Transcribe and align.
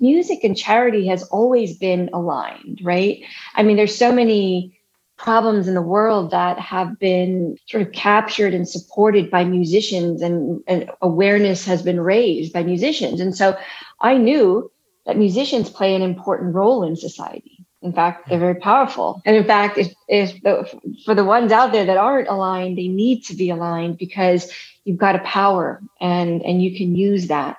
music 0.00 0.44
and 0.44 0.56
charity 0.56 1.06
has 1.06 1.22
always 1.24 1.76
been 1.76 2.10
aligned, 2.12 2.80
right? 2.82 3.22
I 3.54 3.62
mean, 3.62 3.76
there's 3.76 3.96
so 3.96 4.12
many 4.12 4.78
problems 5.16 5.68
in 5.68 5.74
the 5.74 5.82
world 5.82 6.30
that 6.32 6.58
have 6.58 6.98
been 6.98 7.56
sort 7.66 7.82
of 7.86 7.92
captured 7.92 8.52
and 8.52 8.68
supported 8.68 9.30
by 9.30 9.44
musicians 9.44 10.20
and, 10.22 10.62
and 10.66 10.90
awareness 11.02 11.64
has 11.64 11.82
been 11.82 12.00
raised 12.00 12.52
by 12.52 12.62
musicians. 12.62 13.20
And 13.20 13.36
so 13.36 13.56
I 14.00 14.16
knew 14.16 14.70
that 15.06 15.16
musicians 15.16 15.70
play 15.70 15.94
an 15.94 16.02
important 16.02 16.54
role 16.54 16.82
in 16.82 16.96
society. 16.96 17.64
In 17.82 17.92
fact, 17.92 18.28
they're 18.28 18.38
very 18.38 18.54
powerful. 18.54 19.20
And 19.26 19.36
in 19.36 19.44
fact, 19.44 19.76
if, 19.76 19.92
if 20.08 20.42
the, 20.42 20.66
for 21.04 21.14
the 21.14 21.24
ones 21.24 21.52
out 21.52 21.70
there 21.70 21.84
that 21.84 21.98
aren't 21.98 22.28
aligned, 22.28 22.78
they 22.78 22.88
need 22.88 23.24
to 23.24 23.34
be 23.34 23.50
aligned 23.50 23.98
because 23.98 24.50
you've 24.84 24.96
got 24.96 25.16
a 25.16 25.20
power 25.20 25.82
and, 26.00 26.42
and 26.42 26.62
you 26.62 26.76
can 26.76 26.96
use 26.96 27.28
that. 27.28 27.58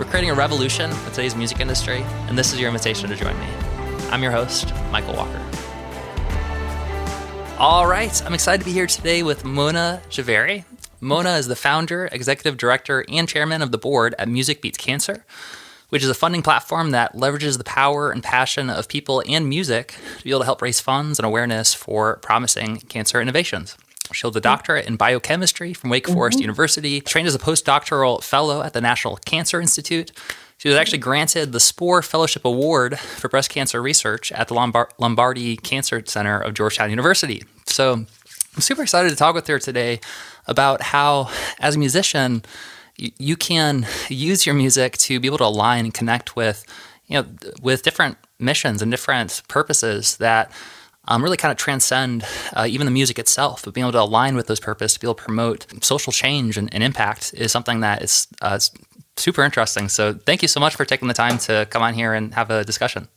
We're 0.00 0.06
creating 0.06 0.30
a 0.30 0.34
revolution 0.34 0.90
in 0.90 1.10
today's 1.10 1.36
music 1.36 1.60
industry, 1.60 2.02
and 2.26 2.38
this 2.38 2.54
is 2.54 2.58
your 2.58 2.70
invitation 2.70 3.10
to 3.10 3.16
join 3.16 3.38
me. 3.38 3.46
I'm 4.10 4.22
your 4.22 4.32
host, 4.32 4.72
Michael 4.90 5.12
Walker. 5.12 5.38
All 7.58 7.86
right, 7.86 8.24
I'm 8.24 8.32
excited 8.32 8.60
to 8.60 8.64
be 8.64 8.72
here 8.72 8.86
today 8.86 9.22
with 9.22 9.44
Mona 9.44 10.00
Jhaveri. 10.08 10.64
Mona 11.02 11.32
is 11.32 11.48
the 11.48 11.54
founder, 11.54 12.08
executive 12.12 12.56
director, 12.56 13.04
and 13.10 13.28
chairman 13.28 13.60
of 13.60 13.72
the 13.72 13.78
board 13.78 14.14
at 14.18 14.26
Music 14.26 14.62
Beats 14.62 14.78
Cancer, 14.78 15.26
which 15.90 16.02
is 16.02 16.08
a 16.08 16.14
funding 16.14 16.40
platform 16.40 16.92
that 16.92 17.14
leverages 17.14 17.58
the 17.58 17.64
power 17.64 18.10
and 18.10 18.22
passion 18.22 18.70
of 18.70 18.88
people 18.88 19.22
and 19.28 19.50
music 19.50 19.96
to 20.16 20.24
be 20.24 20.30
able 20.30 20.40
to 20.40 20.46
help 20.46 20.62
raise 20.62 20.80
funds 20.80 21.18
and 21.18 21.26
awareness 21.26 21.74
for 21.74 22.16
promising 22.22 22.78
cancer 22.78 23.20
innovations. 23.20 23.76
She 24.12 24.22
holds 24.22 24.36
a 24.36 24.40
doctorate 24.40 24.86
in 24.86 24.96
biochemistry 24.96 25.72
from 25.72 25.90
Wake 25.90 26.08
Forest 26.08 26.36
mm-hmm. 26.36 26.42
University, 26.42 27.00
trained 27.00 27.28
as 27.28 27.34
a 27.34 27.38
postdoctoral 27.38 28.22
fellow 28.22 28.62
at 28.62 28.72
the 28.72 28.80
National 28.80 29.16
Cancer 29.16 29.60
Institute. 29.60 30.12
She 30.58 30.68
was 30.68 30.76
actually 30.76 30.98
granted 30.98 31.52
the 31.52 31.60
Spohr 31.60 32.02
Fellowship 32.02 32.44
Award 32.44 32.98
for 32.98 33.28
breast 33.28 33.48
cancer 33.48 33.80
research 33.80 34.30
at 34.32 34.48
the 34.48 34.54
Lombard- 34.54 34.92
Lombardi 34.98 35.56
Cancer 35.56 36.02
Center 36.04 36.38
of 36.38 36.52
Georgetown 36.52 36.90
University. 36.90 37.42
So 37.64 37.92
I'm 37.94 38.60
super 38.60 38.82
excited 38.82 39.08
to 39.08 39.16
talk 39.16 39.34
with 39.34 39.46
her 39.46 39.58
today 39.58 40.00
about 40.46 40.82
how, 40.82 41.30
as 41.60 41.76
a 41.76 41.78
musician, 41.78 42.42
you, 42.96 43.10
you 43.16 43.36
can 43.36 43.86
use 44.08 44.44
your 44.44 44.54
music 44.54 44.98
to 44.98 45.18
be 45.18 45.28
able 45.28 45.38
to 45.38 45.46
align 45.46 45.86
and 45.86 45.94
connect 45.94 46.36
with, 46.36 46.64
you 47.06 47.22
know, 47.22 47.26
with 47.62 47.82
different 47.82 48.18
missions 48.38 48.82
and 48.82 48.90
different 48.90 49.42
purposes 49.48 50.18
that 50.18 50.52
um, 51.08 51.22
really 51.22 51.36
kind 51.36 51.50
of 51.50 51.58
transcend 51.58 52.24
uh, 52.54 52.66
even 52.68 52.84
the 52.84 52.90
music 52.90 53.18
itself, 53.18 53.64
but 53.64 53.74
being 53.74 53.84
able 53.84 53.92
to 53.92 54.02
align 54.02 54.36
with 54.36 54.46
those 54.46 54.60
purposes, 54.60 54.94
to 54.94 55.00
be 55.00 55.06
able 55.06 55.14
to 55.14 55.22
promote 55.22 55.66
social 55.82 56.12
change 56.12 56.56
and, 56.56 56.72
and 56.74 56.82
impact 56.82 57.34
is 57.36 57.50
something 57.50 57.80
that 57.80 58.02
is 58.02 58.28
uh, 58.42 58.58
super 59.16 59.42
interesting. 59.42 59.88
So 59.88 60.14
thank 60.14 60.42
you 60.42 60.48
so 60.48 60.60
much 60.60 60.76
for 60.76 60.84
taking 60.84 61.08
the 61.08 61.14
time 61.14 61.38
to 61.38 61.66
come 61.70 61.82
on 61.82 61.94
here 61.94 62.12
and 62.12 62.34
have 62.34 62.50
a 62.50 62.64
discussion. 62.64 63.08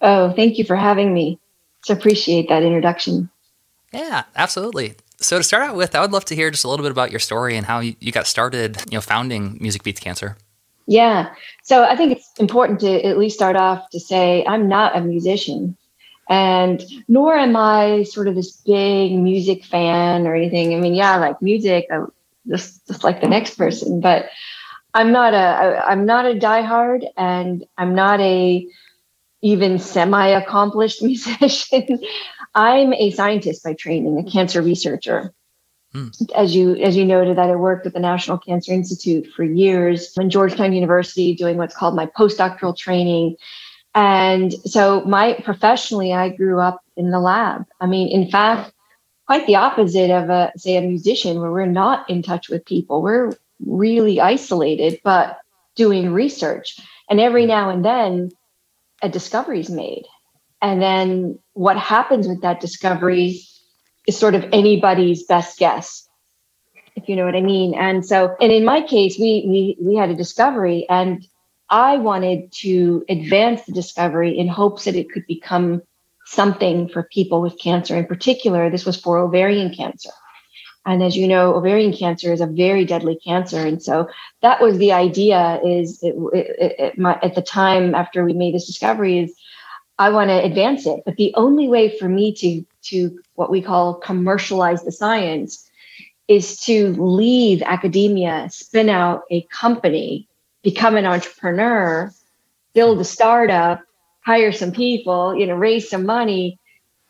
Oh, 0.00 0.32
thank 0.32 0.58
you 0.58 0.64
for 0.64 0.76
having 0.76 1.12
me. 1.12 1.38
So 1.84 1.94
appreciate 1.94 2.48
that 2.48 2.62
introduction. 2.62 3.30
Yeah, 3.92 4.24
absolutely. 4.34 4.94
So 5.18 5.38
to 5.38 5.44
start 5.44 5.62
out 5.62 5.76
with, 5.76 5.94
I 5.94 6.00
would 6.00 6.12
love 6.12 6.26
to 6.26 6.34
hear 6.34 6.50
just 6.50 6.64
a 6.64 6.68
little 6.68 6.84
bit 6.84 6.92
about 6.92 7.10
your 7.10 7.20
story 7.20 7.56
and 7.56 7.64
how 7.64 7.80
you, 7.80 7.94
you 8.00 8.12
got 8.12 8.26
started, 8.26 8.82
you 8.90 8.96
know, 8.96 9.00
founding 9.00 9.56
Music 9.60 9.82
Beats 9.82 10.00
Cancer. 10.00 10.36
Yeah. 10.86 11.32
So 11.62 11.84
I 11.84 11.96
think 11.96 12.12
it's 12.12 12.30
important 12.38 12.80
to 12.80 13.04
at 13.04 13.18
least 13.18 13.36
start 13.36 13.56
off 13.56 13.88
to 13.90 14.00
say 14.00 14.44
I'm 14.46 14.68
not 14.68 14.96
a 14.96 15.00
musician 15.00 15.76
and 16.28 16.82
nor 17.08 17.36
am 17.36 17.56
I 17.56 18.02
sort 18.02 18.28
of 18.28 18.34
this 18.34 18.52
big 18.52 19.12
music 19.12 19.64
fan 19.64 20.26
or 20.26 20.34
anything. 20.34 20.74
I 20.74 20.80
mean, 20.80 20.94
yeah, 20.94 21.12
I 21.12 21.16
like 21.18 21.40
music, 21.40 21.86
I, 21.90 22.04
just 22.48 22.86
just 22.86 23.04
like 23.04 23.20
the 23.20 23.28
next 23.28 23.56
person, 23.56 24.00
but 24.00 24.28
I'm 24.94 25.12
not 25.12 25.34
a 25.34 25.36
I, 25.36 25.92
I'm 25.92 26.06
not 26.06 26.26
a 26.26 26.34
diehard, 26.34 27.06
and 27.16 27.64
I'm 27.76 27.94
not 27.94 28.20
a 28.20 28.66
even 29.42 29.78
semi 29.78 30.28
accomplished 30.28 31.02
musician. 31.02 32.00
I'm 32.54 32.92
a 32.94 33.10
scientist 33.10 33.62
by 33.62 33.74
training, 33.74 34.18
a 34.18 34.30
cancer 34.30 34.62
researcher. 34.62 35.32
Hmm. 35.92 36.08
As 36.34 36.56
you 36.56 36.74
as 36.76 36.96
you 36.96 37.04
noted, 37.04 37.36
that 37.36 37.50
I 37.50 37.56
worked 37.56 37.86
at 37.86 37.92
the 37.92 38.00
National 38.00 38.38
Cancer 38.38 38.72
Institute 38.72 39.26
for 39.36 39.44
years, 39.44 40.16
in 40.18 40.30
Georgetown 40.30 40.72
University, 40.72 41.34
doing 41.34 41.56
what's 41.56 41.76
called 41.76 41.94
my 41.94 42.06
postdoctoral 42.06 42.76
training 42.76 43.36
and 43.96 44.52
so 44.66 45.00
my 45.06 45.40
professionally, 45.42 46.12
I 46.12 46.28
grew 46.28 46.60
up 46.60 46.84
in 46.98 47.10
the 47.10 47.18
lab. 47.18 47.64
I 47.80 47.86
mean, 47.86 48.08
in 48.08 48.30
fact, 48.30 48.72
quite 49.24 49.46
the 49.46 49.56
opposite 49.56 50.10
of 50.10 50.28
a 50.28 50.52
say 50.58 50.76
a 50.76 50.82
musician 50.82 51.40
where 51.40 51.50
we're 51.50 51.64
not 51.64 52.08
in 52.10 52.22
touch 52.22 52.50
with 52.50 52.66
people. 52.66 53.00
We're 53.00 53.32
really 53.64 54.20
isolated, 54.20 55.00
but 55.02 55.38
doing 55.76 56.12
research. 56.12 56.78
And 57.08 57.20
every 57.20 57.42
mm-hmm. 57.42 57.48
now 57.48 57.70
and 57.70 57.84
then 57.84 58.32
a 59.00 59.08
discovery 59.08 59.60
is 59.60 59.70
made. 59.70 60.04
And 60.60 60.82
then 60.82 61.38
what 61.54 61.78
happens 61.78 62.28
with 62.28 62.42
that 62.42 62.60
discovery 62.60 63.40
is 64.06 64.18
sort 64.18 64.34
of 64.34 64.44
anybody's 64.52 65.22
best 65.22 65.58
guess, 65.58 66.06
if 66.96 67.08
you 67.08 67.16
know 67.16 67.24
what 67.24 67.34
I 67.34 67.40
mean. 67.40 67.74
And 67.74 68.04
so, 68.04 68.36
and 68.42 68.52
in 68.52 68.66
my 68.66 68.82
case, 68.82 69.18
we 69.18 69.46
we 69.48 69.76
we 69.80 69.96
had 69.96 70.10
a 70.10 70.14
discovery 70.14 70.86
and 70.90 71.26
I 71.68 71.98
wanted 71.98 72.52
to 72.60 73.04
advance 73.08 73.62
the 73.64 73.72
discovery 73.72 74.38
in 74.38 74.48
hopes 74.48 74.84
that 74.84 74.96
it 74.96 75.10
could 75.10 75.26
become 75.26 75.82
something 76.24 76.88
for 76.88 77.04
people 77.04 77.40
with 77.40 77.58
cancer. 77.58 77.96
In 77.96 78.06
particular, 78.06 78.70
this 78.70 78.84
was 78.84 78.96
for 78.96 79.18
ovarian 79.18 79.74
cancer. 79.74 80.10
And 80.84 81.02
as 81.02 81.16
you 81.16 81.26
know, 81.26 81.54
ovarian 81.54 81.92
cancer 81.92 82.32
is 82.32 82.40
a 82.40 82.46
very 82.46 82.84
deadly 82.84 83.16
cancer. 83.16 83.58
And 83.58 83.82
so 83.82 84.08
that 84.42 84.60
was 84.60 84.78
the 84.78 84.92
idea 84.92 85.60
is 85.64 86.00
it, 86.02 86.14
it, 86.32 86.74
it, 86.78 86.98
my, 86.98 87.18
at 87.22 87.34
the 87.34 87.42
time 87.42 87.94
after 87.94 88.24
we 88.24 88.32
made 88.32 88.54
this 88.54 88.66
discovery 88.66 89.18
is 89.18 89.34
I 89.98 90.10
want 90.10 90.30
to 90.30 90.44
advance 90.44 90.86
it. 90.86 91.02
But 91.04 91.16
the 91.16 91.32
only 91.34 91.68
way 91.68 91.98
for 91.98 92.08
me 92.08 92.32
to, 92.34 92.64
to 92.90 93.18
what 93.34 93.50
we 93.50 93.62
call 93.62 93.94
commercialize 93.94 94.84
the 94.84 94.92
science 94.92 95.68
is 96.28 96.60
to 96.62 96.92
leave 96.92 97.62
academia, 97.62 98.48
spin 98.50 98.88
out 98.88 99.22
a 99.30 99.42
company 99.50 100.28
become 100.62 100.96
an 100.96 101.06
entrepreneur, 101.06 102.12
build 102.74 103.00
a 103.00 103.04
startup, 103.04 103.82
hire 104.24 104.52
some 104.52 104.72
people, 104.72 105.34
you 105.34 105.46
know, 105.46 105.54
raise 105.54 105.88
some 105.88 106.04
money, 106.04 106.58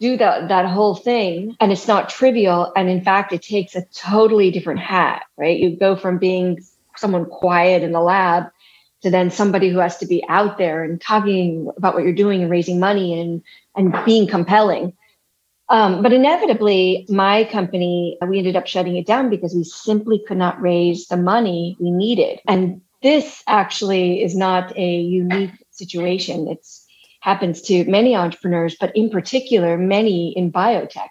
do 0.01 0.17
that 0.17 0.49
that 0.49 0.67
whole 0.67 0.95
thing. 0.95 1.57
And 1.61 1.73
it's 1.73 1.89
not 1.89 2.11
trivial. 2.11 2.73
And 2.77 2.89
in 2.89 3.03
fact, 3.03 3.33
it 3.33 3.43
takes 3.43 3.75
a 3.75 3.85
totally 3.95 4.51
different 4.51 4.81
hat, 4.81 5.25
right? 5.37 5.59
You 5.59 5.77
go 5.77 5.97
from 5.97 6.19
being 6.19 6.61
someone 6.97 7.27
quiet 7.27 7.83
in 7.83 7.93
the 7.93 8.01
lab 8.01 8.45
to 9.03 9.11
then 9.11 9.31
somebody 9.31 9.71
who 9.71 9.79
has 9.79 9.97
to 9.99 10.07
be 10.07 10.25
out 10.29 10.59
there 10.59 10.83
and 10.83 11.01
talking 11.01 11.71
about 11.77 11.95
what 11.95 12.03
you're 12.03 12.13
doing 12.13 12.43
and 12.43 12.51
raising 12.51 12.81
money 12.81 13.19
and 13.19 13.43
and 13.75 13.97
being 14.05 14.27
compelling. 14.27 14.93
Um, 15.69 16.03
but 16.03 16.13
inevitably, 16.13 17.07
my 17.09 17.45
company, 17.45 18.19
we 18.27 18.39
ended 18.39 18.57
up 18.57 18.67
shutting 18.67 18.97
it 18.97 19.07
down 19.07 19.31
because 19.31 19.55
we 19.55 19.65
simply 19.65 20.23
could 20.27 20.37
not 20.37 20.61
raise 20.61 21.09
the 21.09 21.17
money 21.17 21.77
we 21.81 21.91
needed. 21.91 22.41
And 22.47 22.83
this 23.07 23.45
actually 23.47 24.21
is 24.21 24.35
not 24.35 24.77
a 24.77 24.97
unique 25.01 25.53
situation. 25.71 26.49
It's 26.49 26.85
happens 27.21 27.63
to 27.63 27.85
many 27.85 28.17
entrepreneurs, 28.17 28.77
but 28.81 28.97
in 28.97 29.11
particular, 29.11 29.79
many 29.79 30.37
in 30.37 30.51
biotech. 30.51 31.09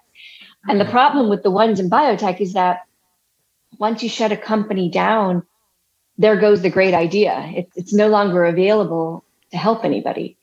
And 0.68 0.78
the 0.78 0.84
mm-hmm. 0.84 0.92
problem 0.92 1.30
with 1.30 1.42
the 1.44 1.52
ones 1.52 1.80
in 1.80 1.90
biotech 1.90 2.42
is 2.42 2.52
that 2.52 2.82
once 3.80 4.04
you 4.04 4.10
shut 4.10 4.34
a 4.34 4.38
company 4.38 4.90
down, 4.90 5.44
there 6.18 6.36
goes 6.36 6.62
the 6.62 6.70
great 6.70 6.94
idea. 6.94 7.34
It, 7.56 7.70
it's 7.76 7.94
no 7.94 8.10
longer 8.10 8.44
available 8.44 9.24
to 9.52 9.58
help 9.58 9.86
anybody. 9.86 10.38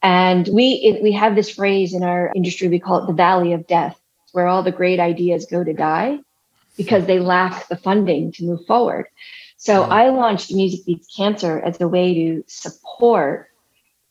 And 0.00 0.48
we 0.52 0.66
it, 0.88 1.02
we 1.02 1.10
have 1.12 1.34
this 1.34 1.50
phrase 1.50 1.92
in 1.92 2.04
our 2.04 2.30
industry. 2.36 2.68
We 2.68 2.78
call 2.78 3.02
it 3.02 3.06
the 3.08 3.22
valley 3.26 3.52
of 3.52 3.66
death, 3.66 3.98
where 4.30 4.46
all 4.46 4.62
the 4.62 4.78
great 4.80 5.00
ideas 5.00 5.46
go 5.50 5.64
to 5.64 5.72
die 5.72 6.20
because 6.76 7.06
they 7.06 7.18
lack 7.18 7.66
the 7.66 7.76
funding 7.76 8.30
to 8.32 8.44
move 8.44 8.64
forward. 8.66 9.06
So 9.64 9.84
I 9.84 10.10
launched 10.10 10.52
Music 10.52 10.84
Beats 10.84 11.08
Cancer 11.16 11.58
as 11.58 11.80
a 11.80 11.88
way 11.88 12.12
to 12.12 12.44
support 12.46 13.48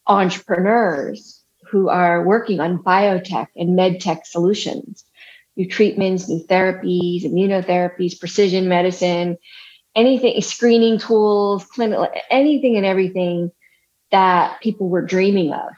entrepreneurs 0.04 1.44
who 1.70 1.88
are 1.88 2.24
working 2.24 2.58
on 2.58 2.82
biotech 2.82 3.46
and 3.54 3.78
medtech 3.78 4.26
solutions, 4.26 5.04
new 5.54 5.68
treatments, 5.68 6.28
new 6.28 6.44
therapies, 6.44 7.24
immunotherapies, 7.24 8.18
precision 8.18 8.68
medicine, 8.68 9.38
anything, 9.94 10.40
screening 10.40 10.98
tools, 10.98 11.64
clinical, 11.66 12.08
anything 12.30 12.76
and 12.76 12.84
everything 12.84 13.52
that 14.10 14.60
people 14.60 14.88
were 14.88 15.02
dreaming 15.02 15.52
of. 15.52 15.70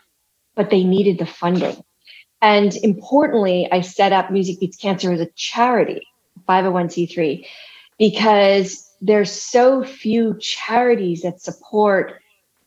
but 0.55 0.71
they 0.71 0.85
needed 0.85 1.19
the 1.19 1.27
funding. 1.27 1.77
And 2.41 2.75
importantly, 2.77 3.69
I 3.71 3.83
set 3.83 4.15
up 4.15 4.31
Music 4.31 4.59
Beats 4.59 4.79
Cancer 4.79 5.13
as 5.13 5.21
a 5.21 5.29
charity, 5.37 6.07
501c3, 6.49 7.47
because 7.99 8.86
there's 9.01 9.31
so 9.31 9.85
few 9.85 10.37
charities 10.39 11.23
that 11.23 11.41
support 11.41 12.21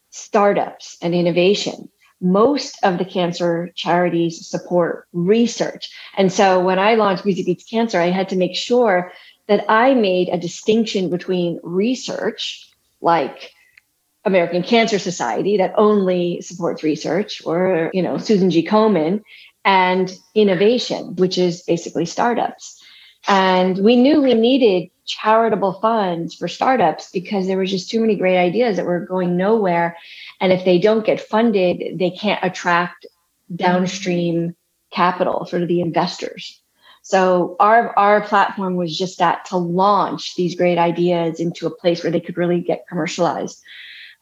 startups 0.09 0.97
and 1.01 1.13
innovation. 1.13 1.89
Most 2.21 2.77
of 2.83 2.97
the 2.97 3.05
cancer 3.05 3.71
charities 3.75 4.45
support 4.47 5.07
research. 5.13 5.89
And 6.17 6.31
so 6.31 6.59
when 6.59 6.79
I 6.79 6.95
launched 6.95 7.25
Music 7.25 7.45
Beats 7.45 7.63
Cancer, 7.63 7.99
I 7.99 8.09
had 8.09 8.29
to 8.29 8.35
make 8.35 8.55
sure 8.55 9.13
that 9.47 9.65
I 9.69 9.93
made 9.93 10.29
a 10.29 10.37
distinction 10.37 11.09
between 11.09 11.59
research, 11.63 12.69
like 13.01 13.53
American 14.25 14.63
Cancer 14.63 14.99
Society 14.99 15.57
that 15.57 15.73
only 15.77 16.41
supports 16.41 16.83
research, 16.83 17.41
or 17.45 17.89
you 17.93 18.03
know 18.03 18.17
Susan 18.17 18.51
G. 18.51 18.65
Komen, 18.65 19.23
and 19.63 20.11
innovation, 20.35 21.15
which 21.15 21.37
is 21.37 21.63
basically 21.63 22.05
startups. 22.05 22.83
And 23.27 23.77
we 23.79 23.95
knew 23.95 24.21
we 24.21 24.33
needed 24.33 24.89
charitable 25.09 25.73
funds 25.81 26.35
for 26.35 26.47
startups 26.47 27.09
because 27.11 27.47
there 27.47 27.57
was 27.57 27.71
just 27.71 27.89
too 27.89 27.99
many 27.99 28.15
great 28.15 28.37
ideas 28.37 28.77
that 28.77 28.85
were 28.85 29.05
going 29.05 29.35
nowhere. 29.35 29.97
And 30.39 30.53
if 30.53 30.63
they 30.63 30.77
don't 30.77 31.05
get 31.05 31.19
funded, 31.19 31.97
they 31.97 32.11
can't 32.11 32.43
attract 32.43 33.05
downstream 33.53 34.55
capital, 34.91 35.45
sort 35.45 35.63
of 35.63 35.67
the 35.67 35.81
investors. 35.81 36.61
So 37.01 37.55
our 37.59 37.97
our 37.97 38.21
platform 38.21 38.75
was 38.75 38.95
just 38.97 39.17
that 39.19 39.45
to 39.45 39.57
launch 39.57 40.35
these 40.35 40.55
great 40.55 40.77
ideas 40.77 41.39
into 41.39 41.65
a 41.65 41.75
place 41.75 42.03
where 42.03 42.11
they 42.11 42.19
could 42.19 42.37
really 42.37 42.61
get 42.61 42.87
commercialized. 42.87 43.61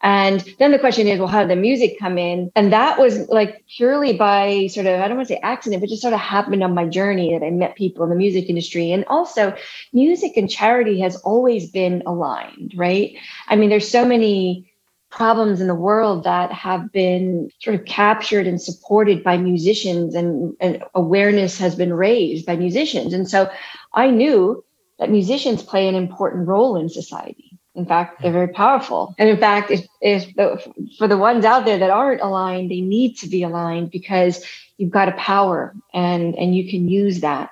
And 0.01 0.41
then 0.59 0.71
the 0.71 0.79
question 0.79 1.07
is, 1.07 1.17
well, 1.17 1.27
how 1.27 1.41
did 1.41 1.49
the 1.49 1.55
music 1.55 1.97
come 1.99 2.17
in? 2.19 2.51
And 2.55 2.71
that 2.71 2.99
was 2.99 3.27
like 3.29 3.65
purely 3.67 4.13
by 4.13 4.67
sort 4.67 4.85
of, 4.85 5.01
I 5.01 5.07
don't 5.07 5.17
want 5.17 5.27
to 5.27 5.33
say 5.33 5.39
accident, 5.41 5.81
but 5.81 5.89
just 5.89 6.03
sort 6.03 6.13
of 6.13 6.19
happened 6.19 6.63
on 6.63 6.75
my 6.75 6.85
journey 6.85 7.33
that 7.33 7.43
I 7.43 7.49
met 7.49 7.75
people 7.75 8.03
in 8.03 8.09
the 8.09 8.15
music 8.15 8.47
industry. 8.47 8.91
And 8.91 9.05
also, 9.05 9.55
music 9.93 10.37
and 10.37 10.49
charity 10.49 10.99
has 10.99 11.15
always 11.17 11.71
been 11.71 12.03
aligned, 12.05 12.73
right? 12.75 13.15
I 13.47 13.55
mean, 13.55 13.69
there's 13.69 13.89
so 13.89 14.05
many 14.05 14.71
problems 15.09 15.61
in 15.61 15.67
the 15.67 15.75
world 15.75 16.25
that 16.25 16.51
have 16.51 16.91
been 16.91 17.49
sort 17.59 17.79
of 17.79 17.85
captured 17.85 18.45
and 18.45 18.61
supported 18.61 19.23
by 19.23 19.37
musicians 19.37 20.13
and, 20.13 20.55
and 20.59 20.83
awareness 20.93 21.57
has 21.57 21.75
been 21.75 21.93
raised 21.93 22.45
by 22.45 22.55
musicians. 22.55 23.13
And 23.13 23.27
so 23.27 23.49
I 23.93 24.11
knew 24.11 24.63
that 24.99 25.09
musicians 25.09 25.63
play 25.63 25.87
an 25.87 25.95
important 25.95 26.47
role 26.47 26.75
in 26.75 26.89
society 26.89 27.46
in 27.77 27.85
fact, 27.85 28.21
they're 28.21 28.31
hmm. 28.31 28.37
very 28.37 28.47
powerful. 28.47 29.15
And 29.17 29.29
in 29.29 29.37
fact, 29.37 29.69
if, 29.71 29.85
if 30.01 30.35
the, 30.35 30.59
for 30.97 31.07
the 31.07 31.17
ones 31.17 31.45
out 31.45 31.63
there 31.63 31.77
that 31.77 31.91
aren't 31.91 32.21
aligned, 32.21 32.71
they 32.71 32.81
need 32.81 33.17
to 33.19 33.27
be 33.27 33.43
aligned 33.43 33.91
because 33.91 34.43
you've 34.77 34.91
got 34.91 35.07
a 35.07 35.13
power 35.13 35.73
and, 35.93 36.35
and 36.35 36.55
you 36.55 36.69
can 36.69 36.89
use 36.89 37.21
that. 37.21 37.51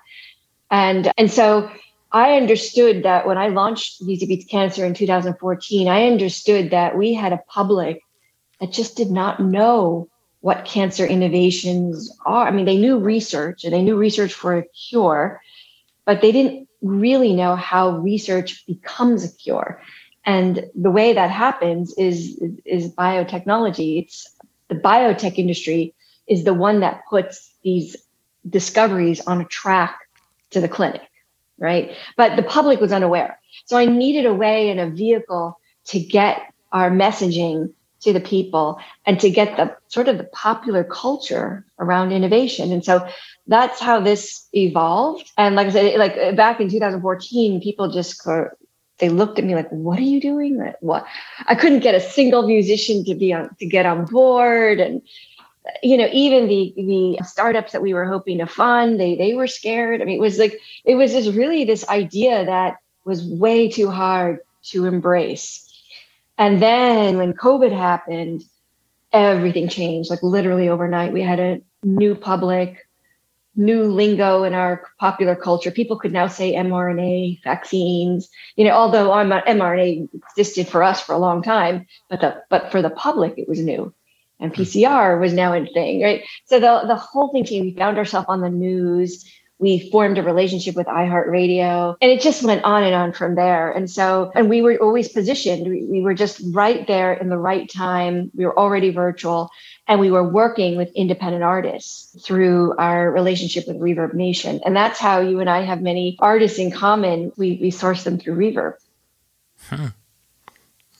And, 0.72 1.12
and 1.18 1.32
so 1.32 1.72
I 2.12 2.34
understood 2.38 3.04
that 3.04 3.28
when 3.28 3.38
I 3.38 3.50
launched 3.50 4.02
Music 4.02 4.28
Beats 4.28 4.46
Cancer 4.46 4.84
in 4.84 4.96
2014, 4.96 5.88
I 5.88 6.08
understood 6.08 6.72
that 6.72 6.98
we 6.98 7.14
had 7.14 7.32
a 7.32 7.44
public 7.48 8.02
that 8.60 8.72
just 8.72 8.98
did 8.98 9.12
not 9.12 9.40
know 9.40 10.10
what 10.42 10.66
cancer 10.66 11.06
innovations 11.06 12.12
are. 12.26 12.48
I 12.48 12.52
mean, 12.52 12.66
they 12.66 12.78
knew 12.78 12.98
research 12.98 13.64
and 13.64 13.74
they 13.74 13.84
knew 13.84 13.96
research 13.96 14.34
for 14.34 14.58
a 14.58 14.64
cure, 14.70 15.42
but 16.06 16.22
they 16.22 16.32
didn't 16.32 16.68
really 16.82 17.34
know 17.34 17.56
how 17.56 17.98
research 17.98 18.66
becomes 18.66 19.24
a 19.24 19.36
cure. 19.36 19.82
And 20.26 20.66
the 20.74 20.92
way 20.92 21.14
that 21.14 21.30
happens 21.30 21.94
is, 21.98 22.42
is 22.66 22.90
biotechnology. 22.94 24.02
It's 24.04 24.28
the 24.68 24.76
biotech 24.76 25.38
industry 25.38 25.94
is 26.28 26.44
the 26.44 26.54
one 26.54 26.80
that 26.80 27.04
puts 27.10 27.54
these 27.64 27.96
discoveries 28.50 29.22
on 29.22 29.42
a 29.42 29.46
track 29.46 30.00
to 30.52 30.60
the 30.60 30.68
clinic, 30.68 31.02
right? 31.60 31.92
But 32.18 32.36
the 32.36 32.44
public 32.44 32.80
was 32.80 32.92
unaware. 32.92 33.40
So 33.66 33.78
I 33.78 33.86
needed 33.86 34.26
a 34.26 34.34
way 34.34 34.70
and 34.70 34.80
a 34.80 34.90
vehicle 34.90 35.60
to 35.86 36.00
get 36.00 36.42
our 36.72 36.90
messaging 36.90 37.74
to 38.02 38.14
the 38.14 38.20
people 38.20 38.80
and 39.06 39.20
to 39.20 39.30
get 39.30 39.58
the 39.58 39.76
sort 39.88 40.08
of 40.08 40.18
the 40.18 40.26
popular 40.26 40.84
culture 40.84 41.66
around 41.80 42.12
innovation. 42.12 42.72
And 42.72 42.84
so 42.84 43.08
that's 43.48 43.80
how 43.80 44.00
this 44.00 44.48
evolved. 44.54 45.32
And 45.38 45.56
like 45.56 45.68
I 45.68 45.72
said, 45.72 46.00
like 46.00 46.36
back 46.36 46.60
in 46.60 46.70
2014, 46.70 47.62
people 47.62 47.92
just 47.92 48.22
they 49.00 49.10
looked 49.10 49.40
at 49.40 49.46
me 49.46 49.56
like, 49.56 49.70
"What 49.70 50.00
are 50.00 50.04
you 50.04 50.22
doing? 50.22 50.74
What?" 50.80 51.06
I 51.48 51.56
couldn't 51.56 51.80
get 51.80 51.96
a 51.96 52.00
single 52.00 52.48
musician 52.48 53.04
to 53.06 53.16
be 53.16 53.34
on 53.34 53.56
to 53.60 53.66
get 53.66 53.86
on 53.86 54.06
board, 54.06 54.80
and 54.80 55.02
you 55.84 55.98
know, 55.98 56.08
even 56.12 56.48
the 56.48 56.74
the 56.76 57.20
startups 57.26 57.72
that 57.72 57.82
we 57.82 57.94
were 57.94 58.06
hoping 58.06 58.38
to 58.40 58.46
fund, 58.46 59.00
they 59.00 59.16
they 59.16 59.34
were 59.34 59.48
scared. 59.48 60.02
I 60.02 60.06
mean, 60.06 60.16
it 60.16 60.22
was 60.22 60.38
like 60.38 60.60
it 60.84 60.96
was 60.96 61.12
just 61.12 61.36
really 61.36 61.66
this 61.66 61.88
idea 61.90 62.46
that 62.46 62.78
was 63.06 63.24
way 63.24 63.70
too 63.70 63.90
hard 63.90 64.40
to 64.64 64.86
embrace. 64.86 65.62
And 66.38 66.62
then 66.62 67.18
when 67.18 67.34
COVID 67.34 67.72
happened, 67.72 68.44
everything 69.14 69.70
changed. 69.70 70.10
Like 70.10 70.24
literally 70.24 70.70
overnight, 70.70 71.14
we 71.14 71.22
had 71.22 71.40
a 71.40 71.62
new 71.84 72.16
public 72.16 72.85
new 73.56 73.84
lingo 73.84 74.44
in 74.44 74.54
our 74.54 74.84
popular 75.00 75.36
culture. 75.36 75.72
People 75.72 75.98
could 75.98 76.12
now 76.12 76.28
say 76.28 76.54
mRNA 76.54 77.44
vaccines, 77.44 78.30
you 78.56 78.66
know, 78.66 78.72
although 78.72 79.10
mRNA 79.10 80.10
existed 80.14 80.68
for 80.68 80.84
us 80.84 81.02
for 81.02 81.14
a 81.14 81.20
long 81.20 81.42
time, 81.42 81.88
but 82.10 82.22
the, 82.22 82.44
but 82.50 82.72
for 82.72 82.82
the 82.82 82.90
public, 82.90 83.36
it 83.38 83.48
was 83.48 83.60
new. 83.60 83.94
And. 84.40 84.54
PCR 84.54 85.20
was 85.20 85.34
now 85.34 85.54
a 85.54 85.66
thing, 85.66 86.02
right? 86.02 86.24
So 86.46 86.60
the, 86.60 86.84
the 86.88 86.96
whole 86.96 87.32
thing. 87.32 87.46
We 87.50 87.74
found 87.78 87.98
ourselves 87.98 88.28
on 88.28 88.42
the 88.42 88.50
news 88.50 89.26
we 89.58 89.90
formed 89.90 90.18
a 90.18 90.24
relationship 90.24 90.76
with 90.76 90.88
iHeartRadio 90.88 91.96
and 92.02 92.12
it 92.12 92.22
just 92.22 92.44
went 92.44 92.64
on 92.66 92.84
and 92.84 92.94
on 92.94 93.14
from 93.14 93.36
there. 93.36 93.72
And 93.72 93.90
so, 93.90 94.32
and 94.36 94.50
we 94.50 94.62
were 94.62 94.76
always 94.78 95.08
positioned, 95.08 95.68
we, 95.68 95.84
we, 95.84 96.02
were 96.02 96.14
just 96.14 96.42
right 96.52 96.86
there 96.88 97.14
in 97.14 97.30
the 97.30 97.38
right 97.38 97.70
time. 97.70 98.32
We 98.36 98.46
were 98.46 98.58
already 98.58 98.92
virtual 98.92 99.50
and 99.88 100.00
we 100.00 100.12
were 100.12 100.28
working 100.28 100.76
with 100.76 100.92
independent 100.94 101.44
artists 101.44 102.22
through 102.22 102.76
our 102.78 103.10
relationship 103.10 103.66
with 103.68 103.78
Reverb 103.78 104.14
Nation. 104.14 104.60
And 104.66 104.76
that's 104.76 105.00
how 105.00 105.22
you 105.22 105.40
and 105.40 105.50
I 105.50 105.62
have 105.62 105.82
many 105.82 106.18
artists 106.20 106.60
in 106.60 106.72
common. 106.72 107.32
We, 107.38 107.58
we 107.62 107.72
source 107.72 108.04
them 108.04 108.20
through 108.20 108.36
Reverb. 108.36 108.74
Hmm. 109.70 109.88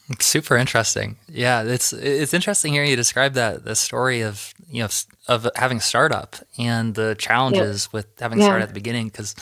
It's 0.08 0.26
super 0.26 0.56
interesting. 0.56 1.16
Yeah, 1.28 1.62
it's 1.62 1.92
it's 1.92 2.32
interesting 2.32 2.72
hearing 2.72 2.90
you 2.90 2.96
describe 2.96 3.34
that 3.34 3.64
the 3.64 3.74
story 3.74 4.20
of 4.20 4.54
you 4.70 4.82
know 4.82 4.88
of 5.26 5.48
having 5.56 5.78
a 5.78 5.80
startup 5.80 6.36
and 6.58 6.94
the 6.94 7.16
challenges 7.18 7.92
with 7.92 8.06
having 8.20 8.38
yeah. 8.38 8.44
started 8.44 8.62
at 8.64 8.68
the 8.68 8.74
beginning 8.74 9.08
because 9.08 9.34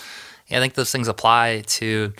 yeah, 0.48 0.58
I 0.58 0.60
think 0.60 0.74
those 0.74 0.90
things 0.90 1.08
apply 1.08 1.64
to 1.66 2.14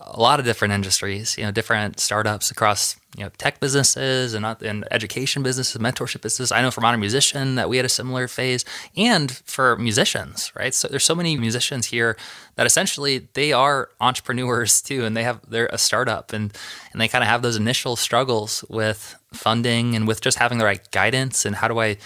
a 0.00 0.20
lot 0.20 0.38
of 0.38 0.46
different 0.46 0.72
industries, 0.72 1.36
you 1.36 1.44
know, 1.44 1.50
different 1.50 1.98
startups 1.98 2.52
across, 2.52 2.96
you 3.16 3.24
know, 3.24 3.30
tech 3.36 3.58
businesses 3.58 4.32
and, 4.32 4.46
uh, 4.46 4.54
and 4.60 4.86
education 4.92 5.42
businesses, 5.42 5.80
mentorship 5.80 6.20
businesses. 6.20 6.52
I 6.52 6.62
know 6.62 6.70
for 6.70 6.80
Modern 6.80 7.00
Musician 7.00 7.56
that 7.56 7.68
we 7.68 7.78
had 7.78 7.86
a 7.86 7.88
similar 7.88 8.28
phase 8.28 8.64
and 8.96 9.30
for 9.44 9.76
musicians, 9.76 10.52
right? 10.54 10.72
So 10.72 10.86
there's 10.86 11.04
so 11.04 11.16
many 11.16 11.36
musicians 11.36 11.86
here 11.86 12.16
that 12.54 12.64
essentially 12.64 13.26
they 13.34 13.52
are 13.52 13.90
entrepreneurs 14.00 14.80
too, 14.88 15.04
and 15.04 15.16
they 15.16 15.24
have, 15.24 15.40
they're 15.48 15.70
a 15.72 15.78
startup 15.78 16.32
and, 16.32 16.56
and 16.92 17.00
they 17.00 17.08
kind 17.08 17.24
of 17.24 17.28
have 17.28 17.42
those 17.42 17.56
initial 17.56 17.96
struggles 17.96 18.64
with 18.68 19.16
funding 19.32 19.96
and 19.96 20.06
with 20.06 20.20
just 20.20 20.38
having 20.38 20.58
the 20.58 20.64
right 20.64 20.88
guidance 20.92 21.44
and 21.44 21.56
how 21.56 21.66
do 21.66 21.80
I, 21.80 21.96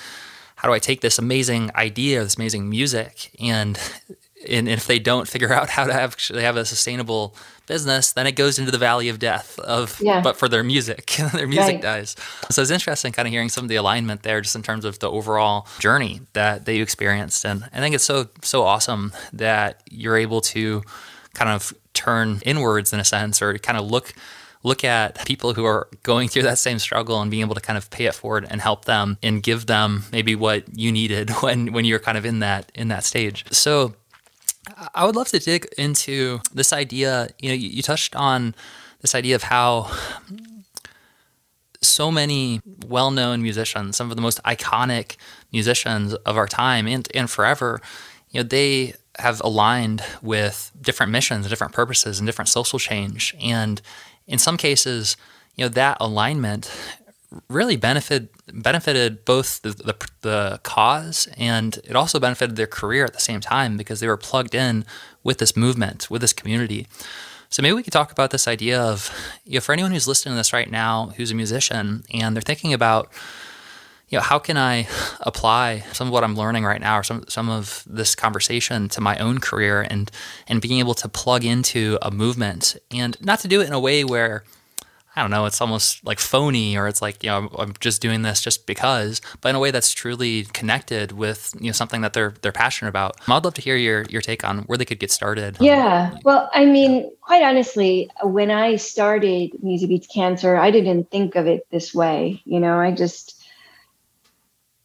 how 0.57 0.69
do 0.69 0.73
I 0.73 0.79
take 0.79 1.03
this 1.03 1.19
amazing 1.19 1.71
idea, 1.75 2.23
this 2.23 2.37
amazing 2.37 2.71
music 2.71 3.33
and 3.39 3.79
and 4.49 4.69
if 4.69 4.87
they 4.87 4.99
don't 4.99 5.29
figure 5.29 5.53
out 5.53 5.71
how 5.71 5.85
to 5.85 5.93
actually 5.93 6.43
have 6.43 6.57
a 6.57 6.65
sustainable 6.65 7.35
business, 7.67 8.13
then 8.13 8.27
it 8.27 8.33
goes 8.33 8.59
into 8.59 8.71
the 8.71 8.79
valley 8.79 9.09
of 9.09 9.19
death 9.19 9.59
of 9.61 10.01
yeah. 10.01 10.21
but 10.21 10.37
for 10.37 10.49
their 10.49 10.65
music. 10.65 11.17
their 11.33 11.47
music 11.47 11.75
right. 11.75 11.83
dies. 11.83 12.17
So 12.51 12.63
it's 12.63 12.71
interesting 12.71 13.13
kind 13.13 13.27
of 13.27 13.33
hearing 13.33 13.49
some 13.49 13.65
of 13.65 13.69
the 13.69 13.77
alignment 13.77 14.23
there 14.23 14.41
just 14.41 14.57
in 14.57 14.63
terms 14.63 14.85
of 14.85 14.99
the 14.99 15.11
overall 15.11 15.67
journey 15.79 16.21
that 16.33 16.65
they 16.65 16.81
experienced. 16.81 17.45
And 17.45 17.65
I 17.73 17.81
think 17.81 17.95
it's 17.95 18.05
so 18.05 18.29
so 18.43 18.63
awesome 18.63 19.13
that 19.33 19.83
you're 19.91 20.17
able 20.17 20.41
to 20.43 20.83
kind 21.35 21.51
of 21.51 21.73
turn 21.95 22.41
inwards 22.45 22.93
in 22.93 23.01
a 23.01 23.05
sense 23.05 23.41
or 23.41 23.57
kind 23.59 23.79
of 23.79 23.91
look 23.91 24.15
look 24.65 24.85
at 24.85 25.25
people 25.27 25.55
who 25.55 25.65
are 25.65 25.89
going 26.03 26.29
through 26.29 26.43
that 26.43 26.59
same 26.59 26.79
struggle 26.79 27.21
and 27.21 27.31
being 27.31 27.41
able 27.41 27.55
to 27.55 27.61
kind 27.61 27.77
of 27.77 27.91
pay 27.91 28.07
it 28.07 28.15
forward 28.15 28.47
and 28.49 28.61
help 28.61 28.85
them 28.85 29.19
and 29.23 29.43
give 29.43 29.67
them 29.67 30.05
maybe 30.13 30.37
what 30.37 30.65
you 30.77 30.93
needed 30.93 31.31
when 31.41 31.73
when 31.73 31.85
you're 31.85 31.99
kind 31.99 32.19
of 32.19 32.25
in 32.25 32.41
that 32.41 32.71
in 32.75 32.89
that 32.89 33.05
stage. 33.05 33.45
So 33.53 33.95
I 34.95 35.05
would 35.05 35.17
love 35.17 35.29
to 35.29 35.39
dig 35.39 35.67
into 35.77 36.41
this 36.55 36.73
idea. 36.73 37.29
You 37.41 37.49
know, 37.49 37.55
you, 37.55 37.83
touched 37.83 38.15
on 38.15 38.55
this 39.01 39.15
idea 39.15 39.35
of 39.35 39.45
how 39.45 39.91
so 41.81 42.13
many 42.13 42.61
well-known 42.87 43.43
musicians, 43.43 43.97
some 43.97 44.11
of 44.11 44.17
the 44.17 44.23
most 44.23 44.41
iconic 44.45 45.17
musicians 45.53 46.15
of 46.15 46.37
our 46.37 46.47
time 46.47 46.87
and 46.87 47.09
and 47.15 47.29
forever, 47.29 47.81
you 48.31 48.41
know, 48.41 48.49
they 48.49 48.95
have 49.19 49.41
aligned 49.45 50.03
with 50.23 50.71
different 50.81 51.13
missions, 51.13 51.49
different 51.49 51.73
purposes, 51.73 52.19
and 52.19 52.27
different 52.27 52.49
social 52.49 52.79
change. 52.79 53.35
And 53.43 53.83
in 54.27 54.39
some 54.39 54.57
cases, 54.57 55.17
you 55.57 55.65
know, 55.65 55.69
that 55.71 55.97
alignment 56.01 56.71
really 57.49 57.77
benefited 57.77 58.29
benefited 58.53 59.25
both 59.25 59.63
the, 59.63 59.71
the, 59.71 60.09
the 60.21 60.61
cause 60.63 61.29
and 61.37 61.79
it 61.85 61.97
also 61.97 62.21
benefited 62.21 62.57
their 62.57 62.67
career 62.67 63.05
at 63.05 63.15
the 63.15 63.21
same 63.21 63.41
time 63.41 63.77
because 63.77 64.01
they 64.01 64.09
were 64.09 64.17
plugged 64.17 64.55
in 64.55 64.85
with 65.23 65.39
this 65.39 65.57
movement, 65.57 66.11
with 66.11 66.21
this 66.21 66.33
community. 66.33 66.87
So 67.49 67.63
maybe 67.63 67.75
we 67.75 67.83
could 67.83 67.93
talk 67.93 68.13
about 68.13 68.31
this 68.31 68.49
idea 68.49 68.81
of, 68.81 69.15
you 69.45 69.55
know, 69.55 69.61
for 69.61 69.73
anyone 69.73 69.93
who's 69.93 70.09
listening 70.09 70.33
to 70.33 70.37
this 70.37 70.55
right 70.55 70.71
now, 70.71 71.13
who's 71.17 71.31
a 71.31 71.35
musician, 71.35 72.03
and 72.13 72.35
they're 72.35 72.41
thinking 72.41 72.73
about, 72.73 73.13
you 74.09 74.17
know, 74.17 74.23
how 74.23 74.39
can 74.39 74.57
I 74.57 74.89
apply 75.21 75.81
some 75.93 76.09
of 76.09 76.15
what 76.15 76.25
I'm 76.25 76.35
learning 76.35 76.65
right 76.65 76.81
now, 76.81 76.99
or 76.99 77.03
some 77.03 77.25
some 77.29 77.51
of 77.51 77.85
this 77.87 78.15
conversation 78.15 78.89
to 78.91 79.03
my 79.03 79.19
own 79.19 79.39
career, 79.39 79.83
and 79.83 80.11
and 80.49 80.63
being 80.63 80.79
able 80.79 80.95
to 80.95 81.09
plug 81.09 81.45
into 81.45 81.99
a 82.01 82.11
movement, 82.11 82.77
and 82.91 83.19
not 83.21 83.41
to 83.41 83.49
do 83.49 83.61
it 83.61 83.67
in 83.67 83.75
a 83.75 83.81
way 83.81 84.03
where 84.03 84.45
I 85.15 85.21
don't 85.21 85.31
know, 85.31 85.45
it's 85.45 85.61
almost 85.61 86.05
like 86.05 86.19
phony 86.19 86.77
or 86.77 86.89
it's 86.89 87.03
like, 87.03 87.23
you 87.23 87.29
know, 87.31 87.51
I'm 87.59 87.75
just 87.81 88.01
doing 88.01 88.23
this 88.23 88.41
just 88.41 88.67
because, 88.67 89.21
but 89.41 89.51
in 89.51 89.57
a 89.57 89.61
way 89.61 89.71
that's 89.71 89.93
truly 89.93 90.45
connected 90.45 91.13
with, 91.13 91.55
you 91.61 91.67
know, 91.67 91.73
something 91.73 92.01
that 92.01 92.15
they're 92.15 92.35
they're 92.41 92.53
passionate 92.53 92.89
about. 92.89 93.17
I'd 93.29 93.45
love 93.45 93.55
to 93.55 93.63
hear 93.63 93.77
your 93.77 94.05
your 94.05 94.23
take 94.23 94.43
on 94.45 94.61
where 94.61 94.79
they 94.79 94.85
could 94.85 95.01
get 95.01 95.11
started. 95.11 95.57
Yeah. 95.61 96.17
Well, 96.25 96.49
I 96.55 96.65
mean, 96.65 97.11
quite 97.21 97.43
honestly, 97.43 98.11
when 98.23 98.51
I 98.51 98.77
started 98.77 99.53
Music 99.63 99.89
Beats 99.89 100.07
Cancer, 100.07 100.57
I 100.57 100.71
didn't 100.71 101.11
think 101.11 101.37
of 101.37 101.47
it 101.47 101.67
this 101.71 101.95
way. 101.95 102.41
You 102.45 102.61
know, 102.61 102.79
I 102.79 102.91
just 102.93 103.32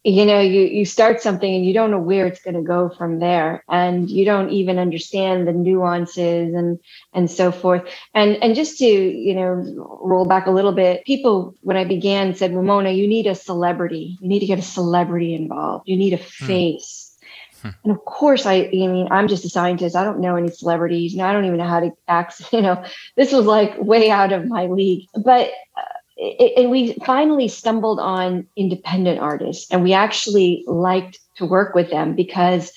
you 0.08 0.24
know 0.24 0.40
you 0.40 0.62
you 0.62 0.84
start 0.84 1.20
something 1.20 1.54
and 1.54 1.66
you 1.66 1.74
don't 1.74 1.90
know 1.90 1.98
where 1.98 2.26
it's 2.26 2.40
going 2.40 2.54
to 2.54 2.62
go 2.62 2.88
from 2.88 3.18
there 3.18 3.62
and 3.68 4.08
you 4.08 4.24
don't 4.24 4.50
even 4.50 4.78
understand 4.78 5.46
the 5.46 5.52
nuances 5.52 6.54
and 6.54 6.78
and 7.12 7.30
so 7.30 7.52
forth 7.52 7.82
and 8.14 8.42
and 8.42 8.54
just 8.54 8.78
to 8.78 8.86
you 8.86 9.34
know 9.34 9.98
roll 10.02 10.24
back 10.24 10.46
a 10.46 10.50
little 10.50 10.72
bit 10.72 11.04
people 11.04 11.54
when 11.60 11.76
i 11.76 11.84
began 11.84 12.34
said 12.34 12.54
ramona 12.54 12.90
you 12.90 13.06
need 13.06 13.26
a 13.26 13.34
celebrity 13.34 14.16
you 14.20 14.28
need 14.28 14.40
to 14.40 14.46
get 14.46 14.58
a 14.58 14.62
celebrity 14.62 15.34
involved 15.34 15.86
you 15.86 15.96
need 15.96 16.14
a 16.14 16.16
hmm. 16.16 16.46
face 16.46 17.04
Hmm. 17.62 17.70
And 17.84 17.92
of 17.92 18.04
course, 18.04 18.46
I, 18.46 18.54
I 18.54 18.70
mean, 18.70 19.08
I'm 19.10 19.28
just 19.28 19.44
a 19.44 19.48
scientist. 19.48 19.96
I 19.96 20.04
don't 20.04 20.20
know 20.20 20.36
any 20.36 20.50
celebrities. 20.50 21.14
and 21.14 21.22
I 21.22 21.32
don't 21.32 21.44
even 21.44 21.58
know 21.58 21.66
how 21.66 21.80
to 21.80 21.90
act. 22.06 22.42
You 22.52 22.62
know, 22.62 22.84
this 23.16 23.32
was 23.32 23.46
like 23.46 23.76
way 23.78 24.10
out 24.10 24.32
of 24.32 24.46
my 24.46 24.66
league. 24.66 25.06
But 25.14 25.50
uh, 25.76 25.97
and 26.18 26.70
we 26.70 26.94
finally 27.04 27.48
stumbled 27.48 28.00
on 28.00 28.46
independent 28.56 29.20
artists 29.20 29.70
and 29.70 29.82
we 29.82 29.92
actually 29.92 30.64
liked 30.66 31.18
to 31.36 31.46
work 31.46 31.74
with 31.74 31.90
them 31.90 32.16
because 32.16 32.72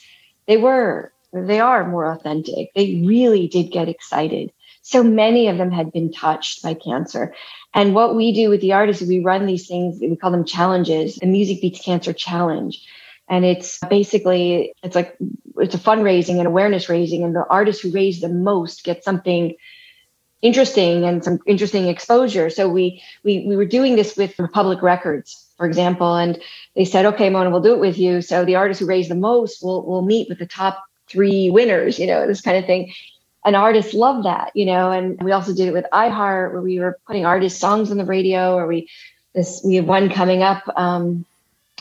they 0.48 0.58
were 0.58 1.12
they 1.34 1.60
are 1.62 1.88
more 1.88 2.12
authentic. 2.12 2.74
They 2.76 3.04
really 3.06 3.48
did 3.48 3.72
get 3.72 3.88
excited. 3.88 4.52
So 4.82 5.02
many 5.02 5.48
of 5.48 5.58
them 5.58 5.72
had 5.72 5.92
been 5.92 6.12
touched 6.12 6.62
by 6.62 6.74
cancer. 6.74 7.34
And 7.74 7.96
what 7.96 8.16
we 8.16 8.34
do 8.34 8.50
with 8.50 8.60
the 8.60 8.74
artists 8.74 9.02
is 9.02 9.08
we 9.08 9.22
run 9.22 9.46
these 9.46 9.68
things 9.68 10.00
we 10.02 10.16
call 10.16 10.32
them 10.32 10.46
challenges 10.46 11.16
the 11.16 11.26
music 11.26 11.62
beats 11.62 11.82
cancer 11.84 12.14
challenge. 12.14 12.86
And 13.28 13.46
it's 13.46 13.80
basically 13.90 14.74
it's 14.84 14.96
like 14.96 15.18
it's 15.58 15.76
a 15.76 15.80
fundraising 15.80 16.38
and 16.38 16.48
awareness 16.48 16.90
raising 16.90 17.24
and 17.24 17.36
the 17.36 17.46
artists 17.50 17.82
who 17.82 17.92
raise 17.92 18.22
the 18.22 18.30
most 18.30 18.84
get 18.84 19.04
something 19.04 19.56
interesting 20.42 21.04
and 21.06 21.24
some 21.24 21.40
interesting 21.46 21.88
exposure. 21.88 22.50
So 22.50 22.68
we 22.70 23.02
we 23.24 23.46
we 23.46 23.56
were 23.56 23.66
doing 23.66 23.96
this 23.96 24.18
with 24.18 24.38
Republic 24.40 24.82
Records, 24.82 25.46
for 25.58 25.66
example, 25.66 26.16
and 26.16 26.42
they 26.76 26.86
said, 26.86 27.06
"Okay, 27.06 27.30
Mona, 27.30 27.50
we'll 27.50 27.62
do 27.62 27.74
it 27.74 27.80
with 27.80 27.98
you." 27.98 28.22
So 28.22 28.46
the 28.46 28.56
artist 28.56 28.80
who 28.80 28.86
raised 28.86 29.10
the 29.10 29.16
most 29.16 29.64
will 29.64 29.86
will 29.86 30.02
meet 30.02 30.30
with 30.30 30.40
the 30.40 30.46
top 30.46 30.84
three 31.08 31.50
winners, 31.50 32.00
you 32.00 32.08
know, 32.08 32.26
this 32.26 32.42
kind 32.42 32.58
of 32.58 32.66
thing. 32.66 32.94
And 33.44 33.56
artists 33.56 33.94
love 33.94 34.24
that, 34.24 34.52
you 34.56 34.66
know. 34.66 34.92
And 34.92 35.22
we 35.22 35.32
also 35.32 35.54
did 35.54 35.68
it 35.68 35.74
with 35.74 35.86
iHeart, 35.92 36.54
where 36.54 36.62
we 36.62 36.80
were 36.80 37.00
putting 37.08 37.26
artist 37.26 37.60
songs 37.60 37.92
on 37.92 37.98
the 37.98 38.06
radio, 38.06 38.56
or 38.56 38.68
we 38.68 38.90
this 39.34 39.62
we 39.64 39.76
have 39.76 39.86
one 39.86 40.10
coming 40.10 40.44
up. 40.44 40.64
Um, 40.76 41.26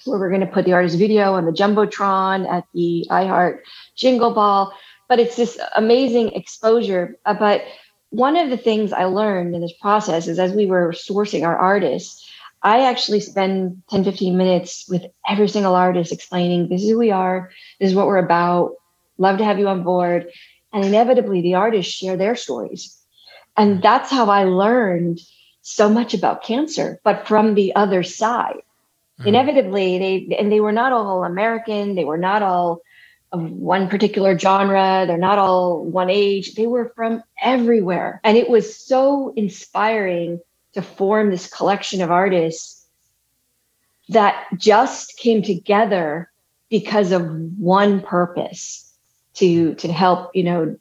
where 0.04 0.18
we're 0.18 0.30
going 0.30 0.40
to 0.40 0.46
put 0.46 0.64
the 0.64 0.72
artist 0.72 0.98
video 0.98 1.34
on 1.34 1.44
the 1.44 1.52
jumbotron 1.52 2.48
at 2.50 2.64
the 2.72 3.06
iHeart 3.10 3.60
Jingle 3.96 4.32
Ball, 4.32 4.72
but 5.08 5.18
it's 5.18 5.36
this 5.36 5.58
amazing 5.76 6.30
exposure. 6.30 7.18
Uh, 7.26 7.34
but 7.34 7.62
one 8.10 8.36
of 8.36 8.50
the 8.50 8.56
things 8.56 8.92
I 8.92 9.04
learned 9.04 9.54
in 9.54 9.60
this 9.60 9.72
process 9.72 10.26
is 10.26 10.38
as 10.38 10.52
we 10.52 10.66
were 10.66 10.92
sourcing 10.92 11.46
our 11.46 11.56
artists, 11.56 12.28
I 12.62 12.86
actually 12.86 13.20
spend 13.20 13.82
10, 13.90 14.04
15 14.04 14.36
minutes 14.36 14.86
with 14.88 15.04
every 15.28 15.48
single 15.48 15.74
artist 15.74 16.12
explaining 16.12 16.68
this 16.68 16.82
is 16.82 16.90
who 16.90 16.98
we 16.98 17.10
are, 17.10 17.50
this 17.78 17.90
is 17.90 17.96
what 17.96 18.06
we're 18.06 18.18
about, 18.18 18.74
love 19.18 19.38
to 19.38 19.44
have 19.44 19.58
you 19.58 19.68
on 19.68 19.82
board. 19.82 20.30
And 20.72 20.84
inevitably, 20.84 21.40
the 21.40 21.54
artists 21.54 21.92
share 21.92 22.16
their 22.16 22.36
stories. 22.36 22.96
And 23.56 23.82
that's 23.82 24.10
how 24.10 24.28
I 24.28 24.44
learned 24.44 25.20
so 25.62 25.88
much 25.88 26.14
about 26.14 26.42
cancer, 26.42 27.00
but 27.04 27.26
from 27.26 27.54
the 27.54 27.74
other 27.74 28.02
side. 28.02 28.62
Mm. 29.20 29.26
Inevitably, 29.26 29.98
they 29.98 30.36
and 30.36 30.50
they 30.50 30.60
were 30.60 30.72
not 30.72 30.92
all 30.92 31.24
American, 31.24 31.94
they 31.94 32.04
were 32.04 32.18
not 32.18 32.42
all 32.42 32.80
of 33.32 33.50
one 33.50 33.88
particular 33.88 34.38
genre. 34.38 35.04
They're 35.06 35.18
not 35.18 35.38
all 35.38 35.84
one 35.84 36.10
age. 36.10 36.54
They 36.54 36.66
were 36.66 36.92
from 36.96 37.22
everywhere. 37.40 38.20
And 38.24 38.36
it 38.36 38.48
was 38.48 38.74
so 38.76 39.32
inspiring 39.36 40.40
to 40.72 40.82
form 40.82 41.30
this 41.30 41.48
collection 41.48 42.02
of 42.02 42.10
artists 42.10 42.86
that 44.08 44.46
just 44.56 45.16
came 45.16 45.42
together 45.42 46.30
because 46.68 47.12
of 47.12 47.28
one 47.58 48.00
purpose 48.00 48.92
to 49.34 49.74
to 49.76 49.92
help, 49.92 50.34
you 50.34 50.42
know, 50.42 50.76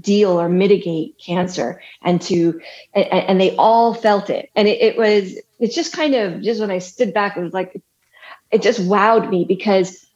deal 0.00 0.38
or 0.40 0.48
mitigate 0.48 1.18
cancer 1.18 1.82
and 2.02 2.20
to 2.22 2.60
and, 2.94 3.06
and 3.06 3.40
they 3.40 3.56
all 3.56 3.94
felt 3.94 4.30
it. 4.30 4.50
And 4.54 4.68
it, 4.68 4.80
it 4.80 4.96
was 4.98 5.38
it's 5.58 5.74
just 5.74 5.92
kind 5.92 6.14
of 6.14 6.42
just 6.42 6.60
when 6.60 6.70
I 6.70 6.78
stood 6.78 7.14
back, 7.14 7.36
it 7.36 7.42
was 7.42 7.54
like 7.54 7.80
it 8.50 8.62
just 8.62 8.80
wowed 8.80 9.28
me 9.30 9.44
because 9.44 10.06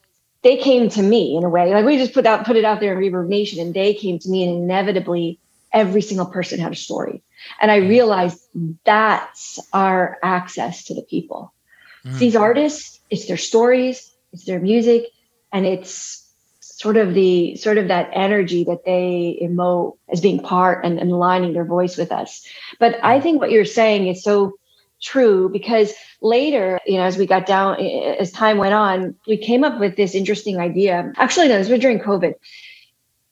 they 0.42 0.56
came 0.56 0.88
to 0.90 1.02
me 1.02 1.36
in 1.36 1.44
a 1.44 1.48
way. 1.48 1.72
Like 1.72 1.84
we 1.84 1.96
just 1.96 2.14
put 2.14 2.26
out 2.26 2.44
put 2.44 2.56
it 2.56 2.64
out 2.64 2.80
there 2.80 3.00
in 3.00 3.12
Reverb 3.12 3.28
Nation, 3.28 3.60
and 3.60 3.72
they 3.72 3.94
came 3.94 4.18
to 4.18 4.28
me, 4.28 4.44
and 4.44 4.64
inevitably 4.64 5.38
every 5.72 6.02
single 6.02 6.26
person 6.26 6.58
had 6.58 6.72
a 6.72 6.76
story. 6.76 7.22
And 7.60 7.70
I 7.70 7.76
realized 7.76 8.40
that's 8.84 9.58
our 9.72 10.18
access 10.22 10.84
to 10.84 10.94
the 10.94 11.02
people. 11.02 11.52
Mm. 12.04 12.18
These 12.18 12.36
artists, 12.36 13.00
it's 13.10 13.26
their 13.26 13.36
stories, 13.36 14.12
it's 14.32 14.44
their 14.44 14.60
music, 14.60 15.06
and 15.52 15.66
it's 15.66 16.22
sort 16.60 16.96
of 16.96 17.14
the 17.14 17.54
sort 17.56 17.78
of 17.78 17.88
that 17.88 18.10
energy 18.12 18.64
that 18.64 18.84
they 18.84 19.38
emote 19.40 19.96
as 20.08 20.20
being 20.20 20.40
part 20.40 20.84
and, 20.84 20.98
and 20.98 21.12
aligning 21.12 21.52
their 21.52 21.64
voice 21.64 21.96
with 21.96 22.10
us. 22.10 22.44
But 22.80 22.98
I 23.02 23.20
think 23.20 23.40
what 23.40 23.52
you're 23.52 23.64
saying 23.64 24.08
is 24.08 24.24
so 24.24 24.54
true 25.02 25.48
because 25.48 25.92
later, 26.20 26.80
you 26.86 26.96
know, 26.96 27.02
as 27.02 27.18
we 27.18 27.26
got 27.26 27.44
down, 27.44 27.78
as 27.80 28.30
time 28.30 28.56
went 28.56 28.74
on, 28.74 29.14
we 29.26 29.36
came 29.36 29.64
up 29.64 29.78
with 29.78 29.96
this 29.96 30.14
interesting 30.14 30.58
idea. 30.58 31.12
Actually, 31.16 31.48
no, 31.48 31.58
this 31.58 31.68
was 31.68 31.80
during 31.80 31.98
COVID. 31.98 32.34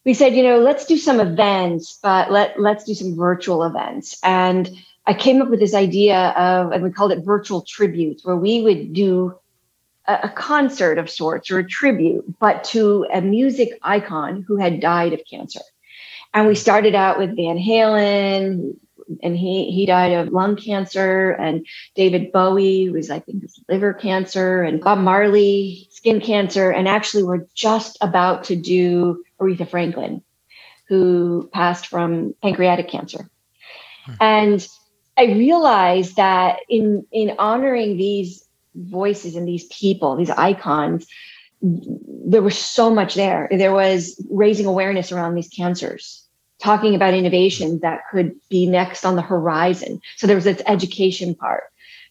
We 0.05 0.15
said, 0.15 0.35
you 0.35 0.43
know, 0.43 0.59
let's 0.59 0.85
do 0.87 0.97
some 0.97 1.21
events, 1.21 1.99
but 2.03 2.31
let 2.31 2.61
let's 2.61 2.85
do 2.85 2.95
some 2.95 3.17
virtual 3.17 3.62
events. 3.65 4.19
And 4.23 4.71
I 5.07 5.15
came 5.15 5.41
up 5.41 5.49
with 5.49 5.61
this 5.61 5.75
idea 5.75 6.31
of, 6.31 6.73
and 6.73 6.83
we 6.83 6.91
called 6.91 7.12
it 7.12 7.25
virtual 7.25 7.62
tributes, 7.62 8.25
where 8.25 8.37
we 8.37 8.62
would 8.62 8.93
do 8.93 9.35
a, 10.07 10.21
a 10.25 10.29
concert 10.29 10.99
of 10.99 11.11
sorts 11.11 11.50
or 11.50 11.59
a 11.59 11.67
tribute, 11.67 12.25
but 12.39 12.65
to 12.65 13.07
a 13.12 13.21
music 13.21 13.79
icon 13.83 14.45
who 14.47 14.57
had 14.57 14.81
died 14.81 15.12
of 15.12 15.21
cancer. 15.31 15.61
And 16.33 16.47
we 16.47 16.55
started 16.55 16.95
out 16.95 17.19
with 17.19 17.37
Van 17.37 17.59
Halen, 17.59 18.77
and 19.23 19.37
he 19.37 19.71
he 19.71 19.87
died 19.87 20.12
of 20.12 20.33
lung 20.33 20.57
cancer, 20.57 21.31
and 21.31 21.67
David 21.95 22.33
Bowie 22.33 22.88
was 22.90 23.11
I 23.11 23.19
think 23.19 23.45
liver 23.69 23.93
cancer, 23.95 24.62
and 24.62 24.81
Bob 24.81 24.99
Marley 24.99 25.88
skin 25.90 26.21
cancer, 26.21 26.71
and 26.71 26.88
actually 26.88 27.23
we're 27.23 27.47
just 27.55 27.99
about 28.00 28.45
to 28.45 28.57
do 28.57 29.23
Aretha 29.40 29.69
Franklin, 29.69 30.23
who 30.88 31.49
passed 31.52 31.87
from 31.87 32.35
pancreatic 32.43 32.88
cancer, 32.88 33.31
hmm. 34.05 34.12
and 34.21 34.69
I 35.17 35.25
realized 35.25 36.17
that 36.17 36.61
in 36.69 37.07
in 37.11 37.35
honoring 37.38 37.97
these 37.97 38.45
voices 38.75 39.37
and 39.37 39.47
these 39.47 39.67
people, 39.67 40.17
these 40.17 40.31
icons, 40.31 41.07
there 41.61 42.43
was 42.43 42.57
so 42.57 42.95
much 42.95 43.14
there. 43.14 43.49
There 43.50 43.73
was 43.73 44.25
raising 44.31 44.67
awareness 44.67 45.12
around 45.12 45.35
these 45.35 45.49
cancers 45.49 46.26
talking 46.61 46.95
about 46.95 47.14
innovation 47.14 47.81
that 47.81 48.02
could 48.11 48.35
be 48.49 48.67
next 48.67 49.05
on 49.05 49.17
the 49.17 49.23
horizon. 49.23 50.00
So 50.17 50.26
there 50.26 50.37
was 50.37 50.45
this 50.45 50.62
education 50.67 51.35
part. 51.35 51.64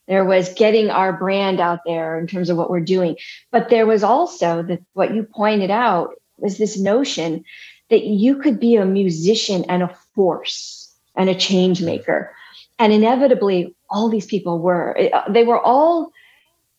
There 0.08 0.25
was 0.25 0.53
getting 0.53 0.89
our 0.89 1.13
brand 1.13 1.60
out 1.60 1.82
there 1.86 2.20
in 2.20 2.25
terms 2.25 2.50
of 2.50 2.58
what 2.58 2.70
we're 2.70 2.79
doing. 2.79 3.15
But 3.51 3.70
there 3.70 3.86
was 3.86 4.03
also 4.03 4.63
that 4.63 4.82
what 4.94 5.13
you 5.13 5.24
pointed 5.24 5.70
out 5.70 6.15
was 6.38 6.58
this 6.58 6.79
notion 6.79 7.46
that 7.89 8.03
you 8.03 8.38
could 8.38 8.60
be 8.60 8.75
a 8.75 8.86
musician 8.86 9.65
and 9.70 9.84
a 9.84 9.96
force 10.15 10.91
and 11.15 11.29
a 11.29 11.36
change 11.36 11.82
maker. 11.82 12.34
And 12.79 12.91
inevitably, 12.91 13.75
all 13.89 14.10
these 14.10 14.25
people 14.25 14.60
were. 14.60 14.98
Uh, 15.13 15.32
they 15.32 15.44
were 15.44 15.60
all, 15.60 16.12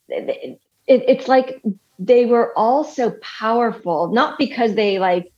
it, 0.09 0.59
it's 0.87 1.29
like 1.29 1.63
they 1.99 2.27
were 2.27 2.53
all 2.57 2.83
so 2.83 3.13
powerful, 3.21 4.09
not 4.09 4.39
because 4.39 4.75
they 4.75 4.99
like 4.99 5.31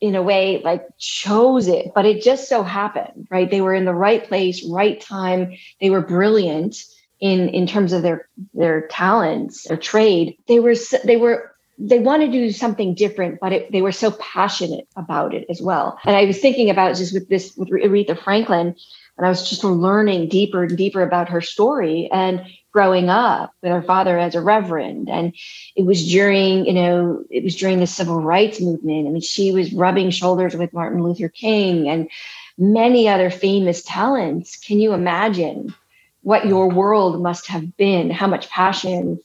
in 0.00 0.14
a 0.14 0.22
way 0.22 0.60
like 0.64 0.86
chose 0.98 1.66
it 1.66 1.90
but 1.94 2.06
it 2.06 2.22
just 2.22 2.48
so 2.48 2.62
happened 2.62 3.26
right? 3.30 3.50
They 3.50 3.60
were 3.60 3.74
in 3.74 3.84
the 3.84 3.94
right 3.94 4.24
place 4.24 4.64
right 4.68 5.00
time. 5.00 5.56
They 5.80 5.90
were 5.90 6.00
brilliant 6.00 6.76
in 7.20 7.48
in 7.48 7.66
terms 7.66 7.92
of 7.92 8.02
their 8.02 8.28
their 8.54 8.86
talents 8.88 9.66
or 9.70 9.76
trade. 9.76 10.36
They 10.46 10.60
were 10.60 10.74
they 11.04 11.16
were 11.16 11.52
they 11.78 11.98
wanted 12.00 12.32
to 12.32 12.38
do 12.38 12.50
something 12.50 12.94
different 12.94 13.38
but 13.40 13.52
it, 13.52 13.72
they 13.72 13.82
were 13.82 13.92
so 13.92 14.10
passionate 14.12 14.88
about 14.96 15.34
it 15.34 15.46
as 15.48 15.60
well. 15.60 15.98
And 16.04 16.16
i 16.16 16.24
was 16.24 16.38
thinking 16.38 16.70
about 16.70 16.96
just 16.96 17.12
with 17.12 17.28
this 17.28 17.54
with 17.56 17.68
aretha 17.70 18.18
franklin 18.18 18.74
and 19.16 19.26
i 19.26 19.28
was 19.28 19.48
just 19.48 19.64
learning 19.64 20.28
deeper 20.28 20.64
and 20.64 20.76
deeper 20.76 21.02
about 21.02 21.28
her 21.28 21.40
story. 21.40 22.08
And 22.12 22.42
growing 22.78 23.08
up 23.08 23.52
with 23.62 23.72
her 23.72 23.82
father 23.82 24.18
as 24.18 24.34
a 24.34 24.40
reverend 24.40 25.08
and 25.08 25.34
it 25.74 25.84
was 25.84 26.08
during 26.08 26.64
you 26.64 26.72
know 26.72 27.24
it 27.28 27.42
was 27.42 27.56
during 27.56 27.80
the 27.80 27.86
civil 27.86 28.20
rights 28.20 28.60
movement 28.60 29.08
I 29.08 29.10
mean, 29.10 29.20
she 29.20 29.50
was 29.52 29.72
rubbing 29.72 30.10
shoulders 30.10 30.54
with 30.54 30.72
martin 30.72 31.02
luther 31.02 31.28
king 31.28 31.88
and 31.88 32.08
many 32.56 33.08
other 33.08 33.30
famous 33.30 33.82
talents 33.82 34.56
can 34.56 34.78
you 34.78 34.92
imagine 34.92 35.74
what 36.22 36.46
your 36.46 36.68
world 36.68 37.22
must 37.22 37.46
have 37.46 37.76
been, 37.76 38.10
how 38.10 38.26
much 38.26 38.50
passion 38.50 39.18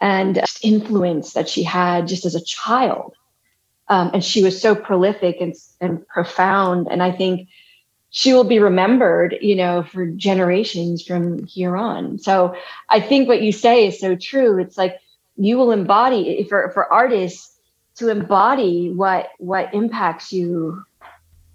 and 0.00 0.40
influence 0.62 1.32
that 1.34 1.48
she 1.48 1.62
had 1.62 2.08
just 2.08 2.24
as 2.24 2.34
a 2.34 2.44
child. 2.44 3.14
Um, 3.88 4.10
and 4.14 4.24
she 4.24 4.42
was 4.42 4.60
so 4.60 4.74
prolific 4.74 5.36
and, 5.40 5.54
and 5.80 6.06
profound. 6.08 6.88
And 6.90 7.02
I 7.02 7.12
think 7.12 7.48
she 8.16 8.32
will 8.32 8.44
be 8.44 8.60
remembered, 8.60 9.36
you 9.40 9.56
know, 9.56 9.82
for 9.82 10.06
generations 10.06 11.02
from 11.02 11.44
here 11.46 11.76
on. 11.76 12.16
So 12.20 12.54
I 12.88 13.00
think 13.00 13.26
what 13.26 13.42
you 13.42 13.50
say 13.50 13.88
is 13.88 13.98
so 13.98 14.14
true. 14.14 14.60
It's 14.60 14.78
like 14.78 15.00
you 15.36 15.58
will 15.58 15.72
embody 15.72 16.46
for, 16.48 16.70
for 16.70 16.90
artists 16.92 17.58
to 17.96 18.10
embody 18.10 18.92
what 18.92 19.30
what 19.38 19.74
impacts 19.74 20.32
you 20.32 20.84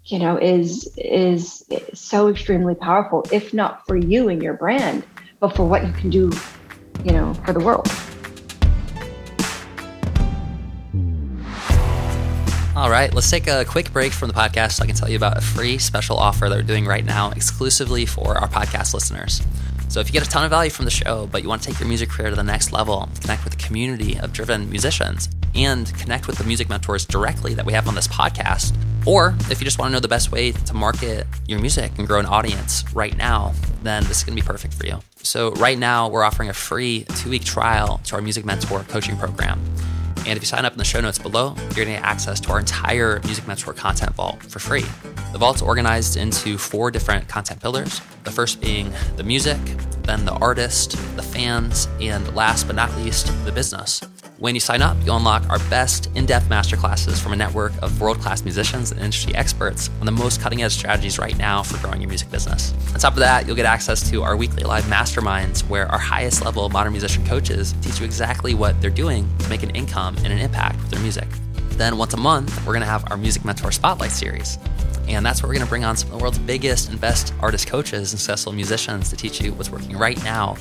you 0.04 0.18
know 0.18 0.36
is 0.36 0.92
is 0.98 1.64
so 1.94 2.28
extremely 2.28 2.74
powerful 2.74 3.24
if 3.32 3.54
not 3.54 3.86
for 3.86 3.96
you 3.96 4.28
and 4.28 4.42
your 4.42 4.54
brand 4.54 5.02
but 5.38 5.56
for 5.56 5.66
what 5.66 5.86
you 5.86 5.92
can 5.94 6.10
do 6.10 6.30
you 7.04 7.12
know 7.12 7.32
for 7.44 7.54
the 7.54 7.60
world 7.60 7.90
all 12.80 12.88
right, 12.88 13.12
let's 13.12 13.30
take 13.30 13.46
a 13.46 13.66
quick 13.66 13.92
break 13.92 14.10
from 14.10 14.28
the 14.28 14.34
podcast 14.34 14.72
so 14.72 14.84
I 14.84 14.86
can 14.86 14.96
tell 14.96 15.10
you 15.10 15.16
about 15.16 15.36
a 15.36 15.42
free 15.42 15.76
special 15.76 16.16
offer 16.16 16.48
that 16.48 16.56
we're 16.56 16.62
doing 16.62 16.86
right 16.86 17.04
now 17.04 17.30
exclusively 17.30 18.06
for 18.06 18.38
our 18.38 18.48
podcast 18.48 18.94
listeners. 18.94 19.42
So 19.90 20.00
if 20.00 20.08
you 20.08 20.14
get 20.14 20.26
a 20.26 20.30
ton 20.30 20.44
of 20.44 20.50
value 20.50 20.70
from 20.70 20.86
the 20.86 20.90
show, 20.90 21.28
but 21.30 21.42
you 21.42 21.48
want 21.50 21.60
to 21.60 21.68
take 21.68 21.78
your 21.78 21.88
music 21.88 22.08
career 22.08 22.30
to 22.30 22.36
the 22.36 22.42
next 22.42 22.72
level, 22.72 23.06
connect 23.20 23.44
with 23.44 23.52
a 23.52 23.58
community 23.58 24.18
of 24.18 24.32
driven 24.32 24.70
musicians, 24.70 25.28
and 25.54 25.92
connect 25.98 26.26
with 26.26 26.38
the 26.38 26.44
music 26.44 26.70
mentors 26.70 27.04
directly 27.04 27.52
that 27.52 27.66
we 27.66 27.74
have 27.74 27.86
on 27.86 27.94
this 27.94 28.08
podcast, 28.08 28.74
or 29.04 29.34
if 29.50 29.60
you 29.60 29.66
just 29.66 29.78
want 29.78 29.90
to 29.90 29.92
know 29.92 30.00
the 30.00 30.08
best 30.08 30.32
way 30.32 30.52
to 30.52 30.72
market 30.72 31.26
your 31.46 31.58
music 31.58 31.92
and 31.98 32.06
grow 32.06 32.18
an 32.18 32.24
audience 32.24 32.82
right 32.94 33.14
now, 33.14 33.52
then 33.82 34.04
this 34.04 34.18
is 34.18 34.24
going 34.24 34.34
to 34.34 34.42
be 34.42 34.46
perfect 34.46 34.72
for 34.72 34.86
you. 34.86 34.98
So 35.22 35.50
right 35.52 35.78
now, 35.78 36.08
we're 36.08 36.24
offering 36.24 36.48
a 36.48 36.54
free 36.54 37.04
two-week 37.16 37.44
trial 37.44 38.00
to 38.04 38.14
our 38.14 38.22
Music 38.22 38.46
Mentor 38.46 38.84
coaching 38.84 39.18
program. 39.18 39.60
And 40.26 40.36
if 40.36 40.42
you 40.42 40.46
sign 40.46 40.64
up 40.64 40.72
in 40.72 40.78
the 40.78 40.84
show 40.84 41.00
notes 41.00 41.18
below, 41.18 41.54
you're 41.56 41.84
going 41.84 41.88
to 41.88 41.92
get 41.94 42.02
access 42.02 42.38
to 42.40 42.50
our 42.50 42.58
entire 42.58 43.20
Music 43.24 43.46
Mentor 43.46 43.72
content 43.72 44.14
vault 44.14 44.42
for 44.42 44.58
free. 44.58 44.84
The 45.32 45.38
vault's 45.38 45.62
organized 45.62 46.16
into 46.16 46.58
four 46.58 46.90
different 46.90 47.26
content 47.28 47.60
pillars. 47.60 48.00
The 48.24 48.30
first 48.30 48.60
being 48.60 48.92
the 49.16 49.22
music, 49.22 49.58
then 50.02 50.24
the 50.24 50.34
artist, 50.34 50.92
the 51.16 51.22
fans, 51.22 51.88
and 52.00 52.34
last 52.34 52.66
but 52.66 52.76
not 52.76 52.94
least, 52.98 53.26
the 53.44 53.52
business. 53.52 54.00
When 54.40 54.54
you 54.54 54.60
sign 54.62 54.80
up, 54.80 54.96
you'll 55.04 55.18
unlock 55.18 55.46
our 55.50 55.58
best 55.68 56.08
in 56.14 56.24
depth 56.24 56.48
masterclasses 56.48 57.20
from 57.20 57.34
a 57.34 57.36
network 57.36 57.74
of 57.82 58.00
world 58.00 58.20
class 58.20 58.42
musicians 58.42 58.90
and 58.90 58.98
industry 58.98 59.34
experts 59.34 59.90
on 60.00 60.06
the 60.06 60.12
most 60.12 60.40
cutting 60.40 60.62
edge 60.62 60.72
strategies 60.72 61.18
right 61.18 61.36
now 61.36 61.62
for 61.62 61.76
growing 61.82 62.00
your 62.00 62.08
music 62.08 62.30
business. 62.30 62.72
On 62.94 62.98
top 62.98 63.12
of 63.12 63.18
that, 63.18 63.46
you'll 63.46 63.54
get 63.54 63.66
access 63.66 64.08
to 64.08 64.22
our 64.22 64.38
weekly 64.38 64.62
live 64.62 64.84
masterminds 64.84 65.60
where 65.68 65.86
our 65.92 65.98
highest 65.98 66.42
level 66.42 66.66
modern 66.70 66.92
musician 66.92 67.22
coaches 67.26 67.74
teach 67.82 68.00
you 68.00 68.06
exactly 68.06 68.54
what 68.54 68.80
they're 68.80 68.88
doing 68.88 69.28
to 69.40 69.48
make 69.50 69.62
an 69.62 69.70
income 69.70 70.16
and 70.24 70.28
an 70.28 70.38
impact 70.38 70.78
with 70.78 70.90
their 70.90 71.00
music. 71.00 71.28
Then, 71.80 71.96
once 71.96 72.12
a 72.12 72.18
month, 72.18 72.54
we're 72.66 72.74
going 72.74 72.82
to 72.82 72.86
have 72.86 73.10
our 73.10 73.16
Music 73.16 73.42
Mentor 73.42 73.72
Spotlight 73.72 74.10
series. 74.10 74.58
And 75.08 75.24
that's 75.24 75.42
where 75.42 75.48
we're 75.48 75.54
going 75.54 75.64
to 75.64 75.70
bring 75.70 75.82
on 75.82 75.96
some 75.96 76.10
of 76.12 76.18
the 76.18 76.22
world's 76.22 76.38
biggest 76.38 76.90
and 76.90 77.00
best 77.00 77.32
artist 77.40 77.68
coaches 77.68 78.12
and 78.12 78.20
successful 78.20 78.52
musicians 78.52 79.08
to 79.08 79.16
teach 79.16 79.40
you 79.40 79.54
what's 79.54 79.70
working 79.70 79.96
right 79.96 80.22
now. 80.22 80.58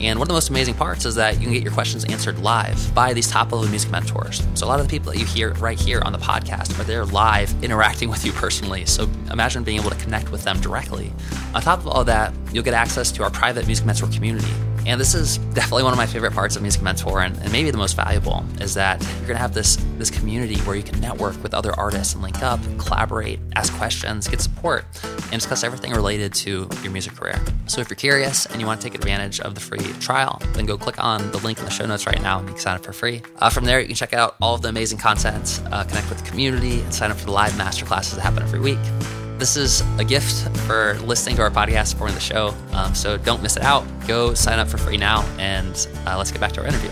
And 0.00 0.18
one 0.18 0.24
of 0.24 0.28
the 0.28 0.32
most 0.32 0.48
amazing 0.48 0.72
parts 0.72 1.04
is 1.04 1.16
that 1.16 1.34
you 1.34 1.42
can 1.42 1.52
get 1.52 1.62
your 1.62 1.72
questions 1.72 2.06
answered 2.06 2.38
live 2.38 2.94
by 2.94 3.12
these 3.12 3.30
top 3.30 3.52
level 3.52 3.68
music 3.68 3.90
mentors. 3.90 4.42
So, 4.54 4.66
a 4.66 4.68
lot 4.68 4.80
of 4.80 4.88
the 4.88 4.90
people 4.90 5.12
that 5.12 5.18
you 5.18 5.26
hear 5.26 5.52
right 5.56 5.78
here 5.78 6.00
on 6.00 6.14
the 6.14 6.18
podcast 6.18 6.80
are 6.80 6.84
there 6.84 7.04
live 7.04 7.54
interacting 7.62 8.08
with 8.08 8.24
you 8.24 8.32
personally. 8.32 8.86
So, 8.86 9.06
imagine 9.30 9.64
being 9.64 9.78
able 9.78 9.90
to 9.90 9.98
connect 9.98 10.32
with 10.32 10.44
them 10.44 10.58
directly. 10.62 11.12
On 11.54 11.60
top 11.60 11.80
of 11.80 11.88
all 11.88 12.04
that, 12.04 12.32
you'll 12.54 12.64
get 12.64 12.72
access 12.72 13.12
to 13.12 13.22
our 13.22 13.30
private 13.30 13.66
music 13.66 13.84
mentor 13.84 14.06
community 14.06 14.48
and 14.86 15.00
this 15.00 15.14
is 15.14 15.38
definitely 15.38 15.82
one 15.82 15.92
of 15.92 15.96
my 15.96 16.06
favorite 16.06 16.32
parts 16.32 16.56
of 16.56 16.62
Music 16.62 16.82
Mentor, 16.82 17.22
and, 17.22 17.36
and 17.38 17.52
maybe 17.52 17.70
the 17.70 17.78
most 17.78 17.96
valuable, 17.96 18.44
is 18.60 18.74
that 18.74 19.02
you're 19.20 19.34
to 19.34 19.38
have 19.38 19.54
this 19.54 19.76
this 19.98 20.10
community 20.10 20.56
where 20.60 20.76
you 20.76 20.82
can 20.82 21.00
network 21.00 21.40
with 21.42 21.54
other 21.54 21.72
artists 21.78 22.14
and 22.14 22.22
link 22.22 22.42
up, 22.42 22.60
collaborate, 22.78 23.38
ask 23.54 23.72
questions, 23.74 24.28
get 24.28 24.40
support, 24.40 24.84
and 25.04 25.32
discuss 25.32 25.62
everything 25.62 25.92
related 25.92 26.34
to 26.34 26.68
your 26.82 26.92
music 26.92 27.14
career. 27.14 27.40
So 27.66 27.80
if 27.80 27.88
you're 27.88 27.96
curious 27.96 28.46
and 28.46 28.60
you 28.60 28.66
want 28.66 28.80
to 28.80 28.88
take 28.88 28.94
advantage 28.94 29.40
of 29.40 29.54
the 29.54 29.60
free 29.60 29.92
trial, 30.00 30.40
then 30.52 30.66
go 30.66 30.76
click 30.76 31.02
on 31.02 31.30
the 31.30 31.38
link 31.38 31.58
in 31.58 31.64
the 31.64 31.70
show 31.70 31.86
notes 31.86 32.06
right 32.06 32.20
now 32.20 32.38
and 32.38 32.48
you 32.48 32.54
can 32.54 32.60
sign 32.60 32.76
up 32.76 32.84
for 32.84 32.92
free. 32.92 33.22
Uh, 33.38 33.50
from 33.50 33.64
there, 33.64 33.80
you 33.80 33.86
can 33.86 33.96
check 33.96 34.12
out 34.12 34.36
all 34.40 34.54
of 34.54 34.62
the 34.62 34.68
amazing 34.68 34.98
content, 34.98 35.62
uh, 35.70 35.84
connect 35.84 36.08
with 36.08 36.22
the 36.22 36.28
community, 36.28 36.80
and 36.80 36.92
sign 36.92 37.10
up 37.10 37.16
for 37.16 37.26
the 37.26 37.32
live 37.32 37.52
masterclasses 37.52 38.14
that 38.14 38.20
happen 38.20 38.42
every 38.42 38.60
week. 38.60 39.23
This 39.38 39.56
is 39.56 39.82
a 39.98 40.04
gift 40.04 40.48
for 40.60 40.94
listening 41.00 41.34
to 41.36 41.42
our 41.42 41.50
podcast, 41.50 41.88
supporting 41.88 42.14
the 42.14 42.20
show. 42.20 42.54
Um, 42.72 42.94
so 42.94 43.16
don't 43.16 43.42
miss 43.42 43.56
it 43.56 43.64
out. 43.64 43.84
Go 44.06 44.32
sign 44.32 44.60
up 44.60 44.68
for 44.68 44.78
free 44.78 44.96
now, 44.96 45.22
and 45.38 45.88
uh, 46.06 46.16
let's 46.16 46.30
get 46.30 46.40
back 46.40 46.52
to 46.52 46.60
our 46.60 46.66
interview. 46.68 46.90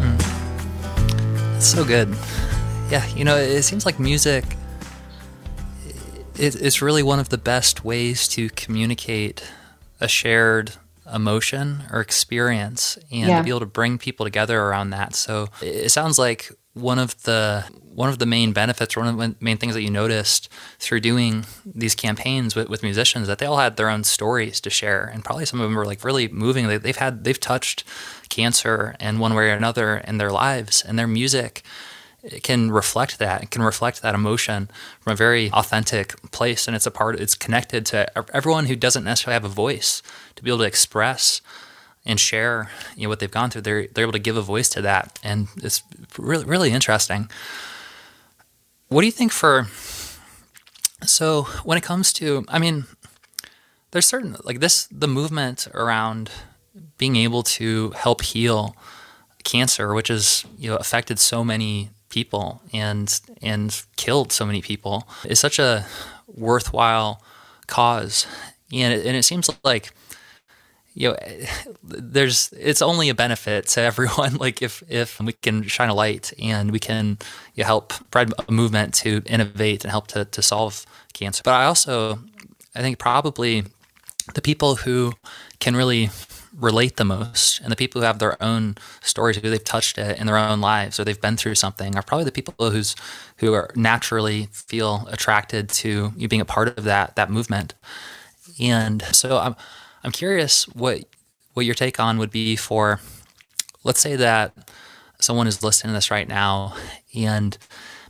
Mm. 0.00 1.60
so 1.60 1.84
good. 1.84 2.08
Yeah, 2.90 3.06
you 3.14 3.24
know, 3.24 3.36
it 3.36 3.62
seems 3.64 3.84
like 3.84 4.00
music. 4.00 4.44
It, 6.38 6.54
it's 6.54 6.80
really 6.80 7.02
one 7.02 7.18
of 7.18 7.28
the 7.28 7.38
best 7.38 7.84
ways 7.84 8.28
to 8.28 8.48
communicate 8.50 9.44
a 10.00 10.08
shared 10.08 10.72
emotion 11.12 11.82
or 11.92 12.00
experience 12.00 12.96
and 13.12 13.28
yeah. 13.28 13.38
to 13.38 13.44
be 13.44 13.50
able 13.50 13.60
to 13.60 13.66
bring 13.66 13.98
people 13.98 14.24
together 14.24 14.58
around 14.58 14.90
that. 14.90 15.14
So 15.14 15.48
it 15.60 15.90
sounds 15.90 16.18
like 16.18 16.50
one 16.76 16.98
of 16.98 17.22
the 17.22 17.64
one 17.94 18.10
of 18.10 18.18
the 18.18 18.26
main 18.26 18.52
benefits, 18.52 18.94
one 18.94 19.08
of 19.08 19.16
the 19.16 19.34
main 19.40 19.56
things 19.56 19.72
that 19.72 19.80
you 19.80 19.88
noticed 19.88 20.50
through 20.78 21.00
doing 21.00 21.46
these 21.64 21.94
campaigns 21.94 22.54
with, 22.54 22.68
with 22.68 22.82
musicians, 22.82 23.26
that 23.26 23.38
they 23.38 23.46
all 23.46 23.56
had 23.56 23.78
their 23.78 23.88
own 23.88 24.04
stories 24.04 24.60
to 24.60 24.68
share, 24.68 25.04
and 25.04 25.24
probably 25.24 25.46
some 25.46 25.58
of 25.58 25.64
them 25.64 25.74
were 25.74 25.86
like 25.86 26.04
really 26.04 26.28
moving. 26.28 26.68
They, 26.68 26.76
they've 26.76 26.96
had 26.96 27.24
they've 27.24 27.40
touched 27.40 27.84
cancer 28.28 28.94
in 29.00 29.18
one 29.18 29.34
way 29.34 29.48
or 29.50 29.54
another 29.54 29.96
in 29.96 30.18
their 30.18 30.30
lives, 30.30 30.84
and 30.86 30.98
their 30.98 31.06
music 31.06 31.62
can 32.42 32.70
reflect 32.70 33.18
that. 33.20 33.44
It 33.44 33.50
can 33.50 33.62
reflect 33.62 34.02
that 34.02 34.14
emotion 34.14 34.68
from 35.00 35.14
a 35.14 35.16
very 35.16 35.50
authentic 35.52 36.20
place, 36.32 36.66
and 36.66 36.76
it's 36.76 36.86
a 36.86 36.90
part. 36.90 37.18
It's 37.18 37.34
connected 37.34 37.86
to 37.86 38.12
everyone 38.34 38.66
who 38.66 38.76
doesn't 38.76 39.04
necessarily 39.04 39.34
have 39.34 39.44
a 39.44 39.48
voice 39.48 40.02
to 40.34 40.42
be 40.42 40.50
able 40.50 40.58
to 40.58 40.64
express 40.64 41.40
and 42.06 42.20
share 42.20 42.70
you 42.96 43.04
know 43.04 43.08
what 43.08 43.18
they've 43.18 43.30
gone 43.30 43.50
through 43.50 43.62
they're 43.62 43.86
they're 43.88 44.04
able 44.04 44.12
to 44.12 44.18
give 44.18 44.36
a 44.36 44.42
voice 44.42 44.68
to 44.70 44.82
that. 44.82 45.18
And 45.22 45.48
it's 45.56 45.82
really 46.18 46.44
really 46.44 46.70
interesting. 46.70 47.28
What 48.88 49.00
do 49.00 49.06
you 49.06 49.12
think 49.12 49.32
for 49.32 49.66
so 51.04 51.42
when 51.64 51.76
it 51.76 51.84
comes 51.84 52.12
to 52.12 52.44
i 52.48 52.58
mean 52.58 52.86
there's 53.90 54.06
certain 54.06 54.34
like 54.44 54.60
this 54.60 54.88
the 54.90 55.06
movement 55.06 55.68
around 55.74 56.30
being 56.96 57.16
able 57.16 57.42
to 57.42 57.90
help 57.90 58.22
heal 58.22 58.74
cancer 59.44 59.92
which 59.94 60.08
has 60.08 60.46
you 60.56 60.70
know 60.70 60.76
affected 60.76 61.18
so 61.18 61.44
many 61.44 61.90
people 62.08 62.62
and 62.72 63.20
and 63.42 63.84
killed 63.96 64.32
so 64.32 64.46
many 64.46 64.62
people 64.62 65.06
is 65.26 65.38
such 65.38 65.58
a 65.58 65.84
worthwhile 66.26 67.22
cause. 67.66 68.26
And 68.72 68.92
it, 68.92 69.06
and 69.06 69.16
it 69.16 69.24
seems 69.24 69.48
like 69.64 69.92
you 70.96 71.10
know 71.10 71.16
there's 71.84 72.52
it's 72.58 72.82
only 72.82 73.08
a 73.08 73.14
benefit 73.14 73.68
to 73.68 73.80
everyone. 73.80 74.36
Like 74.46 74.62
if 74.62 74.82
if 74.88 75.20
we 75.20 75.32
can 75.32 75.62
shine 75.64 75.88
a 75.88 75.94
light 75.94 76.32
and 76.38 76.70
we 76.70 76.78
can 76.78 77.18
you 77.54 77.62
know, 77.62 77.66
help 77.66 77.92
spread 77.92 78.32
a 78.48 78.52
movement 78.52 78.94
to 78.94 79.22
innovate 79.26 79.84
and 79.84 79.90
help 79.90 80.06
to, 80.08 80.24
to 80.24 80.42
solve 80.42 80.86
cancer. 81.12 81.42
But 81.44 81.54
i 81.54 81.64
also 81.64 82.18
i 82.74 82.80
think 82.80 82.98
probably 82.98 83.64
the 84.34 84.42
people 84.42 84.76
who 84.76 85.12
can 85.58 85.74
really 85.76 86.10
relate 86.58 86.96
the 86.96 87.04
most 87.04 87.60
and 87.60 87.70
the 87.70 87.76
people 87.76 88.00
who 88.00 88.06
have 88.06 88.18
their 88.18 88.40
own 88.42 88.76
stories 89.02 89.36
who 89.36 89.50
they've 89.50 89.62
touched 89.64 89.98
it 89.98 90.18
in 90.18 90.26
their 90.26 90.38
own 90.38 90.60
lives 90.60 90.98
or 90.98 91.04
they've 91.04 91.20
been 91.20 91.36
through 91.36 91.54
something 91.54 91.96
are 91.96 92.02
probably 92.02 92.24
the 92.24 92.32
people 92.32 92.70
who's 92.70 92.94
who 93.38 93.52
are 93.52 93.70
naturally 93.74 94.48
feel 94.52 95.06
attracted 95.10 95.68
to 95.68 96.12
you 96.16 96.28
being 96.28 96.40
a 96.40 96.46
part 96.46 96.68
of 96.78 96.84
that 96.84 97.16
that 97.16 97.30
movement. 97.30 97.74
And 98.60 99.02
so 99.12 99.38
i'm 99.38 99.56
I'm 100.06 100.12
curious 100.12 100.68
what 100.68 101.00
what 101.54 101.66
your 101.66 101.74
take 101.74 101.98
on 101.98 102.18
would 102.18 102.30
be 102.30 102.54
for, 102.54 103.00
let's 103.82 104.00
say 104.00 104.14
that 104.14 104.52
someone 105.18 105.48
is 105.48 105.64
listening 105.64 105.90
to 105.90 105.94
this 105.94 106.12
right 106.12 106.28
now, 106.28 106.76
and 107.14 107.58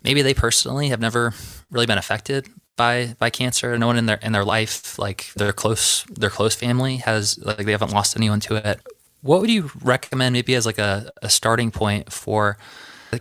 maybe 0.05 0.21
they 0.21 0.35
personally 0.35 0.89
have 0.89 1.01
never 1.01 1.33
really 1.71 1.87
been 1.87 1.97
affected 1.97 2.49
by 2.77 3.17
by 3.19 3.31
cancer. 3.31 3.79
No 3.79 3.87
one 3.87 3.97
in 3.97 4.05
their 4.05 4.19
in 4.19 4.33
their 4.33 4.45
life, 4.45 4.99
like 4.99 5.33
their 5.37 5.55
close 5.55 6.05
their 6.05 6.29
close 6.29 6.55
family, 6.55 6.99
has 6.99 7.39
like 7.39 7.65
they 7.65 7.73
haven't 7.73 7.93
lost 7.93 8.15
anyone 8.15 8.41
to 8.41 8.57
it. 8.57 8.79
What 9.23 9.41
would 9.41 9.51
you 9.51 9.71
recommend, 9.83 10.35
maybe 10.35 10.55
as 10.55 10.67
like 10.67 10.79
a, 10.79 11.11
a 11.23 11.31
starting 11.31 11.71
point 11.71 12.13
for 12.13 12.59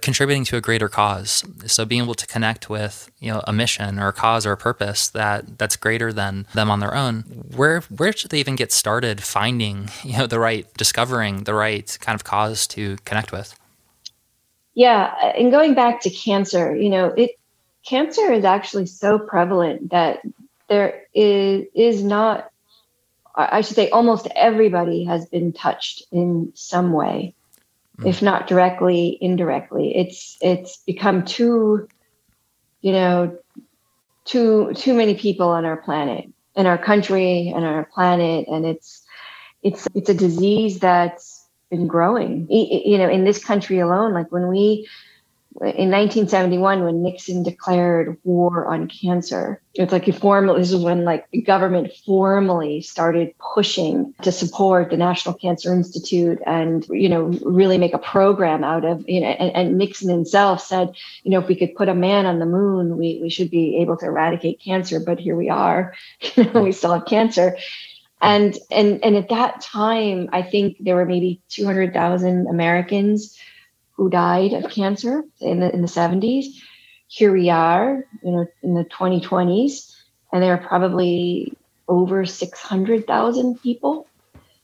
contributing 0.02 0.44
to 0.46 0.58
a 0.58 0.62
greater 0.62 0.90
cause. 0.90 1.44
So 1.66 1.86
being 1.86 2.04
able 2.04 2.16
to 2.16 2.28
connect 2.28 2.70
with, 2.70 3.12
you 3.20 3.32
know, 3.32 3.42
a 3.46 3.54
mission 3.54 4.00
or 4.00 4.08
a 4.08 4.14
cause 4.14 4.46
or 4.46 4.52
a 4.52 4.58
purpose 4.58 5.08
that 5.10 5.58
that's 5.58 5.76
greater 5.76 6.12
than 6.12 6.48
them 6.54 6.70
on 6.70 6.80
their 6.80 6.96
own. 6.96 7.22
Where 7.56 7.82
where 7.82 8.14
should 8.14 8.32
they 8.32 8.40
even 8.40 8.56
get 8.56 8.72
started 8.72 9.22
finding, 9.22 9.90
you 10.04 10.18
know, 10.18 10.28
the 10.28 10.40
right 10.40 10.72
discovering 10.76 11.44
the 11.44 11.54
right 11.54 11.98
kind 12.02 12.16
of 12.16 12.24
cause 12.24 12.68
to 12.68 12.98
connect 13.06 13.32
with? 13.32 13.58
Yeah, 14.74 15.14
and 15.38 15.52
going 15.52 15.74
back 15.74 16.02
to 16.02 16.10
cancer, 16.10 16.76
you 16.76 16.90
know, 16.90 17.08
it 17.16 17.32
cancer 17.86 18.32
is 18.32 18.44
actually 18.44 18.88
so 18.88 19.18
prevalent 19.20 19.92
that 19.92 20.22
there 20.68 21.04
is 21.14 21.66
is 21.74 22.04
not 22.04 22.50
I 23.38 23.62
should 23.62 23.76
say 23.76 23.90
almost 23.90 24.28
everybody 24.36 25.04
has 25.06 25.26
been 25.26 25.52
touched 25.52 26.04
in 26.12 26.54
some 26.56 26.94
way 26.94 27.36
mm. 27.98 28.08
if 28.08 28.22
not 28.22 28.48
directly, 28.48 29.18
indirectly. 29.22 29.96
It's 29.96 30.38
it's 30.42 30.78
become 30.78 31.26
too, 31.26 31.88
you 32.82 32.92
know, 32.92 33.38
too 34.26 34.74
too 34.76 34.94
many 34.94 35.16
people 35.16 35.50
on 35.50 35.66
our 35.66 35.78
planet, 35.78 36.26
in 36.56 36.66
our 36.66 36.78
country, 36.78 37.52
and 37.56 37.66
our 37.66 37.86
planet, 37.86 38.48
and 38.48 38.66
it's 38.66 39.04
it's 39.64 39.88
it's 39.96 40.10
a 40.10 40.14
disease 40.14 40.80
that's 40.80 41.48
been 41.70 41.88
growing. 41.88 42.48
You 42.50 42.98
know, 42.98 43.10
in 43.10 43.24
this 43.24 43.44
country 43.44 43.80
alone, 43.80 44.14
like 44.14 44.32
when 44.32 44.48
we 44.48 44.88
in 45.62 45.90
1971 45.90 46.84
when 46.84 47.02
Nixon 47.02 47.42
declared 47.42 48.18
war 48.26 48.66
on 48.66 48.90
cancer. 48.90 49.62
It's 49.74 49.92
like 49.92 50.04
he 50.04 50.12
formally 50.12 50.60
this 50.60 50.72
is 50.72 50.84
when 50.84 51.06
like 51.06 51.30
the 51.32 51.42
government 51.42 51.94
formally 52.06 52.82
started 52.82 53.34
pushing 53.40 54.14
to 54.22 54.34
support 54.34 54.90
the 54.90 54.98
National 54.98 55.34
Cancer 55.34 55.74
Institute 55.74 56.40
and 56.46 56.86
you 56.90 57.08
know 57.08 57.24
really 57.44 57.78
make 57.78 57.94
a 57.94 58.00
program 58.00 58.66
out 58.66 58.84
of 58.84 59.08
you 59.08 59.22
know 59.22 59.28
and, 59.28 59.56
and 59.56 59.78
Nixon 59.78 60.10
himself 60.10 60.62
said 60.62 60.94
you 61.24 61.32
know 61.32 61.40
if 61.40 61.48
we 61.48 61.56
could 61.56 61.74
put 61.76 61.88
a 61.88 61.96
man 61.96 62.26
on 62.26 62.40
the 62.40 62.46
moon 62.46 62.98
we 62.98 63.20
we 63.22 63.30
should 63.30 63.50
be 63.50 63.78
able 63.78 63.96
to 63.98 64.06
eradicate 64.06 64.62
cancer 64.62 65.00
but 65.00 65.20
here 65.20 65.38
we 65.38 65.50
are 65.50 65.94
you 66.36 66.44
know 66.52 66.64
we 66.64 66.74
still 66.74 66.94
have 66.94 67.06
cancer 67.06 67.58
and 68.22 68.58
and 68.72 69.04
and 69.06 69.16
at 69.16 69.30
that 69.30 69.62
time 69.62 70.30
I 70.34 70.42
think 70.42 70.78
there 70.82 70.96
were 70.96 71.06
maybe 71.06 71.42
200,000 71.50 72.48
Americans 72.48 73.38
who 73.96 74.10
died 74.10 74.54
of 74.54 74.72
cancer 74.72 75.24
in 75.40 75.60
the 75.60 75.74
in 75.74 75.82
the 75.82 75.88
70s. 75.88 76.46
Here 77.08 77.32
we 77.32 77.50
are, 77.50 78.04
you 78.24 78.32
know, 78.32 78.48
in 78.64 78.74
the 78.74 78.86
2020s, 78.86 79.96
and 80.34 80.42
there 80.42 80.54
are 80.54 80.68
probably 80.68 81.54
over 81.88 82.26
600,000 82.26 83.62
people. 83.62 84.08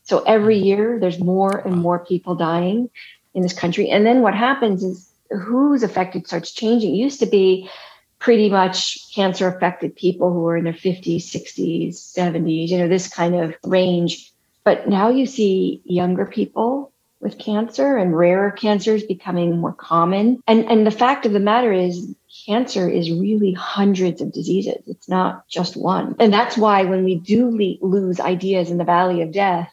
So 0.02 0.22
every 0.24 0.56
mm-hmm. 0.56 0.66
year 0.66 0.98
there's 1.00 1.20
more 1.20 1.58
and 1.58 1.76
more 1.76 2.04
people 2.04 2.34
dying 2.34 2.90
in 3.34 3.42
this 3.42 3.52
country. 3.52 3.88
And 3.88 4.04
then 4.04 4.22
what 4.22 4.34
happens 4.34 4.82
is 4.82 5.10
who's 5.30 5.82
affected 5.82 6.26
starts 6.26 6.52
changing. 6.52 6.94
It 6.94 6.98
used 6.98 7.20
to 7.20 7.26
be 7.26 7.70
pretty 8.18 8.50
much 8.50 9.12
cancer 9.14 9.48
affected 9.48 9.96
people 9.96 10.32
who 10.32 10.40
were 10.40 10.56
in 10.56 10.64
their 10.64 10.72
50s, 10.72 11.16
60s, 11.16 11.94
70s, 11.94 12.68
you 12.68 12.78
know, 12.78 12.88
this 12.88 13.08
kind 13.08 13.34
of 13.34 13.54
range. 13.64 14.30
But 14.64 14.88
now 14.88 15.08
you 15.08 15.26
see 15.26 15.82
younger 15.84 16.26
people 16.26 16.91
with 17.22 17.38
cancer 17.38 17.96
and 17.96 18.16
rarer 18.16 18.50
cancers 18.50 19.04
becoming 19.04 19.58
more 19.58 19.72
common. 19.72 20.42
And, 20.46 20.64
and 20.70 20.84
the 20.86 20.90
fact 20.90 21.24
of 21.24 21.32
the 21.32 21.40
matter 21.40 21.72
is, 21.72 22.14
cancer 22.46 22.88
is 22.88 23.12
really 23.12 23.52
hundreds 23.52 24.20
of 24.20 24.32
diseases. 24.32 24.82
It's 24.88 25.08
not 25.08 25.46
just 25.46 25.76
one. 25.76 26.16
And 26.18 26.32
that's 26.32 26.58
why 26.58 26.82
when 26.82 27.04
we 27.04 27.14
do 27.14 27.48
le- 27.48 27.86
lose 27.86 28.18
ideas 28.18 28.70
in 28.70 28.78
the 28.78 28.84
valley 28.84 29.22
of 29.22 29.30
death, 29.30 29.72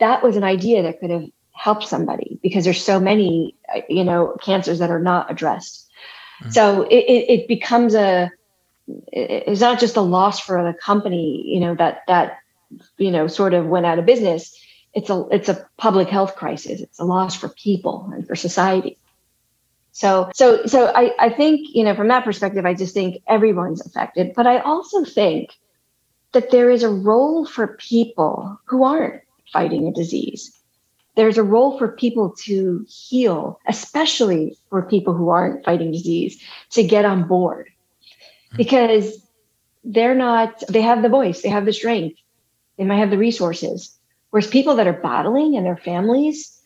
that 0.00 0.22
was 0.22 0.36
an 0.36 0.44
idea 0.44 0.82
that 0.84 1.00
could 1.00 1.10
have 1.10 1.26
helped 1.52 1.86
somebody 1.86 2.38
because 2.42 2.64
there's 2.64 2.82
so 2.82 2.98
many, 2.98 3.54
you 3.88 4.04
know, 4.04 4.36
cancers 4.42 4.78
that 4.78 4.90
are 4.90 5.00
not 5.00 5.30
addressed. 5.30 5.90
Mm-hmm. 6.40 6.50
So 6.52 6.82
it, 6.82 6.94
it, 6.94 7.30
it 7.30 7.48
becomes 7.48 7.94
a, 7.94 8.30
it's 9.12 9.60
not 9.60 9.80
just 9.80 9.96
a 9.96 10.02
loss 10.02 10.40
for 10.40 10.62
the 10.62 10.78
company, 10.78 11.42
you 11.46 11.60
know, 11.60 11.74
that, 11.74 12.04
that, 12.06 12.38
you 12.96 13.10
know, 13.10 13.26
sort 13.26 13.52
of 13.52 13.66
went 13.66 13.84
out 13.84 13.98
of 13.98 14.06
business 14.06 14.58
it's 14.96 15.10
a 15.10 15.26
it's 15.30 15.50
a 15.50 15.68
public 15.76 16.08
health 16.08 16.36
crisis. 16.36 16.80
It's 16.80 16.98
a 16.98 17.04
loss 17.04 17.36
for 17.36 17.50
people 17.50 18.10
and 18.14 18.26
for 18.26 18.34
society. 18.34 18.96
So 19.92 20.30
so 20.34 20.64
so 20.64 20.86
I, 20.86 21.12
I 21.18 21.28
think, 21.28 21.68
you 21.74 21.84
know, 21.84 21.94
from 21.94 22.08
that 22.08 22.24
perspective, 22.24 22.64
I 22.64 22.72
just 22.72 22.94
think 22.94 23.22
everyone's 23.28 23.84
affected. 23.84 24.32
But 24.34 24.46
I 24.46 24.58
also 24.60 25.04
think 25.04 25.50
that 26.32 26.50
there 26.50 26.70
is 26.70 26.82
a 26.82 26.88
role 26.88 27.44
for 27.44 27.76
people 27.76 28.58
who 28.64 28.84
aren't 28.84 29.22
fighting 29.52 29.86
a 29.86 29.92
disease. 29.92 30.58
There's 31.14 31.38
a 31.38 31.42
role 31.42 31.78
for 31.78 31.88
people 31.88 32.34
to 32.44 32.86
heal, 32.88 33.60
especially 33.66 34.56
for 34.70 34.82
people 34.82 35.12
who 35.12 35.28
aren't 35.28 35.64
fighting 35.64 35.92
disease, 35.92 36.42
to 36.70 36.82
get 36.82 37.04
on 37.04 37.28
board. 37.28 37.68
Hmm. 38.50 38.56
Because 38.56 39.22
they're 39.84 40.14
not, 40.14 40.62
they 40.68 40.82
have 40.82 41.02
the 41.02 41.08
voice, 41.08 41.42
they 41.42 41.48
have 41.48 41.64
the 41.64 41.72
strength, 41.72 42.18
they 42.76 42.84
might 42.84 42.98
have 42.98 43.10
the 43.10 43.18
resources, 43.18 43.95
Whereas 44.36 44.50
people 44.50 44.74
that 44.74 44.86
are 44.86 44.92
battling 44.92 45.56
and 45.56 45.64
their 45.64 45.78
families, 45.78 46.60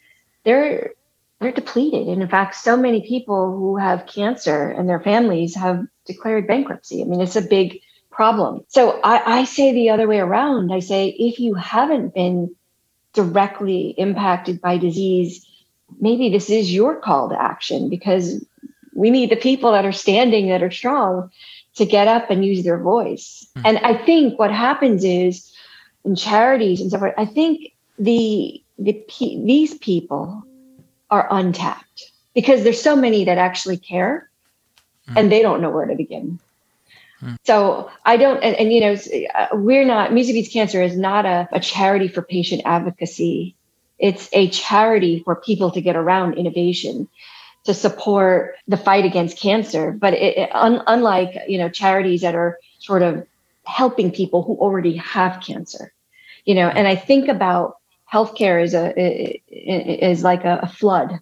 they're 0.45 0.91
they're 1.39 1.53
depleted. 1.53 2.09
And 2.09 2.21
in 2.21 2.27
fact, 2.29 2.57
so 2.57 2.77
many 2.77 3.07
people 3.07 3.57
who 3.57 3.77
have 3.77 4.09
cancer 4.09 4.69
and 4.71 4.89
their 4.89 4.99
families 4.99 5.55
have 5.55 5.87
declared 6.05 6.49
bankruptcy. 6.49 7.01
I 7.01 7.05
mean, 7.05 7.21
it's 7.21 7.37
a 7.37 7.43
big 7.43 7.79
problem. 8.11 8.65
So 8.67 9.01
I, 9.05 9.43
I 9.43 9.45
say 9.45 9.73
the 9.73 9.91
other 9.91 10.09
way 10.09 10.19
around. 10.19 10.73
I 10.73 10.81
say 10.81 11.11
if 11.11 11.39
you 11.39 11.55
haven't 11.55 12.13
been 12.13 12.57
directly 13.13 13.95
impacted 13.97 14.61
by 14.61 14.77
disease, 14.77 15.47
maybe 16.01 16.29
this 16.29 16.51
is 16.51 16.75
your 16.75 16.97
call 16.97 17.29
to 17.29 17.41
action 17.41 17.89
because 17.89 18.45
we 18.95 19.11
need 19.11 19.31
the 19.31 19.37
people 19.37 19.71
that 19.71 19.85
are 19.85 19.93
standing 19.93 20.49
that 20.49 20.65
are 20.65 20.73
strong 20.73 21.31
to 21.77 21.87
get 21.87 22.09
up 22.09 22.31
and 22.31 22.45
use 22.45 22.65
their 22.65 22.81
voice. 22.81 23.47
Mm-hmm. 23.57 23.67
And 23.67 23.79
I 23.79 24.05
think 24.05 24.41
what 24.41 24.51
happens 24.51 25.05
is 25.05 25.47
and 26.05 26.17
charities 26.17 26.81
and 26.81 26.91
so 26.91 26.99
forth. 26.99 27.15
I 27.17 27.25
think 27.25 27.73
the 27.99 28.63
the 28.79 29.05
these 29.19 29.75
people 29.75 30.43
are 31.11 31.27
untapped 31.31 32.11
because 32.35 32.63
there's 32.63 32.81
so 32.81 32.97
many 32.97 33.25
that 33.25 33.39
actually 33.39 33.77
care 33.77 34.31
mm. 35.09 35.15
and 35.17 35.31
they 35.31 35.43
don't 35.43 35.61
know 35.61 35.71
where 35.71 35.87
to 35.87 35.95
begin. 35.95 36.39
Mm. 37.23 37.37
So 37.45 37.91
I 38.05 38.17
don't, 38.17 38.43
and, 38.43 38.57
and, 38.57 38.73
you 38.73 38.81
know, 38.81 38.97
uh, 39.35 39.49
we're 39.53 39.85
not, 39.85 40.13
Music 40.13 40.35
Beats 40.35 40.53
Cancer 40.53 40.83
is 40.83 40.97
not 40.97 41.27
a, 41.27 41.49
a 41.53 41.61
charity 41.61 42.09
for 42.09 42.23
patient 42.23 42.63
advocacy. 42.65 43.55
It's 43.99 44.29
a 44.33 44.49
charity 44.49 45.21
for 45.25 45.37
people 45.37 45.71
to 45.73 45.81
get 45.81 45.97
around 45.97 46.35
innovation 46.35 47.09
to 47.65 47.75
support 47.75 48.55
the 48.67 48.79
fight 48.79 49.05
against 49.05 49.39
cancer. 49.39 49.93
But 49.93 50.15
it, 50.15 50.39
it, 50.39 50.51
un, 50.55 50.83
unlike, 50.87 51.37
you 51.47 51.59
know, 51.59 51.69
charities 51.69 52.23
that 52.23 52.35
are 52.35 52.59
sort 52.79 53.03
of 53.03 53.27
helping 53.71 54.11
people 54.11 54.43
who 54.43 54.55
already 54.57 54.97
have 54.97 55.41
cancer 55.41 55.93
you 56.45 56.55
know 56.55 56.69
and 56.69 56.89
i 56.89 56.97
think 56.97 57.29
about 57.29 57.77
healthcare 58.13 58.63
as 58.63 58.75
a 58.75 59.43
is 59.49 60.25
like 60.25 60.45
a, 60.45 60.61
a 60.63 60.69
flood 60.69 61.21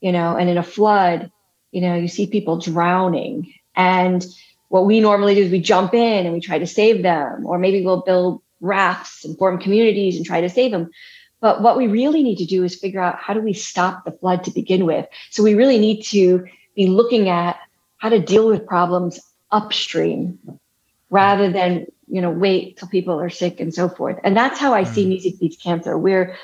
you 0.00 0.12
know 0.12 0.36
and 0.36 0.50
in 0.50 0.58
a 0.58 0.62
flood 0.62 1.30
you 1.72 1.80
know 1.80 1.94
you 1.94 2.08
see 2.08 2.26
people 2.26 2.58
drowning. 2.58 3.52
And 3.76 4.24
what 4.68 4.86
we 4.86 5.00
normally 5.00 5.34
do 5.34 5.42
is 5.42 5.50
we 5.50 5.60
jump 5.60 5.94
in 5.94 6.26
and 6.26 6.34
we 6.34 6.40
try 6.40 6.58
to 6.58 6.66
save 6.66 7.02
them 7.02 7.46
or 7.46 7.58
maybe 7.58 7.84
we'll 7.84 8.02
build 8.02 8.42
rafts 8.60 9.24
and 9.24 9.38
form 9.38 9.58
communities 9.58 10.16
and 10.16 10.26
try 10.26 10.40
to 10.40 10.48
save 10.48 10.72
them. 10.72 10.90
But 11.40 11.62
what 11.62 11.76
we 11.76 11.86
really 11.86 12.22
need 12.22 12.38
to 12.38 12.44
do 12.44 12.64
is 12.64 12.74
figure 12.74 13.00
out 13.00 13.16
how 13.16 13.32
do 13.32 13.40
we 13.40 13.52
stop 13.52 14.04
the 14.04 14.10
flood 14.10 14.44
to 14.44 14.50
begin 14.50 14.84
with. 14.84 15.06
So 15.30 15.42
we 15.42 15.54
really 15.54 15.78
need 15.78 16.02
to 16.06 16.44
be 16.74 16.88
looking 16.88 17.28
at 17.28 17.58
how 17.98 18.08
to 18.08 18.18
deal 18.18 18.48
with 18.48 18.66
problems 18.66 19.20
upstream 19.50 20.38
rather 21.10 21.50
than 21.50 21.86
you 22.06 22.20
know 22.20 22.30
wait 22.30 22.76
till 22.76 22.88
people 22.88 23.20
are 23.20 23.30
sick 23.30 23.60
and 23.60 23.74
so 23.74 23.88
forth 23.88 24.18
and 24.24 24.36
that's 24.36 24.58
how 24.58 24.74
i 24.74 24.84
mm. 24.84 24.94
see 24.94 25.06
music 25.06 25.38
beats 25.38 25.56
cancer 25.56 25.96
we're 25.96 26.36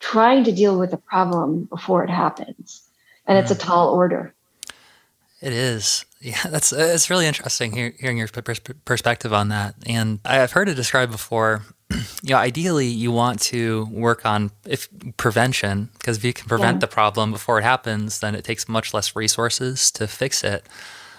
trying 0.00 0.44
to 0.44 0.52
deal 0.52 0.78
with 0.78 0.90
the 0.90 0.96
problem 0.96 1.64
before 1.64 2.04
it 2.04 2.10
happens 2.10 2.82
and 3.26 3.36
mm. 3.36 3.42
it's 3.42 3.50
a 3.50 3.54
mm. 3.54 3.60
tall 3.60 3.94
order 3.94 4.34
it 5.40 5.52
is 5.52 6.04
yeah 6.20 6.42
that's 6.50 6.72
it's 6.72 7.10
really 7.10 7.26
interesting 7.26 7.72
hear, 7.72 7.94
hearing 7.98 8.18
your 8.18 8.28
perspective 8.84 9.32
on 9.32 9.48
that 9.48 9.74
and 9.86 10.20
i've 10.24 10.52
heard 10.52 10.68
it 10.68 10.74
described 10.74 11.10
before 11.10 11.62
you 11.90 12.30
know 12.30 12.36
ideally 12.36 12.86
you 12.86 13.10
want 13.10 13.40
to 13.40 13.86
work 13.90 14.24
on 14.24 14.50
if 14.64 14.88
prevention 15.16 15.88
because 15.98 16.18
if 16.18 16.24
you 16.24 16.32
can 16.32 16.46
prevent 16.48 16.76
yeah. 16.76 16.80
the 16.80 16.86
problem 16.86 17.32
before 17.32 17.58
it 17.58 17.62
happens 17.62 18.20
then 18.20 18.34
it 18.34 18.44
takes 18.44 18.68
much 18.68 18.94
less 18.94 19.16
resources 19.16 19.90
to 19.90 20.06
fix 20.06 20.44
it 20.44 20.66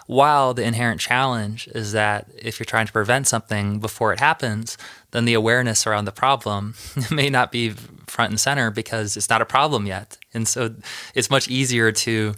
while 0.07 0.53
the 0.53 0.63
inherent 0.63 0.99
challenge 0.99 1.67
is 1.69 1.91
that 1.93 2.27
if 2.37 2.59
you're 2.59 2.65
trying 2.65 2.87
to 2.87 2.93
prevent 2.93 3.27
something 3.27 3.79
before 3.79 4.13
it 4.13 4.19
happens, 4.19 4.77
then 5.11 5.25
the 5.25 5.33
awareness 5.33 5.87
around 5.87 6.05
the 6.05 6.11
problem 6.11 6.75
may 7.11 7.29
not 7.29 7.51
be 7.51 7.69
front 8.07 8.31
and 8.31 8.39
center 8.39 8.69
because 8.69 9.15
it's 9.17 9.29
not 9.29 9.41
a 9.41 9.45
problem 9.45 9.85
yet. 9.85 10.17
And 10.33 10.47
so 10.47 10.75
it's 11.15 11.29
much 11.29 11.47
easier 11.47 11.91
to 11.91 12.35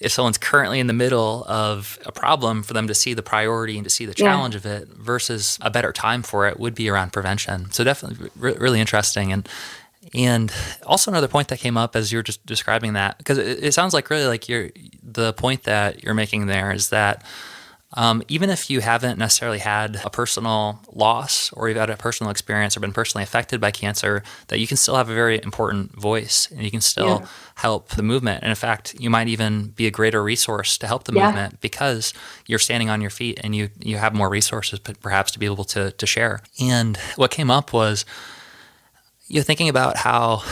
if 0.00 0.12
someone's 0.12 0.38
currently 0.38 0.78
in 0.78 0.86
the 0.86 0.92
middle 0.92 1.44
of 1.48 1.98
a 2.06 2.12
problem, 2.12 2.62
for 2.62 2.72
them 2.72 2.86
to 2.86 2.94
see 2.94 3.14
the 3.14 3.22
priority 3.22 3.76
and 3.76 3.84
to 3.84 3.90
see 3.90 4.06
the 4.06 4.14
challenge 4.14 4.54
yeah. 4.54 4.58
of 4.58 4.66
it 4.66 4.88
versus 4.88 5.58
a 5.60 5.70
better 5.70 5.92
time 5.92 6.22
for 6.22 6.46
it 6.46 6.60
would 6.60 6.74
be 6.74 6.88
around 6.88 7.12
prevention. 7.12 7.70
So 7.72 7.82
definitely 7.82 8.30
re- 8.36 8.54
really 8.54 8.80
interesting. 8.80 9.32
And 9.32 9.48
and 10.14 10.52
also 10.86 11.10
another 11.10 11.28
point 11.28 11.48
that 11.48 11.58
came 11.58 11.76
up 11.76 11.96
as 11.96 12.12
you 12.12 12.18
were 12.18 12.22
just 12.22 12.44
describing 12.46 12.94
that, 12.94 13.18
because 13.18 13.38
it, 13.38 13.64
it 13.64 13.74
sounds 13.74 13.94
like 13.94 14.10
really 14.10 14.26
like 14.26 14.48
you're 14.48 14.70
the 15.02 15.32
point 15.32 15.64
that 15.64 16.02
you're 16.02 16.14
making 16.14 16.46
there 16.46 16.72
is 16.72 16.90
that 16.90 17.24
um, 17.94 18.22
even 18.28 18.50
if 18.50 18.68
you 18.68 18.80
haven't 18.80 19.18
necessarily 19.18 19.58
had 19.58 20.00
a 20.04 20.10
personal 20.10 20.78
loss 20.92 21.50
or 21.54 21.68
you've 21.68 21.78
had 21.78 21.88
a 21.88 21.96
personal 21.96 22.30
experience 22.30 22.76
or 22.76 22.80
been 22.80 22.92
personally 22.92 23.22
affected 23.22 23.62
by 23.62 23.70
cancer, 23.70 24.22
that 24.48 24.58
you 24.58 24.66
can 24.66 24.76
still 24.76 24.96
have 24.96 25.08
a 25.08 25.14
very 25.14 25.42
important 25.42 25.98
voice 25.98 26.50
and 26.50 26.62
you 26.62 26.70
can 26.70 26.82
still 26.82 27.20
yeah. 27.20 27.26
help 27.54 27.88
the 27.90 28.02
movement. 28.02 28.42
And 28.42 28.50
in 28.50 28.56
fact, 28.56 28.94
you 29.00 29.08
might 29.08 29.28
even 29.28 29.68
be 29.68 29.86
a 29.86 29.90
greater 29.90 30.22
resource 30.22 30.76
to 30.78 30.86
help 30.86 31.04
the 31.04 31.14
yeah. 31.14 31.26
movement 31.26 31.62
because 31.62 32.12
you're 32.46 32.58
standing 32.58 32.90
on 32.90 33.00
your 33.00 33.10
feet 33.10 33.40
and 33.42 33.56
you 33.56 33.70
you 33.78 33.96
have 33.96 34.14
more 34.14 34.28
resources 34.28 34.78
perhaps 34.78 35.32
to 35.32 35.38
be 35.38 35.46
able 35.46 35.64
to 35.64 35.90
to 35.92 36.06
share. 36.06 36.42
And 36.60 36.98
what 37.16 37.30
came 37.30 37.50
up 37.50 37.72
was 37.72 38.04
you 39.28 39.38
know 39.38 39.44
thinking 39.44 39.68
about 39.68 39.98
how 39.98 40.42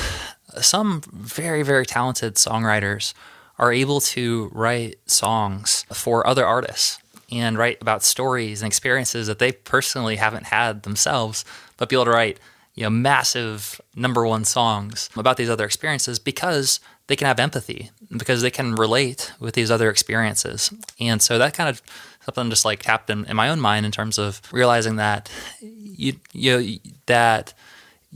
some 0.60 1.02
very 1.12 1.62
very 1.62 1.84
talented 1.84 2.34
songwriters 2.34 3.14
are 3.58 3.72
able 3.72 4.00
to 4.00 4.50
write 4.52 4.96
songs 5.06 5.84
for 5.92 6.26
other 6.26 6.44
artists 6.44 6.98
and 7.32 7.58
write 7.58 7.80
about 7.80 8.02
stories 8.02 8.62
and 8.62 8.66
experiences 8.66 9.26
that 9.26 9.38
they 9.38 9.50
personally 9.50 10.16
haven't 10.16 10.46
had 10.46 10.82
themselves, 10.84 11.44
but 11.76 11.88
be 11.88 11.96
able 11.96 12.04
to 12.04 12.10
write 12.10 12.38
you 12.74 12.84
know 12.84 12.90
massive 12.90 13.80
number 13.94 14.26
one 14.26 14.44
songs 14.44 15.08
about 15.16 15.36
these 15.36 15.50
other 15.50 15.64
experiences 15.64 16.18
because 16.18 16.78
they 17.06 17.16
can 17.16 17.26
have 17.26 17.40
empathy 17.40 17.90
because 18.16 18.42
they 18.42 18.50
can 18.50 18.74
relate 18.74 19.32
with 19.40 19.54
these 19.54 19.70
other 19.70 19.90
experiences. 19.90 20.72
And 21.00 21.22
so 21.22 21.38
that 21.38 21.54
kind 21.54 21.68
of 21.68 21.82
something 22.24 22.50
just 22.50 22.64
like 22.64 22.82
tapped 22.82 23.08
in, 23.08 23.24
in 23.26 23.36
my 23.36 23.48
own 23.48 23.60
mind 23.60 23.86
in 23.86 23.92
terms 23.92 24.18
of 24.18 24.42
realizing 24.52 24.96
that 24.96 25.30
you 25.60 26.14
you 26.32 26.58
know, 26.58 26.76
that 27.06 27.54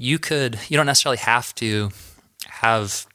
you 0.00 0.18
could 0.18 0.58
you 0.68 0.78
don't 0.78 0.86
necessarily 0.86 1.18
have 1.18 1.54
to 1.54 1.90
have 2.48 3.06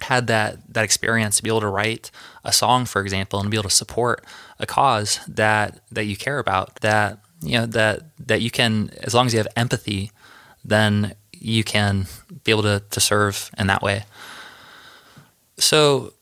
had 0.00 0.26
that 0.26 0.58
that 0.74 0.84
experience 0.84 1.38
to 1.38 1.42
be 1.42 1.48
able 1.48 1.62
to 1.62 1.68
write 1.68 2.10
a 2.44 2.52
song, 2.52 2.84
for 2.84 3.00
example, 3.00 3.40
and 3.40 3.50
be 3.50 3.56
able 3.56 3.68
to 3.70 3.74
support 3.74 4.24
a 4.58 4.66
cause 4.66 5.20
that 5.26 5.80
that 5.90 6.04
you 6.04 6.18
care 6.18 6.38
about, 6.38 6.76
that 6.82 7.18
you 7.40 7.58
know 7.58 7.64
that 7.64 8.02
that 8.26 8.42
you 8.42 8.50
can, 8.50 8.90
as 9.02 9.14
long 9.14 9.26
as 9.26 9.32
you 9.32 9.38
have 9.38 9.48
empathy, 9.56 10.10
then 10.62 11.14
you 11.32 11.64
can 11.64 12.06
be 12.44 12.52
able 12.52 12.62
to 12.62 12.82
to 12.90 13.00
serve 13.00 13.50
in 13.58 13.66
that 13.68 13.80
way. 13.80 14.04
So, 15.56 16.12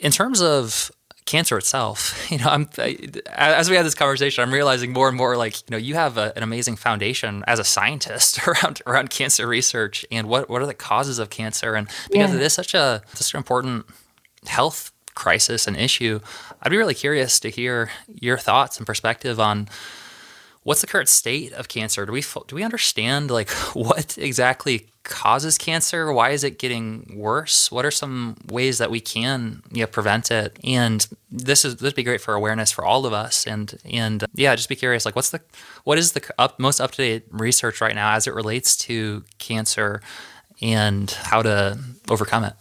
in 0.00 0.12
terms 0.12 0.42
of 0.42 0.92
cancer 1.26 1.58
itself, 1.58 2.26
you 2.30 2.38
know, 2.38 2.48
I'm 2.48 2.68
as 3.28 3.68
we 3.68 3.76
had 3.76 3.84
this 3.84 3.94
conversation, 3.94 4.42
I'm 4.42 4.52
realizing 4.52 4.92
more 4.92 5.08
and 5.08 5.16
more 5.16 5.36
like 5.36 5.56
you 5.60 5.72
know 5.72 5.76
you 5.76 5.94
have 5.94 6.16
a, 6.16 6.32
an 6.36 6.42
amazing 6.42 6.76
foundation 6.76 7.44
as 7.46 7.58
a 7.58 7.64
scientist 7.64 8.46
around 8.48 8.80
around 8.86 9.10
cancer 9.10 9.46
research 9.46 10.06
and 10.10 10.28
what 10.28 10.48
what 10.48 10.62
are 10.62 10.66
the 10.66 10.74
causes 10.74 11.18
of 11.18 11.28
cancer 11.30 11.74
and 11.74 11.88
because 12.10 12.30
yeah. 12.30 12.36
it 12.36 12.42
is 12.42 12.52
such 12.52 12.74
a 12.74 13.02
such 13.14 13.34
an 13.34 13.38
important 13.38 13.86
health 14.46 14.92
crisis 15.16 15.66
and 15.66 15.76
issue, 15.76 16.20
I'd 16.62 16.70
be 16.70 16.76
really 16.76 16.94
curious 16.94 17.40
to 17.40 17.50
hear 17.50 17.90
your 18.20 18.38
thoughts 18.38 18.76
and 18.76 18.86
perspective 18.86 19.40
on 19.40 19.68
what's 20.62 20.80
the 20.80 20.86
current 20.86 21.08
state 21.08 21.52
of 21.52 21.68
cancer? 21.68 22.06
Do 22.06 22.12
we 22.12 22.22
do 22.46 22.54
we 22.54 22.62
understand 22.62 23.30
like 23.30 23.50
what 23.74 24.16
exactly 24.16 24.86
causes 25.06 25.56
cancer? 25.56 26.12
Why 26.12 26.30
is 26.30 26.44
it 26.44 26.58
getting 26.58 27.14
worse? 27.16 27.72
What 27.72 27.86
are 27.86 27.90
some 27.90 28.36
ways 28.48 28.78
that 28.78 28.90
we 28.90 29.00
can 29.00 29.62
you 29.72 29.80
know, 29.80 29.86
prevent 29.86 30.30
it? 30.30 30.58
And 30.62 31.06
this 31.30 31.64
is 31.64 31.76
this 31.76 31.82
would 31.82 31.94
be 31.94 32.02
great 32.02 32.20
for 32.20 32.34
awareness 32.34 32.70
for 32.70 32.84
all 32.84 33.06
of 33.06 33.12
us. 33.12 33.46
And 33.46 33.74
and 33.84 34.24
yeah, 34.34 34.54
just 34.54 34.68
be 34.68 34.76
curious 34.76 35.04
like 35.04 35.16
what's 35.16 35.30
the 35.30 35.40
what 35.84 35.98
is 35.98 36.12
the 36.12 36.22
up, 36.38 36.58
most 36.60 36.80
up 36.80 36.90
to 36.92 36.96
date 36.98 37.24
research 37.30 37.80
right 37.80 37.94
now 37.94 38.12
as 38.12 38.26
it 38.26 38.34
relates 38.34 38.76
to 38.76 39.24
cancer 39.38 40.02
and 40.60 41.10
how 41.10 41.42
to 41.42 41.78
overcome 42.10 42.44
it? 42.44 42.54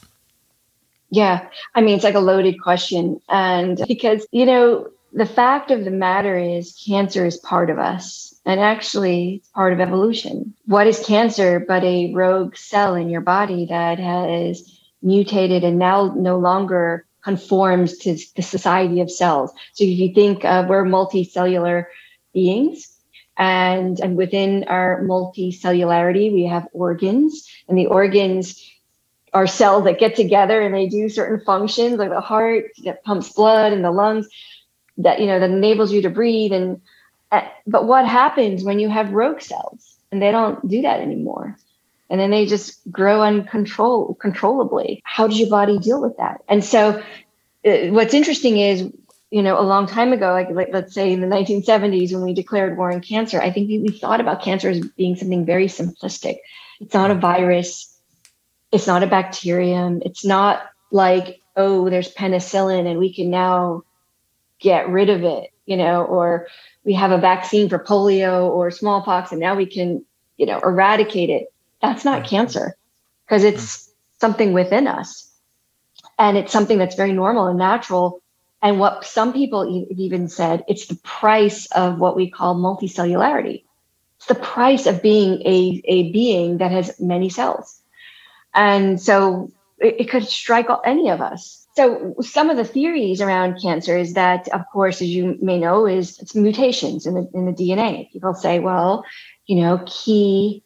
Yeah, 1.09 1.47
I 1.75 1.81
mean, 1.81 1.95
it's 1.95 2.03
like 2.03 2.15
a 2.15 2.19
loaded 2.19 2.61
question. 2.61 3.21
And 3.29 3.81
because, 3.87 4.25
you 4.31 4.45
know, 4.45 4.89
the 5.13 5.25
fact 5.25 5.71
of 5.71 5.85
the 5.85 5.91
matter 5.91 6.37
is 6.37 6.83
cancer 6.85 7.25
is 7.25 7.37
part 7.37 7.69
of 7.69 7.79
us 7.79 8.34
and 8.45 8.59
actually 8.59 9.35
it's 9.35 9.49
part 9.49 9.73
of 9.73 9.79
evolution. 9.79 10.53
What 10.65 10.87
is 10.87 11.05
cancer 11.05 11.63
but 11.67 11.83
a 11.83 12.13
rogue 12.13 12.55
cell 12.55 12.95
in 12.95 13.09
your 13.09 13.21
body 13.21 13.65
that 13.67 13.99
has 13.99 14.79
mutated 15.01 15.63
and 15.63 15.79
now 15.79 16.13
no 16.15 16.37
longer 16.37 17.05
conforms 17.23 17.97
to 17.99 18.17
the 18.35 18.41
society 18.41 19.01
of 19.01 19.11
cells? 19.11 19.51
So 19.73 19.83
if 19.83 19.97
you 19.97 20.13
think 20.13 20.43
we're 20.43 20.85
multicellular 20.85 21.85
beings, 22.33 22.91
and 23.37 23.99
and 23.99 24.15
within 24.15 24.63
our 24.65 25.01
multicellularity 25.03 26.33
we 26.33 26.45
have 26.45 26.67
organs 26.71 27.49
and 27.67 27.77
the 27.77 27.87
organs 27.87 28.61
are 29.33 29.47
cells 29.47 29.83
that 29.83 29.99
get 29.99 30.15
together 30.15 30.61
and 30.61 30.73
they 30.73 30.87
do 30.87 31.09
certain 31.09 31.43
functions 31.45 31.97
like 31.97 32.09
the 32.09 32.21
heart 32.21 32.65
that 32.85 33.03
pumps 33.03 33.33
blood 33.33 33.73
and 33.73 33.83
the 33.83 33.91
lungs 33.91 34.27
that 34.97 35.19
you 35.19 35.27
know 35.27 35.39
that 35.39 35.49
enables 35.49 35.91
you 35.91 36.01
to 36.01 36.09
breathe 36.09 36.53
and 36.53 36.81
but 37.65 37.85
what 37.87 38.05
happens 38.05 38.63
when 38.63 38.79
you 38.79 38.89
have 38.89 39.11
rogue 39.11 39.41
cells? 39.41 39.97
And 40.11 40.21
they 40.21 40.31
don't 40.31 40.65
do 40.67 40.81
that 40.83 41.01
anymore. 41.01 41.57
And 42.09 42.19
then 42.19 42.29
they 42.29 42.45
just 42.45 42.79
grow 42.91 43.21
uncontrollably 43.21 44.15
controllably. 44.19 45.01
How 45.03 45.27
does 45.27 45.39
your 45.39 45.49
body 45.49 45.79
deal 45.79 46.01
with 46.01 46.17
that? 46.17 46.41
And 46.47 46.63
so 46.63 47.01
uh, 47.65 47.77
what's 47.87 48.13
interesting 48.13 48.57
is 48.57 48.89
you 49.31 49.41
know 49.41 49.59
a 49.59 49.63
long 49.63 49.87
time 49.87 50.13
ago 50.13 50.31
like, 50.31 50.49
like, 50.51 50.69
let's 50.71 50.93
say 50.93 51.11
in 51.11 51.19
the 51.19 51.27
1970s 51.27 52.13
when 52.13 52.21
we 52.21 52.33
declared 52.33 52.77
war 52.77 52.93
on 52.93 53.01
cancer 53.01 53.41
i 53.41 53.49
think 53.49 53.67
we, 53.67 53.79
we 53.79 53.89
thought 53.89 54.21
about 54.21 54.43
cancer 54.43 54.69
as 54.69 54.79
being 54.95 55.15
something 55.15 55.45
very 55.45 55.65
simplistic. 55.65 56.37
It's 56.79 56.93
not 56.93 57.11
a 57.11 57.15
virus. 57.15 57.91
It's 58.71 58.87
not 58.87 59.03
a 59.03 59.07
bacterium. 59.07 60.01
It's 60.03 60.25
not 60.25 60.63
like, 60.91 61.41
oh, 61.55 61.89
there's 61.89 62.13
penicillin 62.13 62.89
and 62.89 62.99
we 62.99 63.13
can 63.13 63.29
now 63.29 63.83
get 64.59 64.89
rid 64.89 65.09
of 65.09 65.23
it, 65.23 65.51
you 65.65 65.77
know, 65.77 66.03
or 66.03 66.47
we 66.83 66.93
have 66.93 67.11
a 67.11 67.17
vaccine 67.17 67.69
for 67.69 67.79
polio 67.79 68.47
or 68.49 68.71
smallpox 68.71 69.31
and 69.31 69.39
now 69.39 69.55
we 69.55 69.65
can, 69.65 70.03
you 70.37 70.45
know, 70.45 70.59
eradicate 70.59 71.29
it. 71.29 71.53
That's 71.81 72.05
not 72.05 72.25
cancer 72.25 72.75
because 73.25 73.43
it's 73.43 73.91
something 74.19 74.53
within 74.53 74.87
us. 74.87 75.31
And 76.17 76.37
it's 76.37 76.53
something 76.53 76.77
that's 76.77 76.95
very 76.95 77.13
normal 77.13 77.47
and 77.47 77.57
natural. 77.57 78.21
And 78.61 78.79
what 78.79 79.05
some 79.05 79.33
people 79.33 79.87
even 79.91 80.27
said, 80.27 80.63
it's 80.67 80.87
the 80.87 80.95
price 80.95 81.67
of 81.67 81.99
what 81.99 82.15
we 82.15 82.29
call 82.29 82.55
multicellularity. 82.55 83.63
It's 84.17 84.27
the 84.27 84.35
price 84.35 84.85
of 84.85 85.01
being 85.01 85.41
a, 85.45 85.81
a 85.85 86.11
being 86.11 86.59
that 86.59 86.71
has 86.71 86.99
many 86.99 87.29
cells. 87.29 87.81
And 88.53 88.99
so 89.01 89.51
it, 89.79 89.95
it 89.99 90.09
could 90.09 90.25
strike 90.25 90.67
any 90.85 91.09
of 91.09 91.21
us. 91.21 91.64
So 91.75 92.15
some 92.21 92.49
of 92.49 92.55
the 92.55 92.63
theories 92.63 93.19
around 93.19 93.61
cancer 93.61 93.97
is 93.97 94.13
that, 94.13 94.47
of 94.49 94.61
course, 94.71 95.01
as 95.01 95.09
you 95.09 95.37
may 95.41 95.59
know, 95.59 95.85
is 95.85 96.17
it's 96.19 96.33
mutations 96.33 97.05
in 97.05 97.15
the 97.15 97.29
in 97.33 97.45
the 97.45 97.51
DNA. 97.51 98.11
People 98.11 98.33
say, 98.33 98.59
well, 98.59 99.03
you 99.45 99.57
know, 99.57 99.83
key 99.85 100.63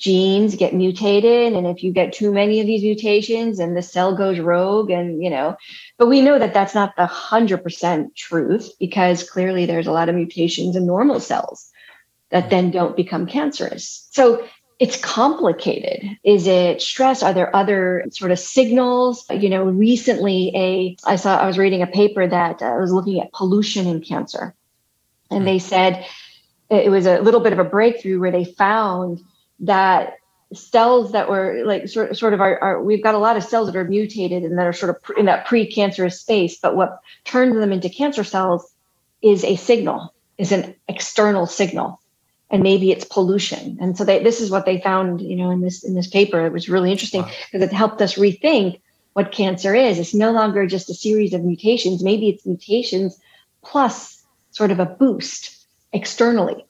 genes 0.00 0.56
get 0.56 0.74
mutated 0.74 1.52
and 1.52 1.66
if 1.66 1.82
you 1.82 1.92
get 1.92 2.14
too 2.14 2.32
many 2.32 2.58
of 2.58 2.66
these 2.66 2.82
mutations 2.82 3.58
and 3.58 3.76
the 3.76 3.82
cell 3.82 4.16
goes 4.16 4.40
rogue 4.40 4.88
and 4.90 5.22
you 5.22 5.28
know 5.28 5.54
but 5.98 6.06
we 6.06 6.22
know 6.22 6.38
that 6.38 6.54
that's 6.54 6.74
not 6.74 6.96
the 6.96 7.04
100% 7.06 8.16
truth 8.16 8.72
because 8.80 9.28
clearly 9.28 9.66
there's 9.66 9.86
a 9.86 9.92
lot 9.92 10.08
of 10.08 10.14
mutations 10.14 10.74
in 10.74 10.86
normal 10.86 11.20
cells 11.20 11.70
that 12.30 12.48
then 12.48 12.70
don't 12.70 12.96
become 12.96 13.26
cancerous 13.26 14.08
so 14.10 14.42
it's 14.80 14.96
complicated. 14.96 16.18
Is 16.24 16.46
it 16.46 16.80
stress? 16.80 17.22
Are 17.22 17.34
there 17.34 17.54
other 17.54 18.06
sort 18.10 18.30
of 18.30 18.38
signals? 18.38 19.26
You 19.30 19.50
know, 19.50 19.64
recently 19.64 20.50
a 20.56 20.96
I 21.04 21.16
saw 21.16 21.36
I 21.36 21.46
was 21.46 21.58
reading 21.58 21.82
a 21.82 21.86
paper 21.86 22.26
that 22.26 22.62
uh, 22.62 22.76
was 22.80 22.90
looking 22.90 23.20
at 23.20 23.30
pollution 23.32 23.86
in 23.86 24.00
cancer, 24.00 24.54
and 25.30 25.46
they 25.46 25.58
said 25.58 26.06
it 26.70 26.90
was 26.90 27.06
a 27.06 27.20
little 27.20 27.40
bit 27.40 27.52
of 27.52 27.58
a 27.58 27.64
breakthrough 27.64 28.18
where 28.18 28.30
they 28.30 28.44
found 28.44 29.20
that 29.60 30.14
cells 30.54 31.12
that 31.12 31.28
were 31.28 31.62
like 31.66 31.86
sort, 31.86 32.16
sort 32.16 32.32
of 32.32 32.40
are 32.40 32.82
we've 32.82 33.02
got 33.02 33.14
a 33.14 33.18
lot 33.18 33.36
of 33.36 33.44
cells 33.44 33.66
that 33.66 33.76
are 33.76 33.84
mutated 33.84 34.42
and 34.44 34.58
that 34.58 34.66
are 34.66 34.72
sort 34.72 34.96
of 34.96 35.16
in 35.16 35.26
that 35.26 35.46
pre-cancerous 35.46 36.20
space 36.20 36.58
but 36.58 36.74
what 36.74 36.98
turns 37.24 37.54
them 37.54 37.70
into 37.70 37.88
cancer 37.88 38.24
cells 38.24 38.74
is 39.22 39.44
a 39.44 39.54
signal 39.54 40.12
is 40.38 40.50
an 40.50 40.74
external 40.88 41.46
signal 41.46 41.99
and 42.50 42.62
maybe 42.62 42.90
it's 42.90 43.04
pollution. 43.04 43.78
And 43.80 43.96
so 43.96 44.04
they, 44.04 44.22
this 44.22 44.40
is 44.40 44.50
what 44.50 44.66
they 44.66 44.80
found, 44.80 45.20
you 45.20 45.36
know, 45.36 45.50
in 45.50 45.60
this 45.60 45.84
in 45.84 45.94
this 45.94 46.08
paper. 46.08 46.44
It 46.46 46.52
was 46.52 46.68
really 46.68 46.90
interesting 46.90 47.22
because 47.22 47.60
wow. 47.60 47.66
it 47.66 47.72
helped 47.72 48.02
us 48.02 48.16
rethink 48.16 48.80
what 49.12 49.32
cancer 49.32 49.74
is. 49.74 49.98
It's 49.98 50.14
no 50.14 50.32
longer 50.32 50.66
just 50.66 50.90
a 50.90 50.94
series 50.94 51.32
of 51.32 51.44
mutations. 51.44 52.02
Maybe 52.02 52.28
it's 52.28 52.46
mutations 52.46 53.18
plus 53.62 54.22
sort 54.50 54.70
of 54.70 54.80
a 54.80 54.86
boost 54.86 55.64
externally. 55.92 56.64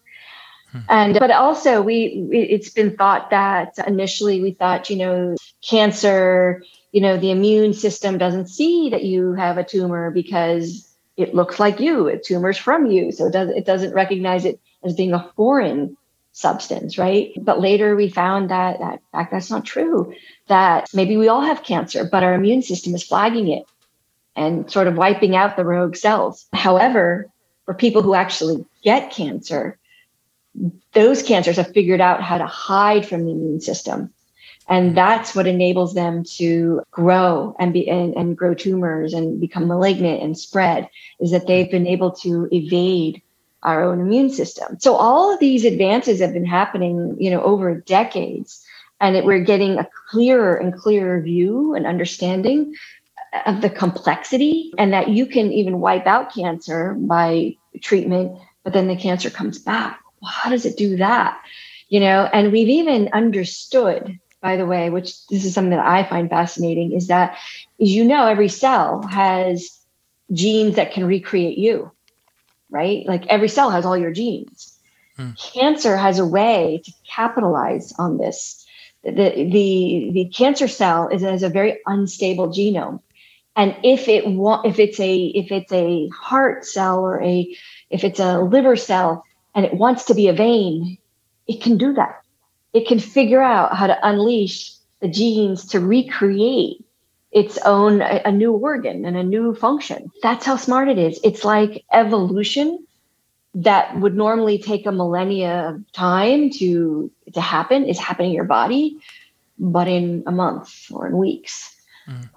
Hmm. 0.73 0.79
And 0.89 1.19
but 1.19 1.31
also 1.31 1.83
we 1.83 2.29
it's 2.33 2.71
been 2.71 2.97
thought 2.97 3.31
that 3.31 3.75
initially 3.87 4.41
we 4.41 4.53
thought, 4.53 4.91
you 4.91 4.97
know, 4.97 5.37
cancer 5.63 6.63
you 6.93 7.01
know 7.01 7.17
the 7.17 7.31
immune 7.31 7.73
system 7.73 8.19
doesn't 8.19 8.49
see 8.49 8.91
that 8.91 9.05
you 9.05 9.33
have 9.35 9.59
a 9.59 9.65
tumor 9.65 10.11
because 10.11 10.89
it 11.17 11.35
looks 11.35 11.61
like 11.61 11.81
you 11.81 12.09
a 12.09 12.19
tumor's 12.19 12.59
from 12.59 12.87
you 12.87 13.13
so 13.13 13.27
it 13.27 13.33
does 13.33 13.51
it 13.51 13.65
doesn't 13.65 13.95
recognize 13.95 14.45
it 14.45 14.61
as 14.85 14.95
being 14.95 15.13
a 15.13 15.31
foreign 15.37 15.97
substance 16.33 16.97
right? 16.97 17.33
But 17.37 17.61
later 17.61 17.97
we 17.97 18.09
found 18.09 18.51
that 18.51 18.79
that 18.79 18.95
in 18.95 19.01
fact 19.13 19.33
that's 19.33 19.51
not 19.51 19.65
true 19.65 20.15
that 20.49 20.89
maybe 20.95 21.17
we 21.17 21.29
all 21.29 21.43
have 21.43 21.63
cancer 21.63 22.09
but 22.11 22.23
our 22.23 22.35
immune 22.35 22.63
system 22.63 22.95
is 22.95 23.03
flagging 23.03 23.49
it 23.49 23.67
and 24.37 24.71
sort 24.71 24.87
of 24.87 24.97
wiping 24.97 25.35
out 25.35 25.57
the 25.57 25.65
rogue 25.65 25.97
cells. 25.97 26.47
However 26.53 27.29
for 27.65 27.75
people 27.75 28.03
who 28.03 28.15
actually 28.15 28.65
get 28.83 29.11
cancer 29.11 29.79
those 30.93 31.23
cancers 31.23 31.57
have 31.57 31.73
figured 31.73 32.01
out 32.01 32.23
how 32.23 32.39
to 32.39 32.47
hide 32.47 33.07
from 33.07 33.25
the 33.25 33.31
immune 33.31 33.61
system. 33.61 34.13
And 34.69 34.97
that's 34.97 35.35
what 35.35 35.47
enables 35.47 35.95
them 35.95 36.23
to 36.37 36.83
grow 36.91 37.57
and 37.59 37.73
be 37.73 37.89
and, 37.89 38.15
and 38.15 38.37
grow 38.37 38.55
tumors 38.55 39.15
and 39.15 39.41
become 39.41 39.67
malignant 39.67 40.23
and 40.23 40.39
spread 40.39 40.89
is 41.19 41.33
that 41.33 41.47
they've 41.47 41.71
been 41.71 41.87
able 41.87 42.13
to 42.13 42.49
evade 42.53 43.23
our 43.63 43.85
own 43.85 44.01
immune 44.01 44.31
system. 44.31 44.79
So 44.81 44.95
all 44.95 45.33
of 45.33 45.41
these 45.41 45.65
advances 45.65 46.21
have 46.21 46.33
been 46.33 46.47
happening 46.47 47.17
you 47.19 47.31
know 47.31 47.43
over 47.43 47.75
decades 47.75 48.65
and 49.01 49.15
that 49.15 49.25
we're 49.25 49.45
getting 49.45 49.79
a 49.79 49.89
clearer 50.11 50.57
and 50.57 50.75
clearer 50.75 51.21
view 51.21 51.75
and 51.75 51.87
understanding 51.87 52.75
of 53.47 53.61
the 53.61 53.71
complexity 53.71 54.73
and 54.77 54.93
that 54.93 55.09
you 55.09 55.27
can 55.27 55.53
even 55.53 55.81
wipe 55.81 56.07
out 56.07 56.35
cancer 56.35 56.95
by 56.95 57.57
treatment 57.81 58.37
but 58.65 58.73
then 58.73 58.89
the 58.89 58.97
cancer 58.97 59.31
comes 59.31 59.59
back. 59.59 60.01
Well, 60.21 60.31
how 60.31 60.51
does 60.51 60.67
it 60.67 60.77
do 60.77 60.97
that? 60.97 61.41
You 61.89 62.01
know 62.01 62.29
and 62.33 62.53
we've 62.53 62.69
even 62.69 63.09
understood 63.13 64.19
by 64.41 64.57
the 64.57 64.67
way, 64.67 64.91
which 64.91 65.27
this 65.27 65.45
is 65.45 65.55
something 65.55 65.71
that 65.71 65.87
I 65.87 66.05
find 66.05 66.31
fascinating, 66.31 66.93
is 66.93 67.09
that, 67.09 67.37
as 67.81 67.91
you 67.91 68.05
know, 68.05 68.27
every 68.27 68.49
cell 68.49 69.03
has 69.03 69.81
genes 70.33 70.77
that 70.77 70.93
can 70.93 71.05
recreate 71.05 71.59
you, 71.59 71.91
right? 72.71 73.07
Like 73.07 73.27
every 73.27 73.49
cell 73.49 73.71
has 73.71 73.85
all 73.85 73.97
your 73.97 74.13
genes. 74.13 74.79
Hmm. 75.17 75.31
Cancer 75.53 75.97
has 75.97 76.19
a 76.19 76.27
way 76.27 76.83
to 76.85 76.93
capitalize 77.09 77.93
on 77.99 78.19
this. 78.19 78.65
The, 79.03 79.11
the, 79.13 80.11
the 80.13 80.31
cancer 80.35 80.69
cell 80.69 81.09
is, 81.09 81.23
has 81.23 81.43
a 81.43 81.49
very 81.49 81.81
unstable 81.87 82.49
genome. 82.49 83.01
And 83.57 83.77
if 83.83 84.09
it 84.09 84.27
wa- 84.27 84.63
if 84.65 84.79
it's 84.79 85.01
a 85.01 85.27
if 85.27 85.51
it's 85.51 85.73
a 85.73 86.09
heart 86.09 86.65
cell 86.65 87.01
or 87.01 87.21
a 87.21 87.57
if 87.91 88.05
it's 88.05 88.21
a 88.21 88.39
liver 88.41 88.77
cell 88.77 89.25
and 89.55 89.67
it 89.67 89.75
wants 89.75 90.05
to 90.05 90.15
be 90.15 90.29
a 90.29 90.33
vein, 90.33 90.99
it 91.49 91.61
can 91.61 91.77
do 91.77 91.93
that 91.95 92.21
it 92.73 92.87
can 92.87 92.99
figure 92.99 93.43
out 93.43 93.77
how 93.77 93.87
to 93.87 94.09
unleash 94.09 94.75
the 95.01 95.09
genes 95.09 95.67
to 95.67 95.81
recreate 95.81 96.85
its 97.33 97.59
own 97.59 98.03
a, 98.03 98.23
a, 98.25 98.33
new 98.33 98.53
organ 98.53 99.05
and 99.05 99.17
a 99.17 99.23
new 99.23 99.55
function. 99.55 100.11
That's 100.23 100.45
how 100.45 100.57
smart 100.57 100.89
it 100.89 100.99
is. 100.99 101.21
It's 101.23 101.45
like 101.45 101.85
evolution 101.93 102.87
that 103.55 103.99
would 103.99 104.17
normally 104.17 104.59
take 104.59 104.87
a 104.87 104.93
millennia 104.93 105.71
of 105.71 105.93
time 105.93 106.51
to 106.51 107.11
to 107.35 107.41
happen 107.41 107.85
is 107.85 107.99
happening 107.99 108.31
in 108.31 108.37
your 108.37 108.45
body 108.45 108.99
but 109.59 109.89
in 109.89 110.25
a 110.27 110.33
month 110.33 110.91
or 110.91 111.07
in 111.07 111.17
weeks. 111.19 111.77
Mm. 112.09 112.29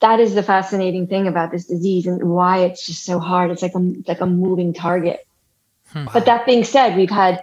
that 0.00 0.18
is 0.18 0.34
the 0.34 0.42
fascinating 0.42 1.06
thing 1.06 1.28
about 1.28 1.52
this 1.52 1.66
disease 1.66 2.06
and 2.06 2.24
why 2.24 2.60
it's 2.60 2.86
just 2.86 3.04
so 3.04 3.18
hard. 3.18 3.50
It's 3.50 3.62
like 3.62 3.74
a, 3.74 3.92
like 4.08 4.20
a 4.20 4.26
moving 4.26 4.72
target. 4.72 5.26
Hmm. 5.88 6.06
but 6.12 6.24
that 6.24 6.46
being 6.46 6.64
said 6.64 6.96
we've 6.96 7.10
had 7.10 7.42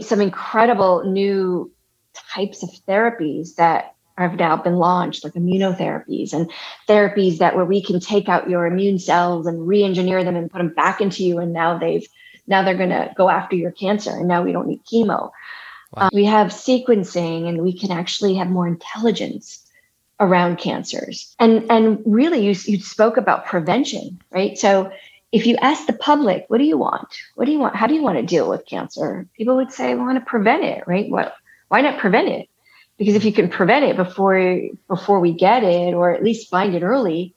some 0.00 0.20
incredible 0.20 1.04
new 1.04 1.70
types 2.34 2.62
of 2.64 2.70
therapies 2.88 3.54
that 3.54 3.94
have 4.18 4.38
now 4.38 4.56
been 4.56 4.76
launched, 4.76 5.24
like 5.24 5.34
immunotherapies 5.34 6.32
and 6.32 6.50
therapies 6.88 7.38
that 7.38 7.56
where 7.56 7.64
we 7.64 7.82
can 7.82 8.00
take 8.00 8.28
out 8.28 8.50
your 8.50 8.66
immune 8.66 8.98
cells 8.98 9.46
and 9.46 9.66
re-engineer 9.66 10.24
them 10.24 10.36
and 10.36 10.50
put 10.50 10.58
them 10.58 10.74
back 10.74 11.00
into 11.00 11.24
you, 11.24 11.38
and 11.38 11.52
now 11.52 11.78
they've 11.78 12.06
now 12.46 12.62
they're 12.62 12.76
going 12.76 12.90
to 12.90 13.12
go 13.16 13.28
after 13.28 13.56
your 13.56 13.70
cancer, 13.70 14.10
and 14.10 14.28
now 14.28 14.42
we 14.42 14.52
don't 14.52 14.66
need 14.66 14.84
chemo. 14.84 15.30
Wow. 15.92 16.04
Um, 16.04 16.10
we 16.12 16.24
have 16.24 16.48
sequencing, 16.48 17.48
and 17.48 17.62
we 17.62 17.72
can 17.72 17.90
actually 17.90 18.34
have 18.34 18.48
more 18.48 18.66
intelligence 18.66 19.64
around 20.20 20.56
cancers. 20.58 21.34
And 21.38 21.70
and 21.70 22.02
really, 22.04 22.44
you 22.44 22.54
you 22.66 22.80
spoke 22.80 23.16
about 23.16 23.46
prevention, 23.46 24.20
right? 24.30 24.56
So 24.58 24.92
if 25.32 25.46
you 25.46 25.56
ask 25.56 25.86
the 25.86 25.94
public, 25.94 26.44
what 26.48 26.58
do 26.58 26.64
you 26.64 26.76
want? 26.76 27.08
What 27.34 27.46
do 27.46 27.52
you 27.52 27.58
want? 27.58 27.76
How 27.76 27.86
do 27.86 27.94
you 27.94 28.02
want 28.02 28.18
to 28.18 28.26
deal 28.26 28.48
with 28.48 28.66
cancer? 28.66 29.26
People 29.36 29.56
would 29.56 29.72
say, 29.72 29.90
I 29.90 29.94
want 29.94 30.18
to 30.18 30.24
prevent 30.24 30.64
it, 30.64 30.84
right? 30.86 31.08
What? 31.10 31.34
Why 31.68 31.80
not 31.80 31.98
prevent 31.98 32.28
it? 32.28 32.48
Because 33.02 33.16
if 33.16 33.24
you 33.24 33.32
can 33.32 33.48
prevent 33.48 33.84
it 33.84 33.96
before 33.96 34.60
before 34.86 35.18
we 35.18 35.32
get 35.32 35.64
it, 35.64 35.92
or 35.92 36.12
at 36.12 36.22
least 36.22 36.48
find 36.48 36.72
it 36.72 36.84
early, 36.84 37.34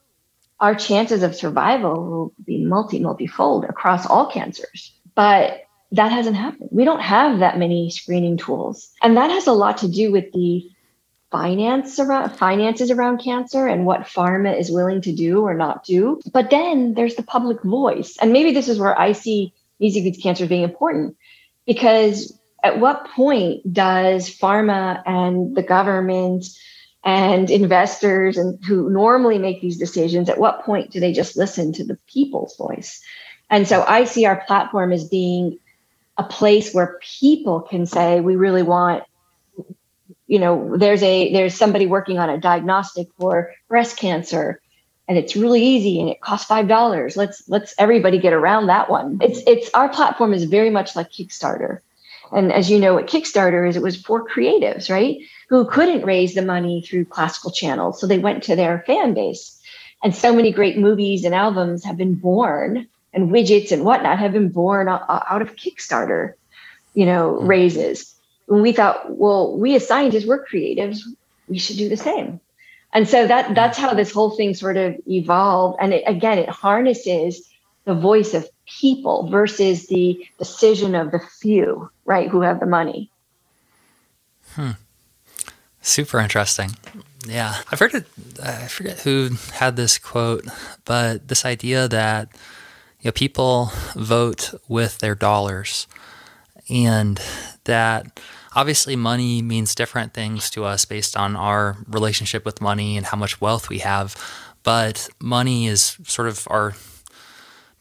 our 0.60 0.75
chances 0.75 1.23
of 1.23 1.36
survival 1.36 2.06
will 2.06 2.34
be 2.45 2.63
multi 2.63 2.99
multifold 2.99 3.65
across 3.65 4.06
all 4.06 4.30
cancers. 4.30 4.93
But 5.15 5.63
that 5.91 6.12
hasn't 6.12 6.36
happened. 6.36 6.69
We 6.71 6.86
don't 6.86 7.01
have 7.01 7.39
that 7.39 7.58
many 7.58 7.89
screening 7.89 8.38
tools, 8.38 8.91
and 9.01 9.17
that 9.17 9.32
has 9.32 9.47
a 9.47 9.54
lot 9.54 9.80
to 9.80 9.88
do 9.88 10.12
with 10.12 10.32
the 10.34 10.69
finance 11.32 11.97
around 11.97 12.30
finances 12.38 12.91
around 12.91 13.23
cancer 13.23 13.65
and 13.65 13.88
what 13.88 14.01
pharma 14.01 14.56
is 14.56 14.69
willing 14.69 15.01
to 15.01 15.13
do 15.13 15.41
or 15.41 15.56
not 15.56 15.84
do. 15.84 16.21
But 16.32 16.51
then 16.51 16.93
there's 16.93 17.15
the 17.15 17.23
public 17.23 17.63
voice. 17.63 18.17
And 18.21 18.32
maybe 18.32 18.51
this 18.51 18.67
is 18.67 18.78
where 18.78 18.95
I 18.99 19.13
see 19.13 19.51
Beats 19.80 20.21
Cancer 20.21 20.45
being 20.45 20.62
important 20.62 21.17
because 21.65 22.38
at 22.65 22.80
what 22.80 23.08
point 23.12 23.71
does 23.71 24.28
pharma 24.28 24.99
and 25.06 25.56
the 25.56 25.62
government 25.62 26.47
and 27.04 27.51
investors 27.51 28.38
and 28.38 28.58
who 28.65 28.89
normally 28.89 29.38
make 29.38 29.62
these 29.62 29.78
decisions 29.78 30.28
at 30.30 30.39
what 30.39 30.63
point 30.63 30.89
do 30.89 30.99
they 30.99 31.13
just 31.13 31.38
listen 31.38 31.71
to 31.71 31.86
the 31.86 31.95
people's 32.08 32.58
voice? 32.58 33.01
And 33.51 33.67
so 33.67 33.86
i 33.88 34.06
see 34.06 34.25
our 34.25 34.43
platform 34.47 34.91
as 34.91 35.08
being 35.08 35.60
a 36.17 36.23
place 36.23 36.73
where 36.73 36.99
people 37.19 37.62
can 37.62 37.86
say 37.86 38.19
we 38.19 38.36
really 38.36 38.63
want 38.63 39.04
you 40.25 40.39
know 40.39 40.75
there's 40.75 41.04
a 41.04 41.32
there's 41.32 41.54
somebody 41.54 41.86
working 41.86 42.17
on 42.17 42.32
a 42.32 42.39
diagnostic 42.39 43.08
for 43.19 43.54
breast 43.67 43.97
cancer 43.97 44.60
and 45.08 45.19
it's 45.19 45.36
really 45.36 45.62
easy 45.62 45.99
and 45.99 46.10
it 46.10 46.19
costs 46.19 46.47
five 46.47 46.67
dollars. 46.67 47.15
Let's 47.15 47.47
let's 47.47 47.75
everybody 47.78 48.17
get 48.17 48.34
around 48.34 48.65
that 48.67 48.89
one. 48.89 49.19
It's 49.21 49.39
it's 49.45 49.69
our 49.75 49.89
platform 49.89 50.34
is 50.34 50.45
very 50.45 50.71
much 50.71 50.95
like 50.95 51.12
kickstarter 51.12 51.82
and 52.36 52.52
as 52.52 52.69
you 52.69 52.80
know 52.80 52.93
what 52.93 53.08
kickstarter 53.08 53.67
is 53.67 53.76
it 53.76 53.82
was 53.82 54.00
for 54.00 54.28
creatives 54.28 54.89
right 54.89 55.17
who 55.50 55.65
couldn't 55.65 56.06
raise 56.06 56.34
the 56.34 56.41
money 56.41 56.82
through 56.82 57.06
classical 57.06 57.52
channels 57.52 58.00
so 58.00 58.06
they 58.06 58.19
went 58.19 58.43
to 58.43 58.56
their 58.56 58.84
fan 58.86 59.13
base 59.13 59.60
and 60.04 60.15
so 60.15 60.34
many 60.34 60.52
great 60.52 60.78
movies 60.78 61.26
and 61.26 61.34
albums 61.34 61.84
have 61.84 61.98
been 61.98 62.15
born 62.15 62.88
and 63.13 63.32
widgets 63.32 63.71
and 63.71 63.84
whatnot 63.84 64.19
have 64.19 64.34
been 64.34 64.50
born 64.50 64.88
out 64.88 65.41
of 65.41 65.56
kickstarter 65.56 66.34
you 66.93 67.06
know 67.06 67.39
hmm. 67.39 67.48
raises 67.48 68.15
when 68.48 68.62
we 68.62 68.71
thought, 68.71 69.17
well, 69.17 69.58
we 69.58 69.76
as 69.76 69.88
scientists, 69.88 70.26
we're 70.26 70.45
creatives, 70.45 71.00
we 71.48 71.58
should 71.58 71.78
do 71.78 71.89
the 71.89 71.98
same. 71.98 72.39
And 72.93 73.08
so 73.08 73.28
that 73.28 73.56
that's 73.56 73.78
how 73.78 73.93
this 73.93 74.12
whole 74.12 74.32
thing 74.32 74.54
sort 74.54 74.78
of 74.78 74.95
evolved. 75.08 75.78
And 75.82 75.93
it, 75.93 76.04
again, 76.08 76.38
it 76.38 76.50
harnesses 76.50 77.48
the 77.84 77.93
voice 77.93 78.34
of 78.34 78.50
people 78.65 79.28
versus 79.30 79.88
the 79.88 80.28
decision 80.38 80.95
of 80.95 81.12
the 81.12 81.19
few, 81.19 81.89
right, 82.06 82.30
who 82.30 82.41
have 82.41 82.60
the 82.60 82.65
money. 82.65 83.10
Hmm. 84.54 84.71
Super 85.82 86.19
interesting. 86.19 86.71
Yeah, 87.28 87.56
I've 87.71 87.80
heard 87.80 87.93
it. 87.93 88.06
I 88.41 88.67
forget 88.67 88.99
who 88.99 89.32
had 89.54 89.75
this 89.75 89.97
quote, 89.97 90.45
but 90.84 91.28
this 91.28 91.45
idea 91.45 91.88
that 91.88 92.30
you 93.01 93.08
know 93.08 93.12
people 93.12 93.71
vote 93.95 94.54
with 94.67 94.99
their 94.99 95.15
dollars, 95.15 95.88
and 96.69 97.19
that 97.65 98.19
obviously 98.56 98.95
money 98.95 99.41
means 99.41 99.75
different 99.75 100.13
things 100.13 100.49
to 100.51 100.63
us 100.63 100.86
based 100.86 101.17
on 101.17 101.36
our 101.36 101.78
relationship 101.88 102.45
with 102.45 102.62
money 102.62 102.97
and 102.97 103.08
how 103.08 103.17
much 103.17 103.41
wealth 103.41 103.69
we 103.69 103.80
have. 103.80 104.15
But 104.63 105.10
money 105.19 105.67
is 105.67 105.97
sort 106.06 106.28
of 106.28 106.47
our 106.49 106.73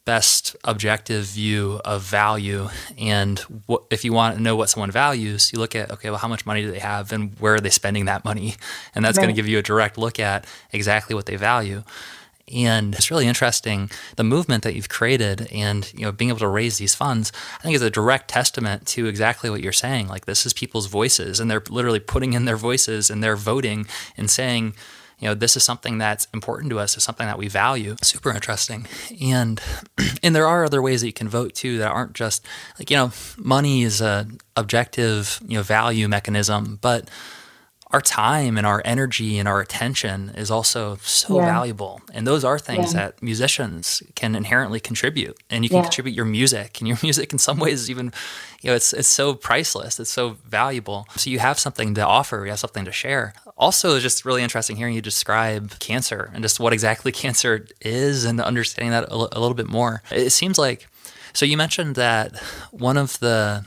best 0.05 0.55
objective 0.65 1.25
view 1.25 1.81
of 1.85 2.03
value. 2.03 2.69
And 2.99 3.39
what, 3.67 3.85
if 3.91 4.05
you 4.05 4.13
want 4.13 4.37
to 4.37 4.43
know 4.43 4.57
what 4.57 4.69
someone 4.69 4.91
values, 4.91 5.53
you 5.53 5.59
look 5.59 5.75
at, 5.75 5.91
okay, 5.91 6.11
well, 6.11 6.19
how 6.19 6.29
much 6.29 6.45
money 6.45 6.63
do 6.63 6.71
they 6.71 6.79
have 6.79 7.13
and 7.13 7.39
where 7.39 7.55
are 7.55 7.61
they 7.61 7.71
spending 7.71 8.05
that 8.05 8.25
money? 8.25 8.55
And 8.95 9.05
that's 9.05 9.17
right. 9.17 9.25
going 9.25 9.35
to 9.35 9.39
give 9.39 9.49
you 9.49 9.59
a 9.59 9.63
direct 9.63 9.97
look 9.97 10.21
at 10.21 10.47
exactly 10.73 11.15
what 11.15 11.27
they 11.27 11.37
value. 11.37 11.85
And 12.53 12.95
it's 12.95 13.11
really 13.11 13.27
interesting 13.27 13.91
the 14.17 14.25
movement 14.25 14.65
that 14.65 14.75
you've 14.75 14.91
created 14.91 15.51
and 15.51 15.91
you 15.95 16.03
know 16.03 16.13
being 16.13 16.29
able 16.29 16.41
to 16.41 16.49
raise 16.49 16.77
these 16.77 16.95
funds, 16.95 17.33
I 17.59 17.63
think 17.63 17.75
is 17.75 17.81
a 17.81 17.91
direct 17.91 18.29
testament 18.29 18.87
to 18.89 19.07
exactly 19.07 19.49
what 19.49 19.63
you're 19.63 19.73
saying. 19.73 20.09
Like 20.09 20.27
this 20.27 20.45
is 20.45 20.53
people's 20.53 20.87
voices 20.87 21.41
and 21.41 21.51
they're 21.51 21.63
literally 21.71 22.01
putting 22.01 22.35
in 22.35 22.45
their 22.45 22.59
voices 22.59 23.09
and 23.09 23.23
they're 23.23 23.37
voting 23.37 23.87
and 24.19 24.31
saying, 24.31 24.75
you 25.25 25.31
know, 25.31 25.35
this 25.35 25.57
is 25.57 25.65
something 25.65 25.97
that's 25.97 26.29
important 26.35 26.69
to 26.69 26.79
us, 26.79 26.99
is 26.99 27.03
something 27.03 27.27
that 27.27 27.39
we 27.39 27.49
value. 27.49 27.97
Super 28.03 28.31
interesting. 28.31 28.87
And 29.23 29.59
and 30.23 30.37
there 30.37 30.47
are 30.47 30.67
other 30.67 30.83
ways 30.83 31.01
that 31.01 31.07
you 31.07 31.15
can 31.15 31.31
vote 31.31 31.55
too 31.55 31.79
that 31.79 31.89
aren't 31.89 32.13
just 32.13 32.45
like, 32.79 32.91
you 32.91 32.97
know, 32.99 33.11
money 33.39 33.85
is 33.85 34.03
a 34.03 34.27
objective, 34.55 35.41
you 35.49 35.57
know, 35.57 35.63
value 35.63 36.09
mechanism, 36.09 36.79
but 36.83 37.09
our 37.95 38.01
time 38.01 38.59
and 38.59 38.67
our 38.67 38.83
energy 38.85 39.39
and 39.39 39.47
our 39.47 39.61
attention 39.61 40.31
is 40.31 40.51
also 40.51 40.97
so 40.97 41.39
yeah. 41.39 41.47
valuable. 41.47 42.03
And 42.13 42.27
those 42.27 42.43
are 42.43 42.59
things 42.59 42.93
yeah. 42.93 43.03
that 43.03 43.23
musicians 43.23 44.03
can 44.17 44.35
inherently 44.35 44.81
contribute. 44.81 45.39
And 45.49 45.63
you 45.65 45.69
can 45.71 45.77
yeah. 45.77 45.83
contribute 45.85 46.13
your 46.13 46.25
music. 46.25 46.81
And 46.81 46.89
your 46.89 46.99
music 47.05 47.33
in 47.33 47.39
some 47.39 47.61
ways 47.61 47.89
even, 47.89 48.13
you 48.63 48.71
know, 48.71 48.75
it's 48.75 48.93
it's 48.93 49.07
so 49.07 49.35
priceless. 49.35 50.01
It's 50.01 50.11
so 50.11 50.31
valuable. 50.45 51.07
So 51.15 51.31
you 51.31 51.39
have 51.39 51.57
something 51.61 51.95
to 51.95 52.05
offer, 52.05 52.43
you 52.45 52.51
have 52.51 52.59
something 52.59 52.85
to 52.85 52.91
share. 52.91 53.33
Also, 53.57 53.95
it's 53.95 54.03
just 54.03 54.25
really 54.25 54.43
interesting 54.43 54.75
hearing 54.75 54.95
you 54.95 55.01
describe 55.01 55.79
cancer 55.79 56.33
and 56.35 56.43
just 56.43 56.59
what 56.59 56.73
exactly 56.73 57.13
cancer 57.25 57.65
is 57.81 58.25
and 58.25 58.41
understanding 58.41 58.91
that 58.91 59.05
a, 59.05 59.15
a 59.15 59.39
little 59.39 59.55
bit 59.55 59.69
more. 59.69 60.03
It 60.11 60.31
seems 60.31 60.59
like 60.59 60.89
so 61.33 61.47
you 61.47 61.57
mentioned 61.57 61.95
that 61.95 62.37
one 62.73 62.97
of 62.97 63.21
the 63.21 63.65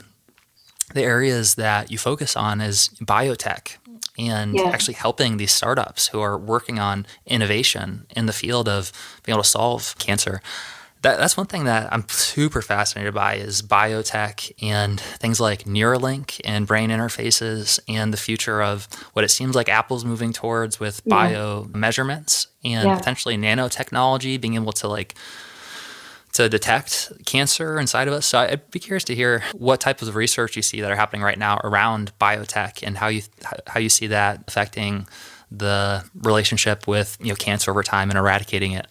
the 0.92 1.02
areas 1.02 1.54
that 1.54 1.90
you 1.90 1.96
focus 1.96 2.36
on 2.36 2.60
is 2.60 2.90
biotech 3.00 3.76
and 4.18 4.54
yeah. 4.54 4.70
actually 4.70 4.94
helping 4.94 5.36
these 5.36 5.52
startups 5.52 6.08
who 6.08 6.20
are 6.20 6.36
working 6.36 6.78
on 6.78 7.06
innovation 7.26 8.06
in 8.16 8.26
the 8.26 8.32
field 8.32 8.68
of 8.68 8.92
being 9.24 9.34
able 9.34 9.42
to 9.42 9.48
solve 9.48 9.96
cancer. 9.98 10.42
That, 11.02 11.18
that's 11.18 11.36
one 11.36 11.46
thing 11.46 11.64
that 11.64 11.92
I'm 11.92 12.08
super 12.08 12.60
fascinated 12.60 13.14
by 13.14 13.36
is 13.36 13.62
biotech 13.62 14.52
and 14.60 15.00
things 15.00 15.38
like 15.38 15.62
Neuralink 15.62 16.40
and 16.44 16.66
brain 16.66 16.90
interfaces 16.90 17.78
and 17.86 18.12
the 18.12 18.16
future 18.16 18.60
of 18.60 18.88
what 19.12 19.24
it 19.24 19.28
seems 19.28 19.54
like 19.54 19.68
Apple's 19.68 20.04
moving 20.04 20.32
towards 20.32 20.80
with 20.80 21.00
yeah. 21.04 21.14
bio 21.14 21.64
measurements 21.72 22.48
and 22.64 22.88
yeah. 22.88 22.96
potentially 22.96 23.36
nanotechnology, 23.36 24.40
being 24.40 24.56
able 24.56 24.72
to 24.72 24.88
like 24.88 25.14
to 26.38 26.48
detect 26.48 27.10
cancer 27.26 27.80
inside 27.80 28.06
of 28.06 28.14
us. 28.14 28.24
So 28.24 28.38
I'd 28.38 28.70
be 28.70 28.78
curious 28.78 29.02
to 29.04 29.14
hear 29.16 29.42
what 29.54 29.80
types 29.80 30.02
of 30.02 30.14
research 30.14 30.54
you 30.54 30.62
see 30.62 30.80
that 30.80 30.88
are 30.88 30.94
happening 30.94 31.20
right 31.20 31.36
now 31.36 31.58
around 31.64 32.12
biotech 32.20 32.86
and 32.86 32.96
how 32.96 33.08
you 33.08 33.22
how 33.66 33.80
you 33.80 33.88
see 33.88 34.06
that 34.06 34.44
affecting 34.46 35.08
the 35.50 36.08
relationship 36.14 36.86
with 36.86 37.18
you 37.20 37.30
know 37.30 37.34
cancer 37.34 37.72
over 37.72 37.82
time 37.82 38.08
and 38.08 38.16
eradicating 38.16 38.70
it. 38.70 38.86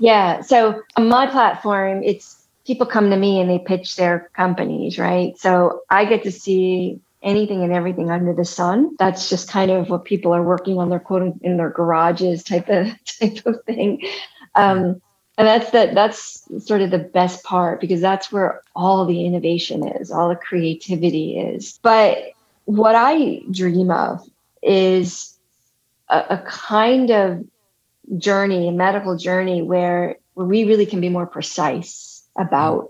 Yeah. 0.00 0.40
So 0.40 0.82
on 0.96 1.08
my 1.08 1.28
platform, 1.28 2.02
it's 2.02 2.44
people 2.66 2.86
come 2.86 3.10
to 3.10 3.16
me 3.16 3.40
and 3.40 3.48
they 3.48 3.60
pitch 3.60 3.94
their 3.94 4.28
companies, 4.34 4.98
right? 4.98 5.38
So 5.38 5.82
I 5.88 6.04
get 6.04 6.24
to 6.24 6.32
see 6.32 6.98
anything 7.22 7.62
and 7.62 7.72
everything 7.72 8.10
under 8.10 8.34
the 8.34 8.44
sun. 8.44 8.96
That's 8.98 9.30
just 9.30 9.48
kind 9.48 9.70
of 9.70 9.88
what 9.88 10.04
people 10.04 10.34
are 10.34 10.42
working 10.42 10.78
on 10.78 10.90
their 10.90 10.98
quote 10.98 11.36
in 11.42 11.58
their 11.58 11.70
garages 11.70 12.42
type 12.42 12.68
of 12.68 12.88
type 13.20 13.46
of 13.46 13.62
thing. 13.66 14.02
Um, 14.56 15.00
and 15.36 15.48
that's 15.48 15.70
the 15.70 15.90
that's 15.94 16.48
sort 16.64 16.80
of 16.80 16.90
the 16.90 16.98
best 16.98 17.42
part 17.42 17.80
because 17.80 18.00
that's 18.00 18.30
where 18.30 18.62
all 18.76 19.04
the 19.04 19.24
innovation 19.24 19.86
is 19.86 20.10
all 20.10 20.28
the 20.28 20.36
creativity 20.36 21.38
is. 21.38 21.78
But 21.82 22.18
what 22.66 22.94
i 22.94 23.42
dream 23.50 23.90
of 23.90 24.26
is 24.62 25.36
a, 26.08 26.24
a 26.30 26.44
kind 26.46 27.10
of 27.10 27.44
journey 28.16 28.68
a 28.68 28.72
medical 28.72 29.16
journey 29.16 29.62
where, 29.62 30.16
where 30.34 30.46
we 30.46 30.64
really 30.64 30.86
can 30.86 31.00
be 31.00 31.08
more 31.08 31.26
precise 31.26 32.22
about 32.36 32.88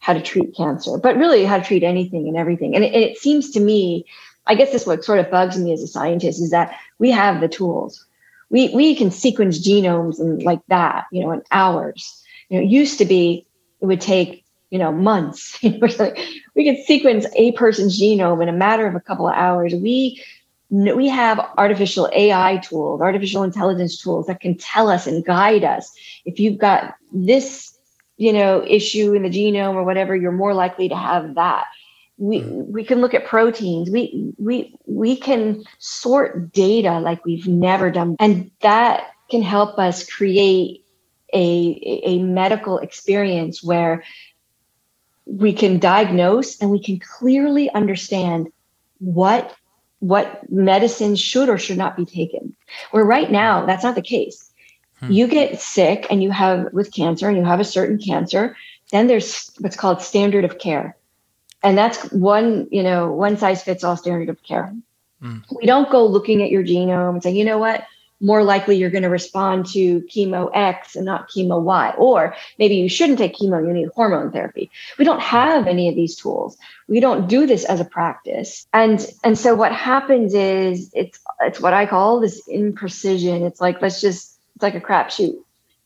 how 0.00 0.12
to 0.12 0.20
treat 0.20 0.54
cancer 0.56 0.98
but 0.98 1.16
really 1.16 1.44
how 1.44 1.58
to 1.58 1.64
treat 1.64 1.82
anything 1.82 2.28
and 2.28 2.36
everything. 2.36 2.74
And 2.74 2.84
it, 2.84 2.92
and 2.92 3.04
it 3.04 3.18
seems 3.18 3.50
to 3.52 3.60
me 3.60 4.04
i 4.46 4.54
guess 4.54 4.72
this 4.72 4.86
what 4.86 5.04
sort 5.04 5.18
of 5.18 5.30
bugs 5.30 5.58
me 5.58 5.72
as 5.72 5.82
a 5.82 5.86
scientist 5.86 6.40
is 6.40 6.50
that 6.50 6.76
we 6.98 7.10
have 7.10 7.40
the 7.40 7.48
tools 7.48 8.04
we 8.50 8.68
we 8.74 8.94
can 8.94 9.10
sequence 9.10 9.66
genomes 9.66 10.18
and 10.20 10.42
like 10.42 10.60
that, 10.68 11.06
you 11.12 11.22
know, 11.22 11.32
in 11.32 11.42
hours. 11.50 12.22
You 12.48 12.58
know, 12.58 12.64
it 12.64 12.70
used 12.70 12.98
to 12.98 13.04
be 13.04 13.46
it 13.80 13.86
would 13.86 14.00
take 14.00 14.44
you 14.70 14.78
know 14.78 14.92
months. 14.92 15.58
we 15.62 16.64
could 16.64 16.84
sequence 16.84 17.26
a 17.36 17.52
person's 17.52 18.00
genome 18.00 18.42
in 18.42 18.48
a 18.48 18.52
matter 18.52 18.86
of 18.86 18.94
a 18.94 19.00
couple 19.00 19.28
of 19.28 19.34
hours. 19.34 19.74
We 19.74 20.22
we 20.70 21.08
have 21.08 21.38
artificial 21.58 22.08
AI 22.12 22.56
tools, 22.58 23.00
artificial 23.00 23.42
intelligence 23.42 24.00
tools 24.00 24.26
that 24.26 24.40
can 24.40 24.56
tell 24.56 24.88
us 24.88 25.06
and 25.06 25.24
guide 25.24 25.62
us. 25.62 25.92
If 26.24 26.40
you've 26.40 26.58
got 26.58 26.94
this, 27.12 27.78
you 28.16 28.32
know, 28.32 28.64
issue 28.66 29.12
in 29.12 29.22
the 29.22 29.28
genome 29.28 29.74
or 29.74 29.84
whatever, 29.84 30.16
you're 30.16 30.32
more 30.32 30.54
likely 30.54 30.88
to 30.88 30.96
have 30.96 31.34
that 31.36 31.66
we 32.16 32.42
we 32.42 32.84
can 32.84 33.00
look 33.00 33.14
at 33.14 33.26
proteins. 33.26 33.90
We 33.90 34.32
we 34.38 34.76
we 34.86 35.16
can 35.16 35.64
sort 35.78 36.52
data 36.52 37.00
like 37.00 37.24
we've 37.24 37.48
never 37.48 37.90
done. 37.90 38.16
And 38.20 38.50
that 38.60 39.10
can 39.30 39.42
help 39.42 39.78
us 39.78 40.08
create 40.08 40.84
a 41.32 42.00
a 42.04 42.18
medical 42.18 42.78
experience 42.78 43.62
where 43.62 44.04
we 45.26 45.52
can 45.52 45.78
diagnose 45.78 46.60
and 46.60 46.70
we 46.70 46.82
can 46.82 47.00
clearly 47.00 47.70
understand 47.70 48.48
what 48.98 49.54
what 49.98 50.50
medicines 50.50 51.20
should 51.20 51.48
or 51.48 51.58
should 51.58 51.78
not 51.78 51.96
be 51.96 52.04
taken. 52.04 52.54
Where 52.92 53.04
right 53.04 53.30
now 53.30 53.66
that's 53.66 53.84
not 53.84 53.96
the 53.96 54.02
case. 54.02 54.50
Hmm. 55.00 55.10
you 55.10 55.26
get 55.26 55.60
sick 55.60 56.06
and 56.08 56.22
you 56.22 56.30
have 56.30 56.72
with 56.72 56.94
cancer 56.94 57.28
and 57.28 57.36
you 57.36 57.44
have 57.44 57.58
a 57.58 57.64
certain 57.64 57.98
cancer 57.98 58.56
then 58.92 59.08
there's 59.08 59.50
what's 59.58 59.76
called 59.76 60.00
standard 60.00 60.44
of 60.44 60.58
care 60.58 60.96
and 61.64 61.76
that's 61.76 62.12
one 62.12 62.68
you 62.70 62.82
know 62.82 63.10
one 63.10 63.36
size 63.36 63.62
fits 63.62 63.82
all 63.82 63.96
standard 63.96 64.28
of 64.28 64.40
care. 64.42 64.72
Mm. 65.22 65.42
we 65.58 65.64
don't 65.64 65.90
go 65.90 66.04
looking 66.06 66.42
at 66.42 66.50
your 66.50 66.62
genome 66.62 67.14
and 67.14 67.22
say 67.22 67.32
you 67.32 67.44
know 67.44 67.58
what? 67.58 67.84
More 68.20 68.44
likely 68.44 68.76
you're 68.76 68.90
going 68.90 69.02
to 69.02 69.08
respond 69.08 69.66
to 69.72 70.00
chemo 70.02 70.50
x 70.54 70.96
and 70.96 71.04
not 71.04 71.28
chemo 71.30 71.60
y. 71.60 71.94
Or 71.98 72.34
maybe 72.58 72.76
you 72.76 72.88
shouldn't 72.88 73.18
take 73.18 73.34
chemo 73.34 73.66
you 73.66 73.72
need 73.72 73.88
hormone 73.94 74.30
therapy. 74.30 74.70
We 74.98 75.04
don't 75.04 75.20
have 75.20 75.66
any 75.66 75.88
of 75.88 75.94
these 75.94 76.14
tools. 76.14 76.56
We 76.88 77.00
don't 77.00 77.26
do 77.26 77.46
this 77.46 77.64
as 77.64 77.80
a 77.80 77.84
practice. 77.84 78.66
And 78.72 79.04
and 79.24 79.38
so 79.38 79.54
what 79.54 79.72
happens 79.72 80.34
is 80.34 80.90
it's 80.94 81.18
it's 81.40 81.60
what 81.60 81.72
i 81.72 81.86
call 81.86 82.20
this 82.20 82.46
imprecision. 82.48 83.46
It's 83.46 83.60
like 83.60 83.80
let's 83.80 84.00
just 84.00 84.38
it's 84.54 84.62
like 84.62 84.74
a 84.74 84.80
crapshoot. 84.80 85.36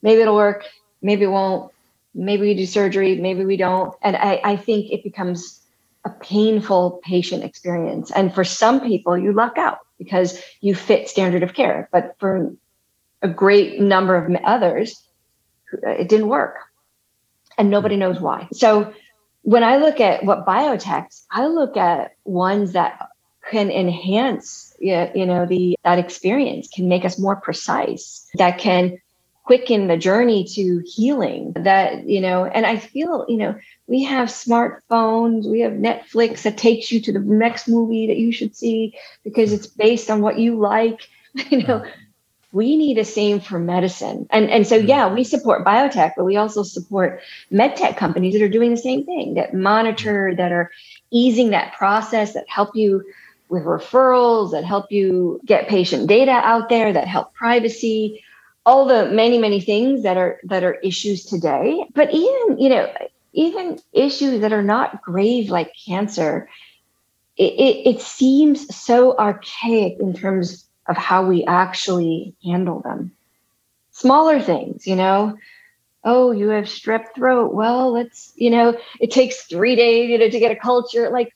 Maybe 0.02 0.20
it'll 0.22 0.34
work 0.34 0.64
maybe 1.00 1.24
it 1.24 1.28
won't. 1.28 1.72
Maybe 2.14 2.42
we 2.42 2.54
do 2.54 2.66
surgery 2.66 3.16
maybe 3.16 3.44
we 3.44 3.56
don't. 3.56 3.94
And 4.02 4.16
i 4.16 4.40
i 4.42 4.56
think 4.56 4.90
it 4.90 5.04
becomes 5.04 5.57
a 6.08 6.24
painful 6.24 7.00
patient 7.04 7.44
experience. 7.44 8.10
And 8.10 8.34
for 8.34 8.44
some 8.44 8.80
people, 8.80 9.16
you 9.16 9.32
luck 9.32 9.58
out 9.58 9.78
because 9.98 10.40
you 10.60 10.74
fit 10.74 11.08
standard 11.08 11.42
of 11.42 11.54
care. 11.54 11.88
But 11.92 12.16
for 12.18 12.54
a 13.22 13.28
great 13.28 13.80
number 13.80 14.16
of 14.16 14.34
others, 14.44 15.02
it 15.82 16.08
didn't 16.08 16.28
work. 16.28 16.56
And 17.58 17.70
nobody 17.70 17.96
hmm. 17.96 18.00
knows 18.00 18.20
why. 18.20 18.48
So 18.52 18.92
when 19.42 19.64
I 19.64 19.76
look 19.76 20.00
at 20.00 20.24
what 20.24 20.46
biotechs, 20.46 21.24
I 21.30 21.46
look 21.46 21.76
at 21.76 22.12
ones 22.24 22.72
that 22.72 23.08
can 23.50 23.70
enhance 23.70 24.74
you 24.78 25.24
know 25.26 25.46
the 25.46 25.74
that 25.82 25.98
experience 25.98 26.68
can 26.68 26.86
make 26.86 27.04
us 27.06 27.18
more 27.18 27.36
precise 27.36 28.28
that 28.34 28.58
can 28.58 28.98
quicken 29.48 29.86
the 29.86 29.96
journey 29.96 30.44
to 30.44 30.82
healing 30.84 31.54
that 31.54 32.06
you 32.06 32.20
know 32.20 32.44
and 32.44 32.66
i 32.66 32.76
feel 32.76 33.24
you 33.30 33.38
know 33.38 33.58
we 33.86 34.04
have 34.04 34.28
smartphones 34.28 35.50
we 35.50 35.60
have 35.60 35.72
netflix 35.72 36.42
that 36.42 36.58
takes 36.58 36.92
you 36.92 37.00
to 37.00 37.12
the 37.14 37.18
next 37.20 37.66
movie 37.66 38.06
that 38.08 38.18
you 38.18 38.30
should 38.30 38.54
see 38.54 38.94
because 39.24 39.50
it's 39.50 39.66
based 39.66 40.10
on 40.10 40.20
what 40.20 40.38
you 40.38 40.58
like 40.58 41.08
you 41.50 41.62
know. 41.66 41.82
We 42.50 42.78
need 42.78 42.96
the 42.96 43.04
same 43.04 43.40
for 43.40 43.58
medicine. 43.58 44.26
And 44.30 44.48
and 44.48 44.66
so 44.66 44.78
mm-hmm. 44.78 44.88
yeah 44.88 45.12
we 45.12 45.22
support 45.22 45.66
biotech 45.66 46.12
but 46.16 46.24
we 46.24 46.36
also 46.36 46.62
support 46.62 47.20
medtech 47.52 47.98
companies 47.98 48.32
that 48.32 48.42
are 48.42 48.48
doing 48.48 48.70
the 48.70 48.84
same 48.88 49.04
thing 49.04 49.34
that 49.34 49.52
monitor 49.52 50.34
that 50.34 50.50
are 50.50 50.70
easing 51.10 51.50
that 51.50 51.74
process 51.74 52.32
that 52.32 52.48
help 52.48 52.74
you 52.74 53.04
with 53.50 53.64
referrals 53.64 54.52
that 54.52 54.64
help 54.64 54.90
you 54.90 55.40
get 55.44 55.68
patient 55.68 56.06
data 56.06 56.32
out 56.32 56.70
there 56.70 56.90
that 56.90 57.06
help 57.06 57.34
privacy 57.34 58.24
all 58.68 58.84
the 58.84 59.10
many 59.10 59.38
many 59.38 59.62
things 59.62 60.02
that 60.02 60.18
are 60.18 60.38
that 60.44 60.62
are 60.62 60.74
issues 60.90 61.24
today. 61.24 61.86
But 61.94 62.12
even 62.12 62.58
you 62.58 62.68
know 62.68 62.92
even 63.32 63.78
issues 63.94 64.42
that 64.42 64.52
are 64.52 64.62
not 64.62 65.02
grave 65.02 65.48
like 65.48 65.72
cancer 65.86 66.48
it, 67.38 67.52
it, 67.54 67.88
it 67.96 68.00
seems 68.02 68.74
so 68.76 69.16
archaic 69.16 69.96
in 70.00 70.12
terms 70.12 70.66
of 70.88 70.96
how 70.96 71.24
we 71.24 71.44
actually 71.46 72.34
handle 72.44 72.80
them. 72.80 73.12
Smaller 73.92 74.40
things 74.40 74.86
you 74.86 74.96
know? 74.96 75.38
Oh 76.04 76.30
you 76.32 76.50
have 76.50 76.64
strep 76.66 77.06
throat. 77.14 77.54
Well 77.54 77.92
let's 77.92 78.34
you 78.36 78.50
know 78.50 78.76
it 79.00 79.10
takes 79.10 79.46
three 79.46 79.76
days 79.76 80.10
you 80.10 80.18
know 80.18 80.28
to 80.28 80.40
get 80.40 80.52
a 80.52 80.56
culture. 80.56 81.08
Like 81.08 81.32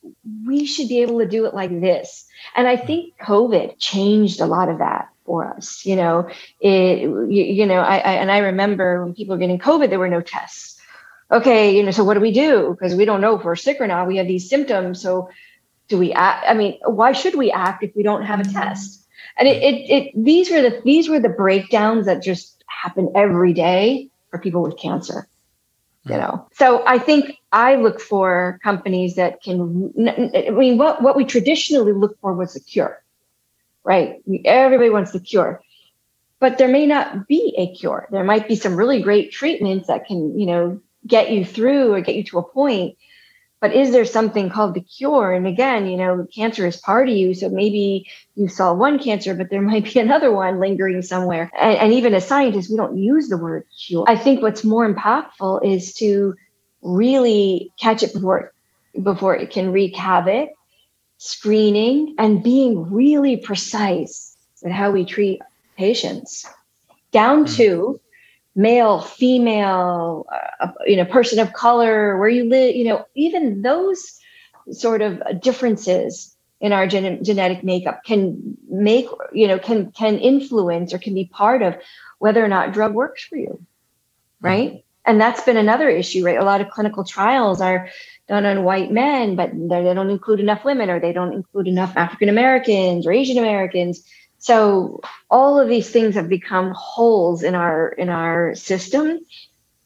we 0.47 0.67
should 0.67 0.89
be 0.89 1.01
able 1.01 1.21
to 1.21 1.27
do 1.27 1.47
it 1.47 1.55
like 1.55 1.81
this. 1.81 2.27
And 2.57 2.69
i 2.69 2.77
think 2.77 3.15
covid 3.19 3.79
changed 3.79 4.41
a 4.41 4.53
lot 4.57 4.69
of 4.69 4.79
that 4.79 5.12
for 5.25 5.47
us. 5.55 5.85
You 5.85 5.97
know, 5.97 6.29
it, 6.61 7.03
you, 7.03 7.27
you 7.45 7.67
know, 7.67 7.81
I, 7.81 7.99
I, 7.99 8.13
and 8.15 8.31
I 8.31 8.39
remember 8.39 9.05
when 9.05 9.15
people 9.15 9.35
were 9.35 9.41
getting 9.41 9.59
COVID, 9.59 9.91
there 9.91 9.99
were 9.99 10.09
no 10.09 10.21
tests. 10.21 10.81
Okay, 11.31 11.75
you 11.75 11.83
know, 11.83 11.91
so 11.91 12.05
what 12.05 12.15
do 12.15 12.21
we 12.21 12.33
do? 12.33 12.77
Because 12.79 12.95
we 12.95 13.05
don't 13.05 13.23
know 13.23 13.39
if 13.39 13.45
we're 13.45 13.57
sick 13.57 13.81
or 13.81 13.87
not. 13.87 14.07
We 14.07 14.19
have 14.19 14.27
these 14.27 14.51
symptoms. 14.51 15.01
So 15.01 15.31
do 15.89 15.99
we 15.99 16.13
act? 16.13 16.45
I 16.49 16.55
mean, 16.55 16.79
why 16.85 17.13
should 17.13 17.35
we 17.35 17.51
act 17.51 17.83
if 17.83 17.97
we 17.97 18.03
don't 18.03 18.25
have 18.25 18.41
a 18.41 18.45
test? 18.45 19.07
And 19.39 19.49
it, 19.49 19.63
it, 19.63 19.91
it 19.91 20.25
these 20.25 20.51
were 20.51 20.61
the 20.61 20.83
these 20.85 21.09
were 21.09 21.21
the 21.21 21.31
breakdowns 21.31 22.07
that 22.07 22.23
just 22.23 22.63
happen 22.67 23.13
every 23.15 23.55
day 23.55 24.11
for 24.31 24.39
people 24.39 24.63
with 24.63 24.79
cancer. 24.79 25.27
You 26.05 26.17
know, 26.17 26.49
so 26.55 26.85
I 26.85 26.99
think 26.99 27.37
I 27.53 27.77
look 27.77 28.01
for 28.01 28.59
companies 28.63 29.15
that 29.15 29.43
can. 29.43 29.93
I 30.07 30.51
mean, 30.51 30.77
what 30.77 31.01
what 31.01 31.17
we 31.17 31.25
traditionally 31.25 31.93
look 31.93 32.19
for 32.21 32.35
was 32.35 32.57
a 32.57 32.61
cure 32.61 33.02
right? 33.85 34.23
Everybody 34.45 34.91
wants 34.91 35.13
the 35.13 35.21
cure. 35.21 35.63
But 36.41 36.59
there 36.59 36.69
may 36.69 36.87
not 36.87 37.29
be 37.29 37.55
a 37.57 37.73
cure. 37.75 38.09
There 38.11 38.25
might 38.25 38.49
be 38.49 38.57
some 38.57 38.75
really 38.75 39.01
great 39.01 39.31
treatments 39.31 39.87
that 39.87 40.07
can, 40.07 40.39
you 40.39 40.47
know, 40.47 40.81
get 41.07 41.31
you 41.31 41.45
through 41.45 41.93
or 41.93 42.01
get 42.01 42.17
you 42.17 42.25
to 42.25 42.39
a 42.39 42.43
point. 42.43 42.97
But 43.61 43.75
is 43.75 43.93
there 43.93 44.05
something 44.05 44.51
called 44.51 44.75
the 44.75 44.81
cure? 44.81 45.33
And 45.33 45.47
again, 45.47 45.87
you 45.87 45.97
know, 45.97 46.27
cancer 46.35 46.67
is 46.67 46.77
part 46.77 47.09
of 47.09 47.15
you. 47.15 47.33
So 47.33 47.49
maybe 47.49 48.11
you 48.35 48.49
saw 48.49 48.75
one 48.75 48.99
cancer, 48.99 49.35
but 49.35 49.51
there 49.51 49.63
might 49.73 49.85
be 49.85 50.01
another 50.01 50.33
one 50.33 50.59
lingering 50.59 51.01
somewhere. 51.03 51.49
And, 51.59 51.79
and 51.79 51.93
even 51.93 52.13
as 52.13 52.27
scientists, 52.27 52.69
we 52.69 52.77
don't 52.77 52.99
use 52.99 53.29
the 53.29 53.37
word 53.39 53.65
cure. 53.87 54.05
I 54.09 54.17
think 54.17 54.43
what's 54.43 54.65
more 54.65 54.93
impactful 54.93 55.65
is 55.65 55.95
to 55.95 56.35
really 56.83 57.73
catch 57.81 58.03
it 58.03 58.13
before 58.13 58.53
before 59.01 59.37
it 59.37 59.51
can 59.51 59.73
wreak 59.73 59.97
havoc, 59.97 60.51
screening, 61.25 62.17
and 62.19 62.43
being 62.43 62.91
really 62.91 63.37
precise 63.37 64.37
with 64.61 64.73
how 64.73 64.91
we 64.91 65.05
treat 65.05 65.41
patients, 65.79 66.45
down 67.13 67.45
mm. 67.45 67.57
to 67.57 68.01
male, 68.57 69.01
female, 69.01 70.27
uh, 70.61 70.73
you 70.85 70.97
know, 70.97 71.05
person 71.05 71.39
of 71.39 71.53
color, 71.53 72.19
where 72.19 72.29
you 72.29 72.49
live, 72.49 72.75
you 72.75 72.83
know, 72.83 73.07
even 73.15 73.63
those 73.63 74.19
sort 74.73 75.01
of 75.01 75.23
differences 75.41 76.37
in 76.61 76.73
our 76.73 76.89
gen- 76.89 77.23
genetic 77.23 77.63
makeup 77.63 78.03
can 78.05 78.57
make, 78.69 79.07
you 79.33 79.47
know, 79.47 79.61
can 79.61 79.93
can 79.93 80.19
influence 80.19 80.93
or 80.93 80.99
can 80.99 81.15
be 81.15 81.27
part 81.27 81.63
of 81.63 81.77
whether 82.19 82.45
or 82.45 82.49
not 82.49 82.73
drug 82.73 82.95
works 82.95 83.23
for 83.23 83.37
you, 83.37 83.65
right? 84.41 84.85
And 85.05 85.21
that's 85.21 85.43
been 85.43 85.57
another 85.57 85.89
issue, 85.89 86.25
right? 86.25 86.39
A 86.39 86.45
lot 86.45 86.61
of 86.61 86.69
clinical 86.69 87.05
trials 87.05 87.61
are 87.61 87.89
done 88.29 88.47
on 88.47 88.65
white 88.65 88.91
men, 88.91 89.37
but 89.37 89.51
they 89.53 89.83
don't 89.95 90.11
include 90.11 90.41
enough 90.41 90.65
women 90.65 90.91
or 90.91 91.01
they 91.01 91.13
don't 91.13 91.33
include 91.33 91.69
enough 91.69 91.97
African 91.97 92.29
Americans 92.29 93.07
or 93.07 93.13
Asian 93.13 93.39
Americans. 93.39 94.05
So 94.39 95.01
all 95.31 95.59
of 95.59 95.69
these 95.69 95.91
things 95.91 96.15
have 96.15 96.29
become 96.29 96.73
holes 96.75 97.43
in 97.43 97.55
our 97.55 97.89
in 97.91 98.09
our 98.09 98.55
system 98.55 99.21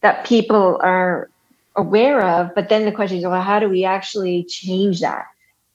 that 0.00 0.26
people 0.26 0.78
are 0.82 1.30
aware 1.74 2.22
of. 2.22 2.54
But 2.54 2.68
then 2.68 2.84
the 2.84 2.92
question 2.92 3.18
is, 3.18 3.24
well, 3.24 3.40
how 3.40 3.58
do 3.58 3.68
we 3.68 3.84
actually 3.84 4.44
change 4.44 5.00
that? 5.00 5.26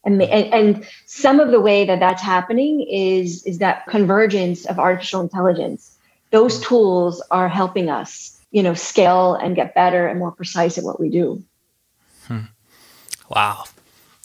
And, 0.04 0.20
and, 0.20 0.54
and 0.54 0.88
some 1.06 1.40
of 1.40 1.52
the 1.52 1.62
way 1.62 1.86
that 1.86 2.00
that's 2.00 2.24
happening 2.24 2.82
is 2.82 3.46
is 3.46 3.60
that 3.60 3.86
convergence 3.88 4.66
of 4.66 4.80
artificial 4.80 5.22
intelligence. 5.22 5.98
Those 6.32 6.60
tools 6.62 7.22
are 7.30 7.50
helping 7.50 7.90
us 7.90 8.40
you 8.52 8.64
know 8.64 8.74
scale 8.74 9.36
and 9.36 9.56
get 9.56 9.74
better 9.74 10.08
and 10.08 10.20
more 10.20 10.32
precise 10.32 10.78
at 10.78 10.84
what 10.84 11.00
we 11.00 11.10
do 11.10 11.44
hmm. 12.28 12.40
wow 13.30 13.64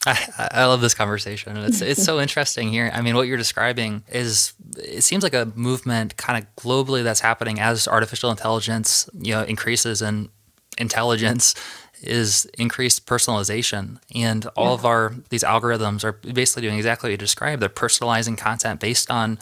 I, 0.06 0.48
I, 0.52 0.64
love 0.66 0.80
this 0.80 0.94
conversation. 0.94 1.56
It's 1.56 1.80
it's 1.80 2.04
so 2.04 2.20
interesting 2.26 2.68
here. 2.68 2.90
I 2.94 3.00
mean, 3.02 3.16
what 3.16 3.26
you're 3.26 3.36
describing 3.36 4.04
is 4.08 4.52
it 4.78 5.02
seems 5.02 5.24
like 5.24 5.34
a 5.34 5.50
movement 5.56 6.16
kind 6.16 6.42
of 6.42 6.56
globally 6.62 7.02
that's 7.02 7.20
happening 7.20 7.58
as 7.58 7.88
artificial 7.88 8.30
intelligence, 8.30 9.10
you 9.20 9.32
know, 9.32 9.42
increases 9.42 10.02
and 10.02 10.28
intelligence 10.78 11.54
is 12.02 12.44
increased 12.58 13.06
personalization 13.06 13.98
and 14.14 14.46
all 14.54 14.66
yeah. 14.66 14.72
of 14.74 14.84
our 14.84 15.14
these 15.30 15.42
algorithms 15.42 16.04
are 16.04 16.12
basically 16.12 16.62
doing 16.62 16.76
exactly 16.76 17.08
what 17.08 17.12
you 17.12 17.16
described 17.16 17.62
they're 17.62 17.70
personalizing 17.70 18.36
content 18.36 18.80
based 18.80 19.10
on 19.10 19.38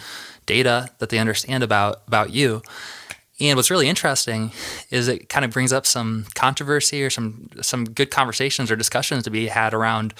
data 0.46 0.88
that 0.98 1.08
they 1.08 1.18
understand 1.18 1.64
about 1.64 2.02
about 2.06 2.30
you 2.30 2.62
and 3.40 3.56
what's 3.56 3.70
really 3.70 3.88
interesting 3.88 4.52
is 4.90 5.08
it 5.08 5.28
kind 5.28 5.44
of 5.44 5.50
brings 5.50 5.72
up 5.72 5.86
some 5.86 6.26
controversy 6.34 7.02
or 7.02 7.10
some 7.10 7.48
some 7.60 7.84
good 7.84 8.10
conversations 8.10 8.70
or 8.70 8.76
discussions 8.76 9.24
to 9.24 9.30
be 9.30 9.48
had 9.48 9.74
around 9.74 10.14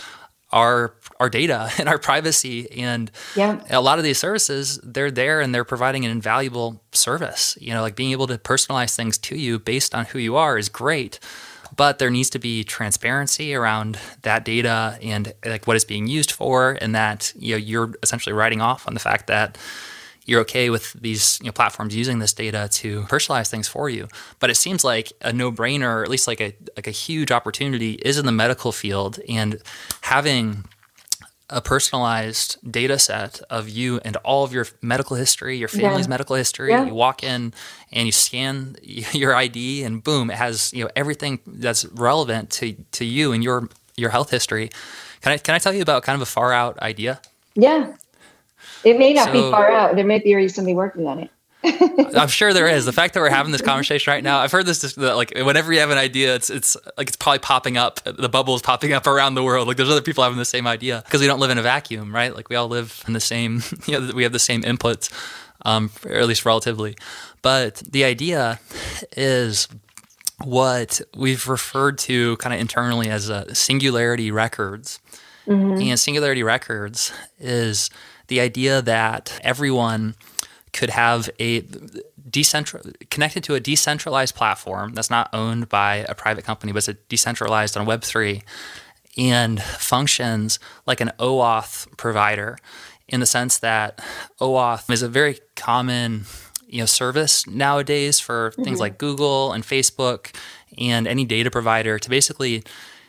our 0.53 0.95
our 1.21 1.29
data 1.29 1.71
and 1.79 1.89
our 1.89 1.99
privacy 1.99 2.71
and 2.81 3.11
yeah. 3.37 3.61
a 3.71 3.81
lot 3.81 3.99
of 3.99 4.05
these 4.05 4.19
services 4.19 4.81
they're 4.83 5.11
there 5.11 5.41
and 5.41 5.55
they're 5.55 5.65
providing 5.65 6.05
an 6.05 6.11
invaluable 6.11 6.81
service 6.93 7.57
you 7.61 7.73
know 7.73 7.83
like 7.83 7.97
being 7.97 8.13
able 8.13 8.27
to 8.27 8.39
personalize 8.39 8.97
things 8.97 9.19
to 9.19 9.37
you 9.37 9.59
based 9.59 9.95
on 9.95 10.07
who 10.07 10.19
you 10.19 10.37
are 10.37 10.59
is 10.59 10.69
great 10.69 11.19
but 11.77 11.99
there 11.99 12.11
needs 12.11 12.31
to 12.31 12.39
be 12.39 12.63
transparency 12.63 13.55
around 13.55 13.99
that 14.23 14.45
data 14.45 14.97
and 15.03 15.33
like 15.45 15.67
what 15.67 15.77
it's 15.77 15.85
being 15.85 16.07
used 16.07 16.31
for 16.31 16.79
and 16.81 16.95
that 16.95 17.33
you 17.37 17.53
know 17.55 17.59
you're 17.59 17.93
essentially 18.03 18.33
writing 18.33 18.61
off 18.61 18.87
on 18.87 18.95
the 18.95 19.01
fact 19.01 19.27
that 19.27 19.59
you're 20.27 20.41
okay 20.41 20.71
with 20.71 20.93
these 20.95 21.39
you 21.41 21.47
know, 21.47 21.53
platforms 21.53 21.95
using 21.95 22.19
this 22.19 22.33
data 22.33 22.69
to 22.73 23.03
personalize 23.03 23.51
things 23.51 23.69
for 23.69 23.89
you. 23.89 24.09
But 24.39 24.51
it 24.51 24.57
seems 24.57 24.85
like 24.85 25.13
a 25.21 25.33
no-brainer, 25.33 25.87
or 25.87 26.03
at 26.03 26.09
least 26.09 26.27
like 26.27 26.41
a 26.41 26.55
like 26.77 26.87
a 26.87 26.93
huge 26.93 27.31
opportunity, 27.31 27.93
is 27.95 28.19
in 28.19 28.27
the 28.27 28.33
medical 28.33 28.73
field 28.73 29.21
and 29.29 29.61
having 30.03 30.65
a 31.51 31.61
personalized 31.61 32.57
data 32.69 32.99
set 32.99 33.41
of 33.51 33.69
you 33.69 34.01
and 34.05 34.17
all 34.19 34.45
of 34.45 34.53
your 34.53 34.67
medical 34.81 35.15
history, 35.15 35.57
your 35.59 35.69
family's 35.69 36.07
yeah. 36.07 36.11
medical 36.11 36.37
history. 36.37 36.71
Yeah. 36.71 36.87
You 36.87 36.95
walk 36.95 37.23
in 37.23 37.53
and 37.93 38.07
you 38.07 38.13
scan 38.13 38.77
your 38.83 39.35
ID, 39.35 39.85
and 39.85 40.03
boom, 40.03 40.31
it 40.31 40.37
has 40.37 40.73
you 40.73 40.85
know 40.85 40.91
everything 40.97 41.41
that's 41.47 41.85
relevant 41.87 42.51
to 42.53 42.75
to 42.93 43.05
you 43.05 43.33
and 43.33 43.45
your 43.45 43.69
your 43.97 44.11
health 44.11 44.31
history. 44.31 44.71
Can 45.21 45.33
I 45.33 45.39
can 45.39 45.55
I 45.55 45.59
tell 45.59 45.75
you 45.75 45.83
about 45.83 46.03
kind 46.03 46.17
of 46.17 46.23
a 46.23 46.31
far 46.31 46.53
out 46.53 46.79
idea? 46.81 47.21
Yeah. 47.55 47.95
It 48.85 48.99
may 48.99 49.13
not 49.13 49.27
so, 49.27 49.33
be 49.33 49.41
far 49.41 49.71
out. 49.71 49.97
There 49.97 50.05
may 50.05 50.19
be 50.19 50.33
already 50.33 50.49
somebody 50.49 50.75
working 50.75 51.07
on 51.07 51.21
it. 51.21 51.31
I'm 52.17 52.29
sure 52.29 52.53
there 52.53 52.69
is. 52.69 52.85
The 52.85 52.93
fact 52.93 53.15
that 53.15 53.21
we're 53.21 53.31
having 53.31 53.51
this 53.51 53.63
conversation 53.63 54.11
right 54.11 54.23
now, 54.23 54.39
I've 54.39 54.53
heard 54.53 54.67
this 54.67 54.97
like 54.99 55.33
whenever 55.35 55.73
you 55.73 55.81
have 55.81 55.91
an 55.91 55.99
idea, 55.99 56.35
it's 56.35 56.51
it's 56.51 56.77
like 56.99 57.09
it's 57.09 57.17
probably 57.17 57.39
popping 57.39 57.79
up. 57.79 58.01
The 58.05 58.29
bubble 58.29 58.55
is 58.55 58.61
popping 58.63 58.93
up 58.93 59.07
around 59.07 59.35
the 59.35 59.43
world. 59.43 59.67
Like 59.67 59.79
there's 59.79 59.91
other 59.91 60.03
people 60.03 60.25
having 60.25 60.39
the 60.39 60.45
same 60.45 60.67
idea 60.67 61.03
because 61.05 61.23
we 61.23 61.27
don't 61.27 61.41
live 61.41 61.51
in 61.51 61.57
a 61.59 61.63
vacuum, 61.63 62.15
right? 62.15 62.35
Like 62.35 62.51
we 62.51 62.57
all 62.57 62.69
live 62.69 63.03
in 63.07 63.13
the 63.13 63.21
same. 63.21 63.63
You 63.87 64.01
know, 64.01 64.15
we 64.15 64.23
have 64.23 64.33
the 64.33 64.39
same 64.39 64.63
inputs, 64.63 65.13
um, 65.63 65.91
or 66.07 66.13
at 66.13 66.27
least 66.27 66.47
relatively. 66.47 66.97
But 67.43 67.77
the 67.77 68.05
idea 68.05 68.59
is 69.15 69.69
what 70.43 71.01
we've 71.15 71.47
referred 71.49 71.99
to 71.99 72.37
kind 72.39 72.55
of 72.55 72.61
internally 72.61 73.09
as 73.09 73.29
a 73.29 73.55
singularity 73.55 74.31
records, 74.31 75.01
mm-hmm. 75.47 75.81
and 75.81 75.99
singularity 75.99 76.43
records 76.43 77.13
is 77.39 77.91
the 78.29 78.41
idea 78.41 78.83
that 78.83 79.39
everyone 79.43 80.15
could 80.73 80.91
have 80.91 81.31
a 81.39 81.63
decentral 82.29 82.93
connected 83.11 83.45
to 83.45 83.55
a 83.55 83.61
decentralized 83.61 84.35
platform 84.35 84.93
that's 84.95 85.11
not 85.11 85.31
owned 85.33 85.69
by 85.69 86.05
a 86.09 86.15
private 86.15 86.45
company, 86.45 86.73
but 86.73 86.89
it's 86.89 87.01
decentralized 87.09 87.77
on 87.77 87.87
Web 87.87 88.03
three, 88.03 88.43
and 89.17 89.63
functions 89.63 90.59
like 90.87 91.01
an 91.01 91.13
OAuth 91.19 91.97
provider, 91.97 92.59
in 93.09 93.21
the 93.21 93.27
sense 93.27 93.59
that 93.59 94.03
OAuth 94.41 94.91
is 94.91 95.03
a 95.03 95.09
very 95.09 95.39
common 95.55 96.25
you 96.67 96.81
know 96.81 96.87
service 96.87 97.47
nowadays 97.47 98.19
for 98.19 98.51
mm-hmm. 98.51 98.65
things 98.65 98.81
like 98.81 98.99
Google 98.99 99.53
and 99.53 99.63
Facebook 99.63 100.35
and 100.77 101.07
any 101.07 101.25
data 101.25 101.51
provider 101.51 102.01
to 102.01 102.11
basically 102.11 102.65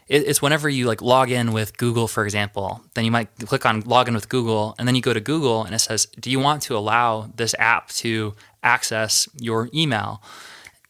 it's 0.07 0.41
whenever 0.41 0.69
you 0.69 0.85
like 0.85 1.01
log 1.01 1.31
in 1.31 1.51
with 1.51 1.77
Google, 1.77 2.07
for 2.07 2.25
example, 2.25 2.81
then 2.93 3.05
you 3.05 3.11
might 3.11 3.35
click 3.39 3.65
on 3.65 3.81
login 3.83 4.13
with 4.13 4.29
Google, 4.29 4.75
and 4.77 4.87
then 4.87 4.93
you 4.93 5.01
go 5.01 5.13
to 5.13 5.19
Google 5.19 5.63
and 5.63 5.73
it 5.73 5.79
says, 5.79 6.05
Do 6.19 6.29
you 6.29 6.39
want 6.39 6.61
to 6.63 6.77
allow 6.77 7.31
this 7.35 7.55
app 7.57 7.89
to 7.89 8.35
access 8.61 9.27
your 9.39 9.69
email? 9.73 10.21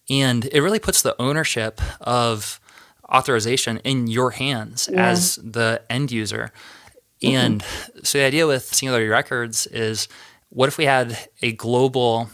And 0.10 0.46
it 0.52 0.60
really 0.62 0.80
puts 0.80 1.02
the 1.02 1.20
ownership 1.20 1.82
of 2.02 2.60
authorization 3.10 3.78
in 3.80 4.08
your 4.08 4.32
hands 4.32 4.90
yeah. 4.92 5.08
as 5.08 5.38
the 5.38 5.82
end 5.90 6.12
user. 6.12 6.52
Mm-hmm. 7.24 7.36
And 7.36 7.66
so 8.04 8.18
the 8.18 8.26
idea 8.26 8.48
with 8.48 8.66
Singularity 8.66 9.10
Records 9.10 9.66
is 9.68 10.10
what 10.50 10.68
if 10.68 10.78
we 10.78 10.86
had 10.86 11.18
a 11.42 11.54
global 11.54 12.30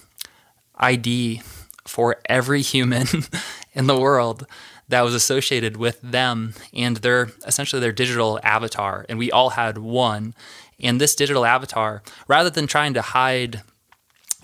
ID 0.75 1.41
for 1.85 2.17
every 2.25 2.61
human 2.61 3.05
in 3.73 3.85
the 3.85 3.99
world 3.99 4.47
that 4.91 5.01
was 5.01 5.15
associated 5.15 5.77
with 5.77 5.99
them 6.01 6.53
and 6.73 6.97
their 6.97 7.31
essentially 7.45 7.79
their 7.79 7.91
digital 7.91 8.39
avatar. 8.43 9.05
And 9.09 9.17
we 9.17 9.31
all 9.31 9.51
had 9.51 9.77
one. 9.77 10.35
And 10.79 10.99
this 10.99 11.15
digital 11.15 11.45
avatar 11.45 12.03
rather 12.27 12.49
than 12.49 12.67
trying 12.67 12.93
to 12.93 13.01
hide 13.01 13.61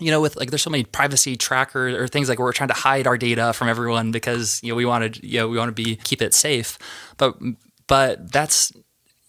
you 0.00 0.10
know 0.10 0.20
with 0.20 0.36
like 0.36 0.50
there's 0.50 0.62
so 0.62 0.70
many 0.70 0.84
privacy 0.84 1.36
trackers 1.36 1.94
or 1.94 2.06
things 2.06 2.28
like 2.28 2.38
we're 2.38 2.52
trying 2.52 2.68
to 2.68 2.74
hide 2.74 3.06
our 3.06 3.18
data 3.18 3.52
from 3.52 3.68
everyone 3.68 4.12
because 4.12 4.60
you 4.62 4.70
know 4.70 4.76
we 4.76 4.84
wanted 4.84 5.22
you 5.24 5.40
know 5.40 5.48
we 5.48 5.58
want 5.58 5.68
to 5.68 5.72
be 5.72 5.96
keep 5.96 6.22
it 6.22 6.34
safe. 6.34 6.78
But 7.16 7.36
but 7.88 8.32
that's 8.32 8.72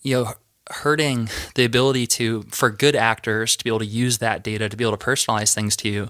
you 0.03 0.15
know 0.15 0.33
hurting 0.69 1.29
the 1.55 1.65
ability 1.65 2.05
to 2.05 2.43
for 2.51 2.69
good 2.69 2.95
actors 2.95 3.55
to 3.55 3.63
be 3.63 3.69
able 3.69 3.79
to 3.79 3.85
use 3.85 4.19
that 4.19 4.43
data 4.43 4.69
to 4.69 4.77
be 4.77 4.83
able 4.83 4.95
to 4.95 5.03
personalize 5.03 5.53
things 5.53 5.75
to 5.75 5.89
you 5.89 6.07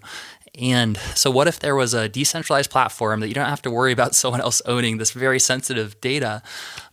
and 0.60 0.98
so, 1.16 1.32
what 1.32 1.48
if 1.48 1.60
there 1.60 1.76
was 1.76 1.94
a 1.94 2.10
decentralized 2.10 2.70
platform 2.70 3.20
that 3.22 3.28
you 3.28 3.34
don't 3.34 3.50
have 3.50 3.62
to 3.64 3.72
worry 3.72 3.92
about 3.92 4.16
someone 4.22 4.42
else 4.42 4.62
owning 4.66 4.98
this 4.98 5.12
very 5.12 5.40
sensitive 5.40 6.00
data, 6.02 6.42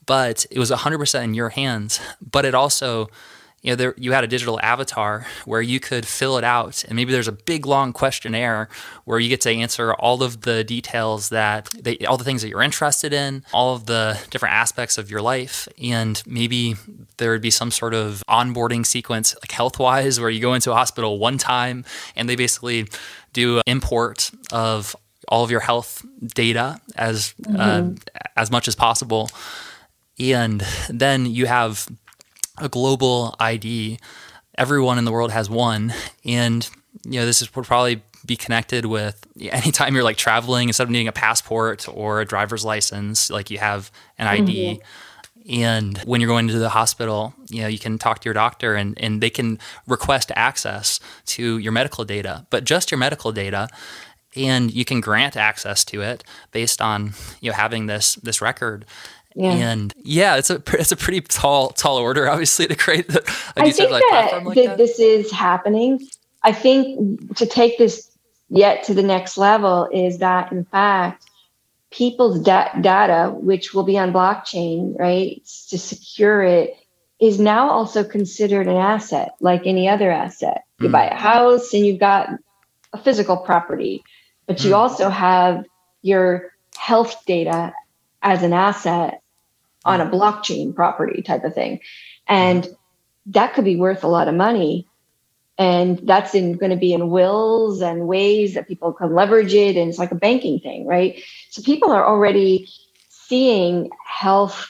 but 0.06 0.46
it 0.50 0.58
was 0.58 0.70
100% 0.70 1.24
in 1.24 1.34
your 1.34 1.50
hands, 1.50 2.00
but 2.20 2.44
it 2.44 2.54
also 2.54 3.08
you 3.62 3.72
know, 3.72 3.76
there, 3.76 3.94
you 3.96 4.12
had 4.12 4.22
a 4.22 4.28
digital 4.28 4.60
avatar 4.62 5.26
where 5.44 5.62
you 5.62 5.80
could 5.80 6.06
fill 6.06 6.38
it 6.38 6.44
out, 6.44 6.84
and 6.84 6.94
maybe 6.94 7.10
there's 7.12 7.26
a 7.26 7.32
big 7.32 7.66
long 7.66 7.92
questionnaire 7.92 8.68
where 9.04 9.18
you 9.18 9.28
get 9.28 9.40
to 9.40 9.50
answer 9.50 9.92
all 9.94 10.22
of 10.22 10.42
the 10.42 10.62
details 10.62 11.30
that 11.30 11.68
they, 11.80 11.96
all 12.06 12.16
the 12.16 12.24
things 12.24 12.42
that 12.42 12.48
you're 12.48 12.62
interested 12.62 13.12
in, 13.12 13.44
all 13.52 13.74
of 13.74 13.86
the 13.86 14.20
different 14.30 14.54
aspects 14.54 14.98
of 14.98 15.10
your 15.10 15.20
life, 15.20 15.66
and 15.82 16.22
maybe 16.26 16.76
there 17.16 17.32
would 17.32 17.40
be 17.40 17.50
some 17.50 17.70
sort 17.70 17.94
of 17.94 18.22
onboarding 18.28 18.86
sequence, 18.86 19.34
like 19.42 19.50
health 19.50 19.78
wise, 19.78 20.20
where 20.20 20.30
you 20.30 20.40
go 20.40 20.54
into 20.54 20.70
a 20.70 20.74
hospital 20.74 21.18
one 21.18 21.38
time 21.38 21.84
and 22.14 22.28
they 22.28 22.36
basically 22.36 22.86
do 23.32 23.60
import 23.66 24.30
of 24.52 24.94
all 25.28 25.42
of 25.42 25.50
your 25.50 25.60
health 25.60 26.04
data 26.34 26.80
as 26.94 27.34
mm-hmm. 27.42 27.56
uh, 27.58 28.20
as 28.36 28.50
much 28.50 28.68
as 28.68 28.76
possible, 28.76 29.28
and 30.20 30.64
then 30.88 31.26
you 31.26 31.46
have 31.46 31.88
a 32.58 32.68
global 32.68 33.34
ID. 33.38 33.98
Everyone 34.56 34.98
in 34.98 35.04
the 35.04 35.12
world 35.12 35.32
has 35.32 35.50
one, 35.50 35.92
and 36.24 36.68
you 37.04 37.20
know 37.20 37.26
this 37.26 37.42
is 37.42 37.54
would 37.54 37.66
probably 37.66 38.02
be 38.24 38.36
connected 38.36 38.86
with 38.86 39.26
anytime 39.40 39.94
you're 39.94 40.04
like 40.04 40.16
traveling 40.16 40.68
instead 40.68 40.84
of 40.84 40.90
needing 40.90 41.08
a 41.08 41.12
passport 41.12 41.86
or 41.88 42.20
a 42.20 42.24
driver's 42.24 42.64
license, 42.64 43.30
like 43.30 43.50
you 43.50 43.58
have 43.58 43.90
an 44.18 44.26
ID. 44.26 44.74
Mm-hmm. 44.74 44.82
And 45.48 45.98
when 45.98 46.20
you're 46.20 46.28
going 46.28 46.48
to 46.48 46.58
the 46.58 46.70
hospital, 46.70 47.32
you 47.48 47.62
know, 47.62 47.68
you 47.68 47.78
can 47.78 47.98
talk 47.98 48.20
to 48.20 48.24
your 48.24 48.34
doctor 48.34 48.74
and, 48.74 48.98
and 49.00 49.20
they 49.20 49.30
can 49.30 49.60
request 49.86 50.32
access 50.34 50.98
to 51.26 51.58
your 51.58 51.70
medical 51.70 52.04
data, 52.04 52.46
but 52.50 52.64
just 52.64 52.90
your 52.90 52.98
medical 52.98 53.30
data. 53.30 53.68
And 54.34 54.74
you 54.74 54.84
can 54.84 55.00
grant 55.00 55.36
access 55.36 55.84
to 55.86 56.02
it 56.02 56.24
based 56.50 56.82
on 56.82 57.14
you 57.40 57.50
know 57.50 57.56
having 57.56 57.86
this 57.86 58.16
this 58.16 58.42
record. 58.42 58.84
Yeah. 59.36 59.52
And 59.52 59.92
yeah, 60.02 60.36
it's 60.36 60.48
a 60.50 60.62
it's 60.72 60.92
a 60.92 60.96
pretty 60.96 61.20
tall 61.20 61.68
tall 61.68 61.98
order, 61.98 62.28
obviously, 62.28 62.66
to 62.66 62.74
create 62.74 63.08
the, 63.08 63.20
a 63.56 63.62
I 63.62 63.70
think 63.70 63.90
that, 63.90 64.42
like 64.44 64.56
that 64.56 64.78
this 64.78 64.98
is 64.98 65.30
happening. 65.30 66.00
I 66.42 66.52
think 66.52 67.36
to 67.36 67.46
take 67.46 67.76
this 67.78 68.10
yet 68.48 68.84
to 68.84 68.94
the 68.94 69.02
next 69.02 69.36
level 69.36 69.88
is 69.92 70.18
that 70.18 70.52
in 70.52 70.64
fact 70.64 71.26
people's 71.90 72.40
da- 72.40 72.72
data, 72.80 73.30
which 73.30 73.74
will 73.74 73.82
be 73.82 73.98
on 73.98 74.12
blockchain, 74.12 74.98
right, 74.98 75.44
to 75.68 75.78
secure 75.78 76.42
it, 76.42 76.76
is 77.20 77.38
now 77.38 77.70
also 77.70 78.04
considered 78.04 78.68
an 78.68 78.76
asset 78.76 79.34
like 79.40 79.66
any 79.66 79.88
other 79.88 80.10
asset. 80.10 80.64
You 80.80 80.88
mm. 80.88 80.92
buy 80.92 81.06
a 81.06 81.14
house 81.14 81.72
and 81.74 81.84
you've 81.84 82.00
got 82.00 82.28
a 82.92 82.98
physical 82.98 83.36
property, 83.36 84.02
but 84.46 84.64
you 84.64 84.70
mm. 84.70 84.76
also 84.76 85.08
have 85.08 85.64
your 86.02 86.52
health 86.76 87.24
data 87.26 87.72
as 88.22 88.42
an 88.42 88.52
asset 88.52 89.22
on 89.86 90.02
a 90.02 90.06
blockchain 90.10 90.74
property 90.76 91.22
type 91.22 91.44
of 91.44 91.54
thing. 91.54 91.80
And 92.28 92.68
that 93.28 93.54
could 93.54 93.64
be 93.64 93.76
worth 93.76 94.04
a 94.04 94.08
lot 94.08 94.28
of 94.28 94.34
money. 94.34 94.88
And 95.58 96.00
that's 96.04 96.34
in 96.34 96.54
going 96.54 96.70
to 96.72 96.76
be 96.78 96.92
in 96.94 97.10
wills 97.10 97.82
and 97.82 98.08
ways 98.08 98.54
that 98.54 98.68
people 98.68 98.92
can 98.92 99.14
leverage 99.14 99.54
it. 99.54 99.76
And 99.76 99.88
it's 99.90 99.98
like 99.98 100.12
a 100.12 100.16
banking 100.16 100.60
thing, 100.60 100.86
right? 100.86 101.22
So 101.50 101.62
people 101.62 101.92
are 101.92 102.06
already 102.06 102.68
seeing 103.10 103.90
health, 104.06 104.68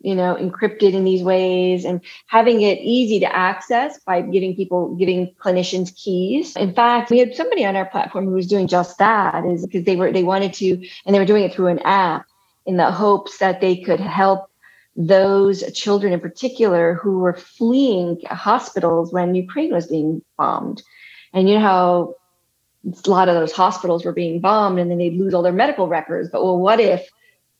you 0.00 0.14
know, 0.16 0.36
encrypted 0.36 0.94
in 0.94 1.04
these 1.04 1.22
ways 1.22 1.84
and 1.84 2.00
having 2.26 2.62
it 2.62 2.78
easy 2.80 3.20
to 3.20 3.34
access 3.36 4.00
by 4.00 4.22
giving 4.22 4.56
people, 4.56 4.96
giving 4.96 5.34
clinicians 5.40 5.94
keys. 5.96 6.56
In 6.56 6.74
fact, 6.74 7.10
we 7.10 7.18
had 7.18 7.36
somebody 7.36 7.64
on 7.66 7.76
our 7.76 7.86
platform 7.86 8.26
who 8.26 8.32
was 8.32 8.48
doing 8.48 8.68
just 8.68 8.98
that 8.98 9.44
is 9.46 9.66
because 9.66 9.84
they 9.84 9.96
were, 9.96 10.12
they 10.12 10.24
wanted 10.24 10.54
to, 10.54 10.74
and 11.06 11.14
they 11.14 11.20
were 11.20 11.26
doing 11.26 11.44
it 11.44 11.54
through 11.54 11.68
an 11.68 11.80
app 11.80 12.26
in 12.68 12.76
the 12.76 12.92
hopes 12.92 13.38
that 13.38 13.60
they 13.60 13.76
could 13.76 13.98
help 13.98 14.50
those 14.94 15.72
children 15.72 16.12
in 16.12 16.20
particular 16.20 16.94
who 16.94 17.18
were 17.18 17.32
fleeing 17.32 18.20
hospitals 18.26 19.12
when 19.12 19.34
Ukraine 19.34 19.72
was 19.72 19.86
being 19.86 20.22
bombed. 20.36 20.82
And 21.32 21.48
you 21.48 21.54
know 21.54 21.60
how 21.60 22.14
a 22.84 23.10
lot 23.10 23.28
of 23.28 23.34
those 23.34 23.52
hospitals 23.52 24.04
were 24.04 24.12
being 24.12 24.40
bombed 24.40 24.78
and 24.78 24.90
then 24.90 24.98
they'd 24.98 25.18
lose 25.18 25.34
all 25.34 25.42
their 25.42 25.52
medical 25.52 25.88
records. 25.88 26.28
But 26.30 26.44
well, 26.44 26.58
what 26.58 26.78
if 26.78 27.08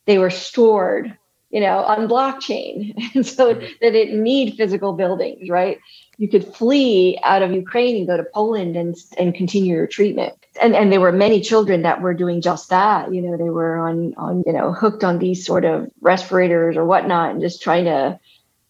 they 0.06 0.18
were 0.18 0.30
stored 0.30 1.16
you 1.50 1.60
know, 1.60 1.78
on 1.78 2.08
blockchain. 2.08 2.94
And 3.14 3.26
so 3.26 3.54
mm-hmm. 3.54 3.66
they 3.80 3.90
didn't 3.90 4.22
need 4.22 4.56
physical 4.56 4.92
buildings, 4.92 5.48
right? 5.48 5.78
You 6.18 6.28
could 6.28 6.54
flee 6.54 7.18
out 7.22 7.42
of 7.42 7.52
Ukraine 7.52 7.96
and 7.96 8.06
go 8.06 8.16
to 8.16 8.26
Poland 8.34 8.76
and, 8.76 8.94
and 9.18 9.34
continue 9.34 9.76
your 9.76 9.86
treatment. 9.86 10.34
And, 10.60 10.74
and 10.74 10.92
there 10.92 11.00
were 11.00 11.12
many 11.12 11.40
children 11.40 11.82
that 11.82 12.00
were 12.00 12.14
doing 12.14 12.40
just 12.40 12.70
that. 12.70 13.12
You 13.12 13.22
know, 13.22 13.36
they 13.36 13.50
were 13.50 13.78
on, 13.78 14.14
on, 14.16 14.42
you 14.46 14.52
know, 14.52 14.72
hooked 14.72 15.04
on 15.04 15.18
these 15.18 15.44
sort 15.44 15.64
of 15.64 15.90
respirators 16.00 16.76
or 16.76 16.84
whatnot 16.84 17.30
and 17.30 17.40
just 17.40 17.62
trying 17.62 17.84
to, 17.84 18.18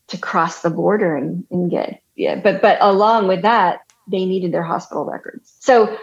to 0.09 0.19
cross 0.19 0.63
the 0.63 0.71
border 0.71 1.17
and, 1.17 1.47
and 1.51 1.71
get, 1.71 2.03
yeah. 2.15 2.37
But, 2.37 2.63
but 2.63 2.79
along 2.81 3.29
with 3.29 3.43
that, 3.43 3.81
they 4.07 4.25
needed 4.25 4.53
their 4.53 4.63
hospital 4.63 5.05
records. 5.05 5.55
So 5.61 5.97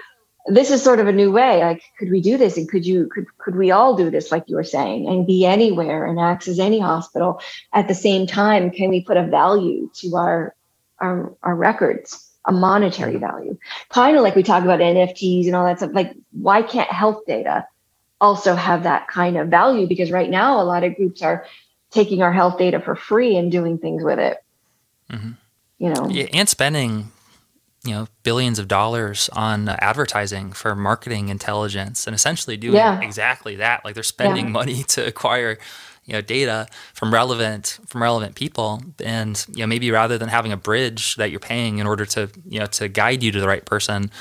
this 0.48 0.70
is 0.70 0.84
sort 0.84 1.00
of 1.00 1.08
a 1.08 1.12
new 1.12 1.32
way 1.32 1.64
like 1.64 1.84
could 1.98 2.12
we 2.12 2.22
do 2.22 2.38
this 2.38 2.58
and 2.58 2.70
could 2.70 2.86
you 2.86 3.08
could 3.08 3.26
could 3.38 3.56
we 3.56 3.72
all 3.72 3.96
do 3.96 4.10
this 4.12 4.32
like 4.32 4.44
you 4.48 4.56
were 4.56 4.64
saying 4.64 5.08
and 5.08 5.26
be 5.26 5.46
anywhere 5.46 6.06
and 6.06 6.20
access 6.20 6.60
any 6.60 6.80
hospital 6.80 7.42
at 7.74 7.88
the 7.88 7.96
same 7.96 8.28
time 8.28 8.70
can 8.70 8.90
we 8.90 9.02
put 9.02 9.18
a 9.18 9.26
value 9.26 9.90
to 9.94 10.16
our 10.16 10.56
our, 11.00 11.36
our 11.42 11.56
records 11.56 12.25
a 12.48 12.52
monetary 12.52 13.18
value 13.18 13.58
kind 13.90 14.16
of 14.16 14.24
like 14.24 14.36
we 14.36 14.44
talk 14.44 14.64
about 14.64 14.80
nfts 14.80 15.46
and 15.46 15.56
all 15.56 15.66
that 15.66 15.78
stuff 15.78 15.92
like 15.94 16.14
why 16.32 16.62
can't 16.62 16.90
health 16.92 17.22
data 17.26 17.66
also 18.22 18.56
have 18.56 18.84
that 18.84 19.08
kind 19.08 19.38
of 19.38 19.48
value 19.50 19.88
because 19.88 20.12
right 20.12 20.30
now 20.30 20.62
a 20.62 20.64
lot 20.64 20.84
of 20.84 20.96
groups 20.96 21.22
are 21.22 21.46
taking 21.92 22.22
our 22.22 22.32
health 22.32 22.58
data 22.58 22.80
for 22.80 22.96
free 22.96 23.36
and 23.36 23.52
doing 23.52 23.78
things 23.78 24.04
with 24.04 24.20
it 24.20 24.44
mm-hmm. 25.12 25.32
you 25.80 25.90
know 25.90 26.08
yeah, 26.10 26.28
and 26.34 26.48
spending 26.48 27.12
you 27.86 27.92
know 27.92 28.08
billions 28.24 28.60
of 28.60 28.68
dollars 28.68 29.30
on 29.34 29.70
advertising 29.70 30.52
for 30.52 30.76
marketing 30.76 31.30
intelligence 31.30 32.08
and 32.08 32.16
essentially 32.16 32.58
doing 32.58 32.76
yeah. 32.76 33.00
exactly 33.02 33.56
that 33.56 33.86
like 33.86 33.94
they're 33.94 34.04
spending 34.04 34.46
yeah. 34.46 34.52
money 34.52 34.84
to 34.88 35.06
acquire 35.06 35.58
you 36.06 36.14
know 36.14 36.22
data 36.22 36.68
from 36.94 37.14
relevant 37.14 37.80
from 37.88 38.02
relevant 38.02 38.36
people. 38.36 38.82
And 39.04 39.44
you 39.50 39.62
know 39.62 39.68
maybe 39.68 39.92
rather 39.92 40.18
than 40.18 40.30
having 40.30 40.52
a 40.52 40.58
bridge 40.58 41.16
that 41.16 41.32
you're 41.32 41.40
paying 41.40 41.80
in 41.80 41.88
order 41.88 42.06
to 42.06 42.30
you 42.48 42.60
know 42.60 42.68
to 42.68 42.88
guide 42.88 43.24
you 43.24 43.32
to 43.32 43.40
the 43.40 43.48
right 43.48 43.66
person 43.66 44.12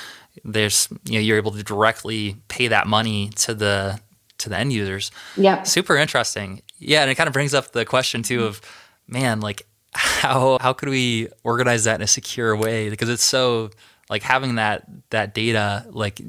there's 0.45 0.89
you 1.05 1.15
know 1.15 1.21
you're 1.21 1.37
able 1.37 1.53
to 1.53 1.63
directly 1.63 2.37
pay 2.49 2.69
that 2.69 2.87
money 2.87 3.31
to 3.37 3.55
the 3.55 4.01
to 4.39 4.49
the 4.49 4.57
end 4.57 4.73
users. 4.73 5.11
Yeah 5.37 5.63
super 5.63 5.97
interesting. 5.97 6.63
Yeah 6.79 7.03
and 7.03 7.11
it 7.11 7.15
kind 7.15 7.29
of 7.29 7.33
brings 7.33 7.55
up 7.55 7.73
the 7.73 7.85
question 7.85 8.23
too 8.23 8.45
of 8.45 8.61
man 9.07 9.41
like 9.41 9.67
how 9.95 10.59
how 10.61 10.73
could 10.73 10.89
we 10.89 11.29
organize 11.45 11.85
that 11.85 11.97
in 11.97 12.03
a 12.03 12.07
secure 12.07 12.57
way? 12.57 12.91
Because 12.91 13.09
it's 13.09 13.25
so 13.25 13.71
like 14.11 14.23
having 14.23 14.57
that 14.57 14.85
that 15.11 15.35
data 15.35 15.87
like 15.91 16.21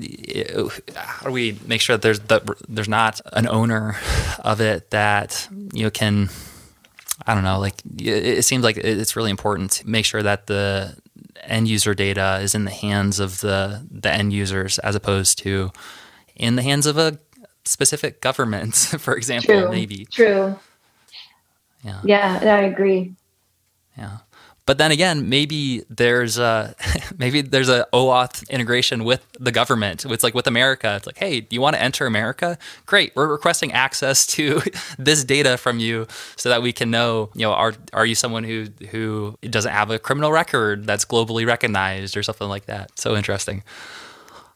how 0.96 1.26
do 1.28 1.32
we 1.32 1.58
make 1.66 1.82
sure 1.82 1.96
that 1.98 2.02
there's 2.02 2.20
that 2.22 2.44
there's 2.70 2.88
not 2.88 3.22
an 3.34 3.48
owner 3.48 3.98
of 4.40 4.62
it 4.62 4.90
that 4.92 5.48
you 5.74 5.84
know 5.84 5.90
can 5.90 6.30
I 7.26 7.34
don't 7.34 7.44
know 7.44 7.60
like 7.60 7.76
it, 7.98 8.44
seems 8.46 8.64
like 8.64 8.78
it's 8.78 9.16
really 9.16 9.32
important 9.32 9.72
to 9.72 9.90
make 9.90 10.06
sure 10.06 10.24
that 10.24 10.48
the 10.48 10.96
end 11.44 11.68
user 11.68 11.94
data 11.94 12.40
is 12.42 12.56
in 12.56 12.66
the 12.66 12.72
hands 12.72 13.20
of 13.20 13.42
the 13.42 13.86
the 13.92 14.12
end 14.12 14.34
users 14.34 14.80
as 14.80 14.96
opposed 14.96 15.38
to 15.40 15.72
in 16.36 16.56
the 16.56 16.62
hands 16.62 16.86
of 16.86 16.98
a 16.98 17.20
specific 17.66 18.22
government 18.22 18.76
for 19.00 19.16
example 19.16 19.62
true, 19.62 19.70
maybe. 19.70 20.06
true. 20.06 20.58
Yeah. 21.84 22.02
Yeah 22.04 22.40
i 22.42 22.62
agree. 22.62 23.14
Yeah. 23.98 24.18
But 24.66 24.80
then 24.80 24.92
again, 24.92 25.30
maybe 25.30 25.84
there's 25.90 26.38
a 26.38 26.76
maybe 27.18 27.42
there's 27.42 27.70
a 27.70 27.88
OAuth 27.94 28.50
integration 28.50 29.04
with 29.04 29.26
the 29.40 29.52
government. 29.52 30.06
It's 30.06 30.24
like 30.24 30.34
with 30.34 30.48
America. 30.48 30.96
It's 30.96 31.06
like, 31.06 31.18
hey, 31.18 31.42
do 31.42 31.56
you 31.56 31.62
want 31.62 31.76
to 31.76 31.82
enter 31.82 32.06
America? 32.06 32.58
Great, 32.86 33.16
we're 33.16 33.28
requesting 33.28 33.72
access 33.72 34.26
to 34.28 34.62
this 34.98 35.24
data 35.24 35.58
from 35.58 35.80
you 35.80 36.08
so 36.36 36.50
that 36.50 36.62
we 36.62 36.74
can 36.74 36.90
know, 36.90 37.30
you 37.36 37.42
know, 37.42 37.54
are 37.54 37.74
are 37.94 38.06
you 38.06 38.16
someone 38.16 38.44
who 38.44 38.68
who 38.90 39.38
doesn't 39.44 39.72
have 39.72 39.92
a 39.92 40.00
criminal 40.00 40.32
record 40.32 40.86
that's 40.86 41.06
globally 41.06 41.46
recognized 41.46 42.18
or 42.18 42.24
something 42.24 42.48
like 42.50 42.66
that. 42.66 42.98
So 42.98 43.16
interesting. 43.16 43.64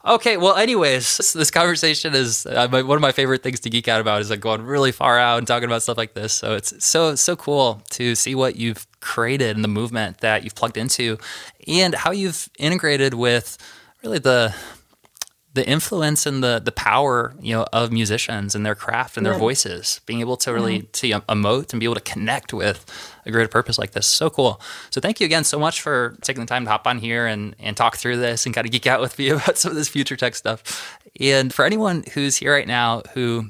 Okay, 0.09 0.37
well, 0.37 0.55
anyways, 0.55 1.17
this, 1.17 1.33
this 1.41 1.51
conversation 1.51 2.15
is 2.15 2.47
uh, 2.47 2.67
my, 2.71 2.81
one 2.81 2.95
of 2.95 3.01
my 3.01 3.11
favorite 3.11 3.43
things 3.43 3.59
to 3.59 3.69
geek 3.69 3.87
out 3.87 4.01
about 4.01 4.21
is 4.21 4.31
like 4.31 4.39
going 4.39 4.63
really 4.63 4.91
far 4.91 5.19
out 5.19 5.37
and 5.37 5.45
talking 5.45 5.69
about 5.69 5.83
stuff 5.83 5.97
like 5.97 6.15
this. 6.15 6.33
So 6.33 6.55
it's 6.55 6.83
so 6.83 7.13
so 7.13 7.35
cool 7.35 7.83
to 7.91 8.15
see 8.15 8.33
what 8.33 8.55
you've 8.55 8.87
created 9.01 9.55
and 9.55 9.63
the 9.63 9.69
movement 9.69 10.17
that 10.21 10.43
you've 10.43 10.55
plugged 10.55 10.77
into, 10.77 11.19
and 11.67 11.93
how 11.93 12.09
you've 12.09 12.49
integrated 12.57 13.13
with 13.13 13.57
really 14.03 14.17
the 14.17 14.55
the 15.53 15.67
influence 15.67 16.25
and 16.25 16.43
the 16.43 16.61
the 16.63 16.71
power 16.71 17.33
you 17.39 17.53
know 17.53 17.65
of 17.73 17.91
musicians 17.91 18.53
and 18.53 18.65
their 18.65 18.75
craft 18.75 19.17
and 19.17 19.25
their 19.25 19.33
yeah. 19.33 19.39
voices 19.39 19.99
being 20.05 20.19
able 20.19 20.37
to 20.37 20.53
really 20.53 20.79
mm-hmm. 20.79 20.91
to 20.91 21.33
emote 21.33 21.73
and 21.73 21.79
be 21.79 21.85
able 21.85 21.95
to 21.95 22.01
connect 22.01 22.53
with 22.53 22.85
a 23.25 23.31
greater 23.31 23.47
purpose 23.47 23.77
like 23.77 23.91
this 23.91 24.05
so 24.05 24.29
cool 24.29 24.61
so 24.91 25.01
thank 25.01 25.19
you 25.19 25.25
again 25.25 25.43
so 25.43 25.57
much 25.57 25.81
for 25.81 26.15
taking 26.21 26.41
the 26.41 26.47
time 26.47 26.65
to 26.65 26.69
hop 26.69 26.85
on 26.85 26.99
here 26.99 27.25
and 27.25 27.55
and 27.59 27.75
talk 27.75 27.97
through 27.97 28.17
this 28.17 28.45
and 28.45 28.53
kind 28.53 28.65
of 28.65 28.71
geek 28.71 28.85
out 28.85 29.01
with 29.01 29.17
me 29.17 29.29
about 29.29 29.57
some 29.57 29.71
of 29.71 29.75
this 29.75 29.89
future 29.89 30.15
tech 30.15 30.35
stuff 30.35 30.99
and 31.19 31.53
for 31.53 31.65
anyone 31.65 32.03
who's 32.13 32.37
here 32.37 32.53
right 32.53 32.67
now 32.67 33.01
who 33.13 33.49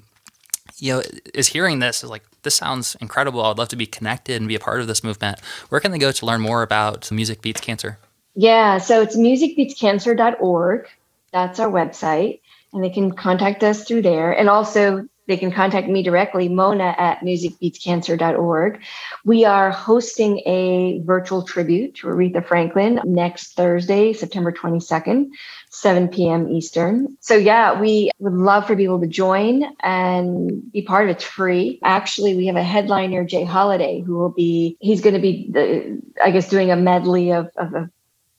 you 0.81 0.93
know, 0.93 1.03
is 1.33 1.47
hearing 1.47 1.79
this 1.79 2.03
is 2.03 2.09
like, 2.09 2.23
this 2.43 2.55
sounds 2.55 2.95
incredible. 3.01 3.43
I'd 3.43 3.57
love 3.57 3.69
to 3.69 3.75
be 3.75 3.85
connected 3.85 4.37
and 4.37 4.47
be 4.47 4.55
a 4.55 4.59
part 4.59 4.81
of 4.81 4.87
this 4.87 5.03
movement. 5.03 5.39
Where 5.69 5.81
can 5.81 5.91
they 5.91 5.97
go 5.97 6.11
to 6.11 6.25
learn 6.25 6.41
more 6.41 6.63
about 6.63 7.11
Music 7.11 7.41
Beats 7.41 7.61
Cancer? 7.61 7.99
Yeah, 8.35 8.77
so 8.77 9.01
it's 9.01 9.17
musicbeatscancer.org. 9.17 10.87
That's 11.31 11.59
our 11.59 11.69
website. 11.69 12.41
And 12.73 12.83
they 12.83 12.89
can 12.89 13.11
contact 13.11 13.63
us 13.63 13.83
through 13.83 14.03
there. 14.03 14.31
And 14.31 14.49
also, 14.49 15.07
they 15.29 15.37
can 15.37 15.51
contact 15.51 15.87
me 15.87 16.01
directly, 16.01 16.49
Mona 16.49 16.95
at 16.97 17.19
musicbeatscancer.org. 17.19 18.81
We 19.23 19.45
are 19.45 19.69
hosting 19.69 20.39
a 20.39 21.03
virtual 21.05 21.43
tribute 21.43 21.93
to 21.97 22.07
Aretha 22.07 22.43
Franklin 22.43 22.99
next 23.05 23.53
Thursday, 23.53 24.11
September 24.13 24.51
22nd, 24.51 25.27
7 25.69 26.07
p.m. 26.07 26.49
Eastern. 26.49 27.15
So, 27.19 27.35
yeah, 27.35 27.79
we 27.79 28.09
would 28.17 28.33
love 28.33 28.65
for 28.65 28.75
people 28.75 28.99
to 28.99 29.07
join 29.07 29.65
and 29.81 30.71
be 30.71 30.81
part 30.81 31.03
of 31.03 31.09
it. 31.09 31.17
It's 31.17 31.25
free. 31.25 31.79
Actually, 31.83 32.35
we 32.35 32.47
have 32.47 32.55
a 32.55 32.63
headliner, 32.63 33.23
Jay 33.23 33.43
Holiday, 33.43 34.01
who 34.01 34.15
will 34.15 34.31
be, 34.31 34.77
he's 34.79 35.01
going 35.01 35.13
to 35.13 35.21
be, 35.21 35.47
the, 35.51 36.01
I 36.23 36.31
guess, 36.31 36.49
doing 36.49 36.71
a 36.71 36.75
medley 36.75 37.33
of, 37.33 37.51
of, 37.55 37.75
of 37.75 37.89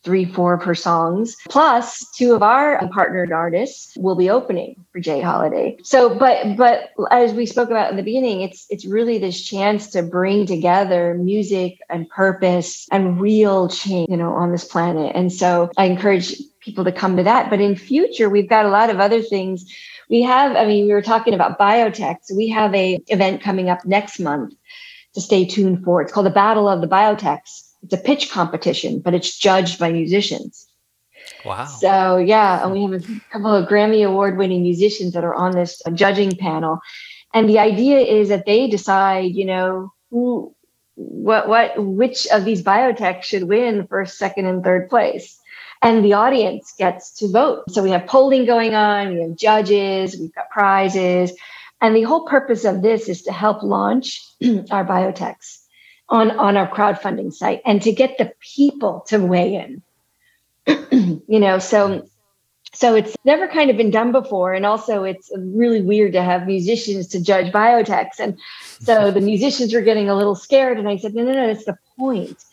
three, 0.03 0.25
four 0.25 0.55
of 0.55 0.63
her 0.63 0.75
songs. 0.75 1.37
Plus, 1.49 2.05
two 2.17 2.35
of 2.35 2.43
our 2.43 2.81
partnered 2.89 3.33
artists 3.33 3.97
will 3.97 4.17
be 4.17 4.31
opening 4.31 4.85
for 4.93 5.01
Jay 5.01 5.21
Holiday. 5.21 5.77
So, 5.83 6.15
but 6.15 6.57
but 6.57 6.91
as 7.11 7.33
we 7.33 7.47
spoke 7.47 7.71
about 7.71 7.91
in 7.91 7.97
the 7.97 8.03
beginning, 8.03 8.41
it's 8.41 8.67
it's 8.71 8.87
really 8.87 9.19
this 9.19 9.43
chance 9.43 9.91
to 9.91 10.03
bring 10.03 10.47
together 10.47 11.15
music 11.15 11.79
and 11.89 12.09
purpose 12.09 12.87
and 12.91 13.21
real 13.21 13.69
change, 13.69 14.09
you 14.11 14.17
know, 14.17 14.33
on 14.33 14.53
this 14.53 14.65
planet. 14.65 15.13
And 15.15 15.33
so, 15.33 15.71
I 15.77 15.85
encourage 15.85 16.37
people 16.61 16.85
to 16.85 16.93
come 16.93 17.17
to 17.17 17.23
that. 17.23 17.51
But 17.51 17.61
in 17.61 17.77
future, 17.77 18.29
we've 18.29 18.49
got 18.49 18.67
a 18.67 18.71
lot 18.71 18.91
of 18.91 19.01
other 19.01 19.23
things. 19.23 19.65
We 20.09 20.23
have, 20.23 20.57
I 20.57 20.67
mean, 20.67 20.87
we 20.87 20.93
were 20.93 21.03
talking 21.03 21.35
about 21.35 21.59
biotech. 21.59 22.17
So 22.23 22.35
we 22.35 22.49
have 22.49 22.75
a 22.75 23.01
event 23.09 23.43
coming 23.43 23.71
up 23.71 23.85
next 23.85 24.19
month 24.19 24.55
to 25.15 25.21
stay 25.21 25.45
tuned 25.45 25.85
for. 25.85 26.03
It's 26.03 26.13
called 26.13 26.27
the 26.27 26.31
Battle 26.31 26.69
of 26.69 26.81
the 26.81 26.89
Biotechs 26.89 27.70
it's 27.83 27.95
a 27.95 27.99
pitch 27.99 28.31
competition, 28.31 29.01
but 29.01 29.15
it's 29.15 29.37
judged 29.37 29.79
by 29.79 29.93
musicians. 29.93 30.67
Wow. 31.45 31.65
So 31.65 32.19
yeah, 32.19 32.63
and 32.63 32.73
we 32.73 32.83
have 32.83 32.93
a 32.93 33.21
couple 33.33 33.55
of 33.55 33.69
Grammy 33.69 34.07
award 34.07 34.37
winning 34.37 34.63
musicians 34.63 35.15
that 35.15 35.25
are 35.25 35.35
on 35.35 35.53
this 35.53 35.81
uh, 35.87 35.91
judging 35.91 36.37
panel. 36.37 36.81
And 37.33 37.49
the 37.49 37.59
idea 37.59 37.99
is 37.99 38.29
that 38.29 38.47
they 38.47 38.69
decide, 38.69 39.35
you 39.35 39.45
know, 39.45 39.93
who 40.11 40.55
what 40.97 41.49
what 41.49 41.73
which 41.79 42.27
of 42.29 42.45
these 42.45 42.63
biotechs 42.63 43.23
should 43.23 43.45
win 43.45 43.87
first, 43.87 44.19
second, 44.19 44.47
and 44.47 44.63
third 44.63 44.91
place. 44.91 45.39
And 45.83 46.05
the 46.05 46.13
audience 46.13 46.75
gets 46.77 47.15
to 47.19 47.29
vote. 47.29 47.65
So 47.71 47.83
we 47.83 47.91
have 47.91 48.07
polling 48.07 48.45
going 48.45 48.75
on, 48.75 49.15
we 49.15 49.23
have 49.23 49.37
judges, 49.37 50.19
we've 50.19 50.35
got 50.35 50.51
prizes. 50.51 51.33
And 51.81 51.97
the 51.97 52.03
whole 52.03 52.27
purpose 52.27 52.67
of 52.67 52.83
this 52.83 53.09
is 53.09 53.23
to 53.23 53.33
help 53.33 53.63
launch 53.63 54.21
our 54.71 54.85
biotechs 54.85 55.60
on, 56.11 56.33
on 56.33 56.57
our 56.57 56.69
crowdfunding 56.69 57.33
site 57.33 57.63
and 57.65 57.81
to 57.83 57.93
get 57.93 58.19
the 58.19 58.33
people 58.41 59.05
to 59.09 59.19
weigh 59.19 59.55
in. 59.55 59.83
you 61.29 61.41
know, 61.41 61.59
so 61.59 62.07
so 62.73 62.95
it's 62.95 63.17
never 63.25 63.49
kind 63.49 63.71
of 63.71 63.77
been 63.77 63.91
done 63.91 64.13
before. 64.13 64.55
And 64.55 64.65
also 64.65 65.03
it's 65.03 65.31
really 65.37 65.83
weird 65.83 66.13
to 66.13 66.23
have 66.23 66.47
musicians 66.47 67.09
to 67.09 67.23
judge 67.23 67.53
biotechs. 67.53 68.21
And 68.21 68.39
so 68.81 69.11
the 69.11 69.21
musicians 69.21 69.75
were 69.75 69.81
getting 69.81 70.09
a 70.09 70.17
little 70.17 70.37
scared. 70.37 70.79
And 70.79 70.89
I 70.89 70.97
said, 70.97 71.15
no, 71.15 71.25
no, 71.25 71.33
no, 71.33 71.47
that's 71.49 71.65
the 71.65 71.79
point. 71.99 72.45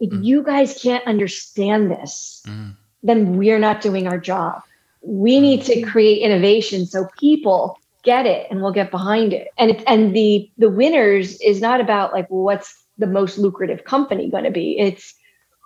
If 0.00 0.10
mm. 0.10 0.24
you 0.24 0.42
guys 0.42 0.78
can't 0.82 1.06
understand 1.06 1.90
this, 1.90 2.42
mm. 2.46 2.76
then 3.02 3.38
we're 3.38 3.58
not 3.58 3.80
doing 3.80 4.06
our 4.06 4.18
job. 4.18 4.62
We 5.00 5.40
need 5.40 5.64
to 5.64 5.82
create 5.82 6.20
innovation 6.20 6.86
so 6.86 7.08
people 7.18 7.78
get 8.02 8.26
it 8.26 8.48
and 8.50 8.60
we'll 8.60 8.72
get 8.72 8.90
behind 8.90 9.32
it. 9.32 9.48
And 9.58 9.70
it, 9.70 9.82
and 9.86 10.14
the 10.14 10.50
the 10.58 10.70
winners 10.70 11.40
is 11.40 11.60
not 11.60 11.80
about 11.80 12.12
like 12.12 12.28
well, 12.30 12.42
what's 12.42 12.81
the 12.98 13.06
most 13.06 13.38
lucrative 13.38 13.84
company 13.84 14.30
going 14.30 14.44
to 14.44 14.50
be? 14.50 14.78
It's 14.78 15.14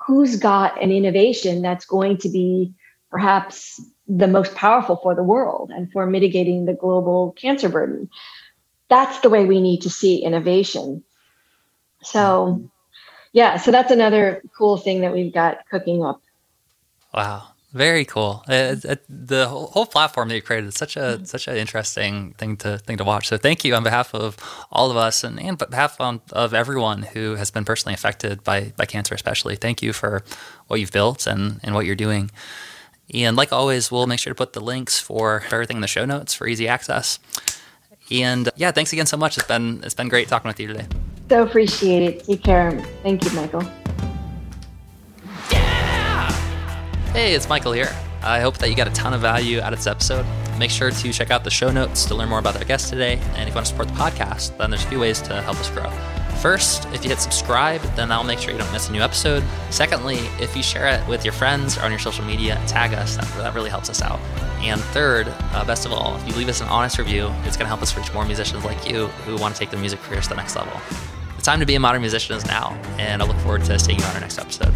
who's 0.06 0.36
got 0.36 0.82
an 0.82 0.90
innovation 0.90 1.62
that's 1.62 1.84
going 1.84 2.18
to 2.18 2.28
be 2.28 2.72
perhaps 3.10 3.80
the 4.08 4.28
most 4.28 4.54
powerful 4.54 4.96
for 4.96 5.14
the 5.14 5.22
world 5.22 5.70
and 5.70 5.90
for 5.90 6.06
mitigating 6.06 6.64
the 6.64 6.74
global 6.74 7.32
cancer 7.32 7.68
burden. 7.68 8.08
That's 8.88 9.20
the 9.20 9.30
way 9.30 9.46
we 9.46 9.60
need 9.60 9.82
to 9.82 9.90
see 9.90 10.22
innovation. 10.22 11.02
So, 12.02 12.18
mm-hmm. 12.20 12.66
yeah, 13.32 13.56
so 13.56 13.70
that's 13.70 13.90
another 13.90 14.42
cool 14.56 14.76
thing 14.76 15.00
that 15.00 15.12
we've 15.12 15.34
got 15.34 15.66
cooking 15.70 16.04
up. 16.04 16.22
Wow. 17.12 17.48
Very 17.76 18.06
cool. 18.06 18.42
Uh, 18.48 18.74
the 19.06 19.46
whole 19.48 19.84
platform 19.84 20.30
that 20.30 20.34
you 20.34 20.40
created 20.40 20.68
is 20.68 20.76
such 20.76 20.96
a 20.96 21.00
mm-hmm. 21.00 21.24
such 21.24 21.46
an 21.46 21.56
interesting 21.58 22.32
thing 22.38 22.56
to 22.58 22.78
thing 22.78 22.96
to 22.96 23.04
watch. 23.04 23.28
So 23.28 23.36
thank 23.36 23.66
you 23.66 23.74
on 23.74 23.82
behalf 23.82 24.14
of 24.14 24.38
all 24.72 24.90
of 24.90 24.96
us 24.96 25.22
and, 25.22 25.38
and 25.38 25.58
behalf 25.58 26.00
of 26.00 26.54
everyone 26.54 27.02
who 27.02 27.34
has 27.34 27.50
been 27.50 27.66
personally 27.66 27.92
affected 27.92 28.42
by 28.42 28.72
by 28.78 28.86
cancer, 28.86 29.14
especially. 29.14 29.56
Thank 29.56 29.82
you 29.82 29.92
for 29.92 30.24
what 30.68 30.80
you've 30.80 30.90
built 30.90 31.26
and 31.26 31.60
and 31.62 31.74
what 31.74 31.84
you're 31.84 31.94
doing. 31.94 32.30
And 33.12 33.36
like 33.36 33.52
always, 33.52 33.90
we'll 33.90 34.06
make 34.06 34.20
sure 34.20 34.32
to 34.32 34.34
put 34.34 34.54
the 34.54 34.60
links 34.60 34.98
for 34.98 35.42
everything 35.52 35.76
in 35.76 35.82
the 35.82 35.86
show 35.86 36.06
notes 36.06 36.32
for 36.32 36.46
easy 36.46 36.66
access. 36.66 37.18
And 38.10 38.48
yeah, 38.56 38.70
thanks 38.70 38.94
again 38.94 39.06
so 39.06 39.18
much. 39.18 39.36
It's 39.36 39.46
been 39.46 39.82
it's 39.84 39.94
been 39.94 40.08
great 40.08 40.28
talking 40.28 40.48
with 40.48 40.58
you 40.58 40.68
today. 40.68 40.86
So 41.28 41.42
appreciate 41.42 42.02
it. 42.02 42.24
Take 42.24 42.42
care. 42.42 42.72
Thank 43.02 43.22
you, 43.22 43.32
Michael. 43.32 43.70
Hey, 47.16 47.32
it's 47.32 47.48
Michael 47.48 47.72
here. 47.72 47.88
I 48.22 48.40
hope 48.40 48.58
that 48.58 48.68
you 48.68 48.76
got 48.76 48.88
a 48.88 48.92
ton 48.92 49.14
of 49.14 49.22
value 49.22 49.58
out 49.62 49.72
of 49.72 49.78
this 49.78 49.86
episode. 49.86 50.26
Make 50.58 50.70
sure 50.70 50.90
to 50.90 51.12
check 51.14 51.30
out 51.30 51.44
the 51.44 51.50
show 51.50 51.72
notes 51.72 52.04
to 52.04 52.14
learn 52.14 52.28
more 52.28 52.38
about 52.38 52.58
our 52.58 52.64
guest 52.64 52.90
today. 52.90 53.14
And 53.36 53.40
if 53.40 53.48
you 53.48 53.54
want 53.54 53.64
to 53.64 53.72
support 53.72 53.88
the 53.88 53.94
podcast, 53.94 54.54
then 54.58 54.68
there's 54.68 54.84
a 54.84 54.88
few 54.88 55.00
ways 55.00 55.22
to 55.22 55.40
help 55.40 55.56
us 55.56 55.70
grow. 55.70 55.88
First, 56.42 56.84
if 56.92 57.02
you 57.02 57.08
hit 57.08 57.18
subscribe, 57.18 57.80
then 57.96 58.12
I'll 58.12 58.22
make 58.22 58.38
sure 58.38 58.52
you 58.52 58.58
don't 58.58 58.70
miss 58.70 58.90
a 58.90 58.92
new 58.92 59.00
episode. 59.00 59.42
Secondly, 59.70 60.18
if 60.38 60.54
you 60.54 60.62
share 60.62 60.88
it 60.88 61.08
with 61.08 61.24
your 61.24 61.32
friends 61.32 61.78
or 61.78 61.84
on 61.84 61.90
your 61.90 61.98
social 61.98 62.22
media, 62.22 62.62
tag 62.66 62.92
us. 62.92 63.16
That, 63.16 63.24
that 63.38 63.54
really 63.54 63.70
helps 63.70 63.88
us 63.88 64.02
out. 64.02 64.20
And 64.60 64.78
third, 64.78 65.26
uh, 65.54 65.64
best 65.64 65.86
of 65.86 65.92
all, 65.92 66.16
if 66.16 66.28
you 66.28 66.34
leave 66.34 66.50
us 66.50 66.60
an 66.60 66.68
honest 66.68 66.98
review, 66.98 67.32
it's 67.44 67.56
going 67.56 67.64
to 67.64 67.68
help 67.68 67.80
us 67.80 67.96
reach 67.96 68.12
more 68.12 68.26
musicians 68.26 68.62
like 68.62 68.86
you 68.86 69.06
who 69.24 69.38
want 69.38 69.54
to 69.54 69.58
take 69.58 69.70
their 69.70 69.80
music 69.80 70.00
careers 70.00 70.24
to 70.24 70.34
the 70.34 70.36
next 70.36 70.54
level. 70.54 70.78
The 71.38 71.42
time 71.42 71.60
to 71.60 71.66
be 71.66 71.76
a 71.76 71.80
modern 71.80 72.02
musician 72.02 72.36
is 72.36 72.44
now, 72.44 72.78
and 72.98 73.22
I 73.22 73.26
look 73.26 73.38
forward 73.38 73.64
to 73.64 73.78
seeing 73.78 74.00
you 74.00 74.04
on 74.04 74.14
our 74.16 74.20
next 74.20 74.38
episode. 74.38 74.74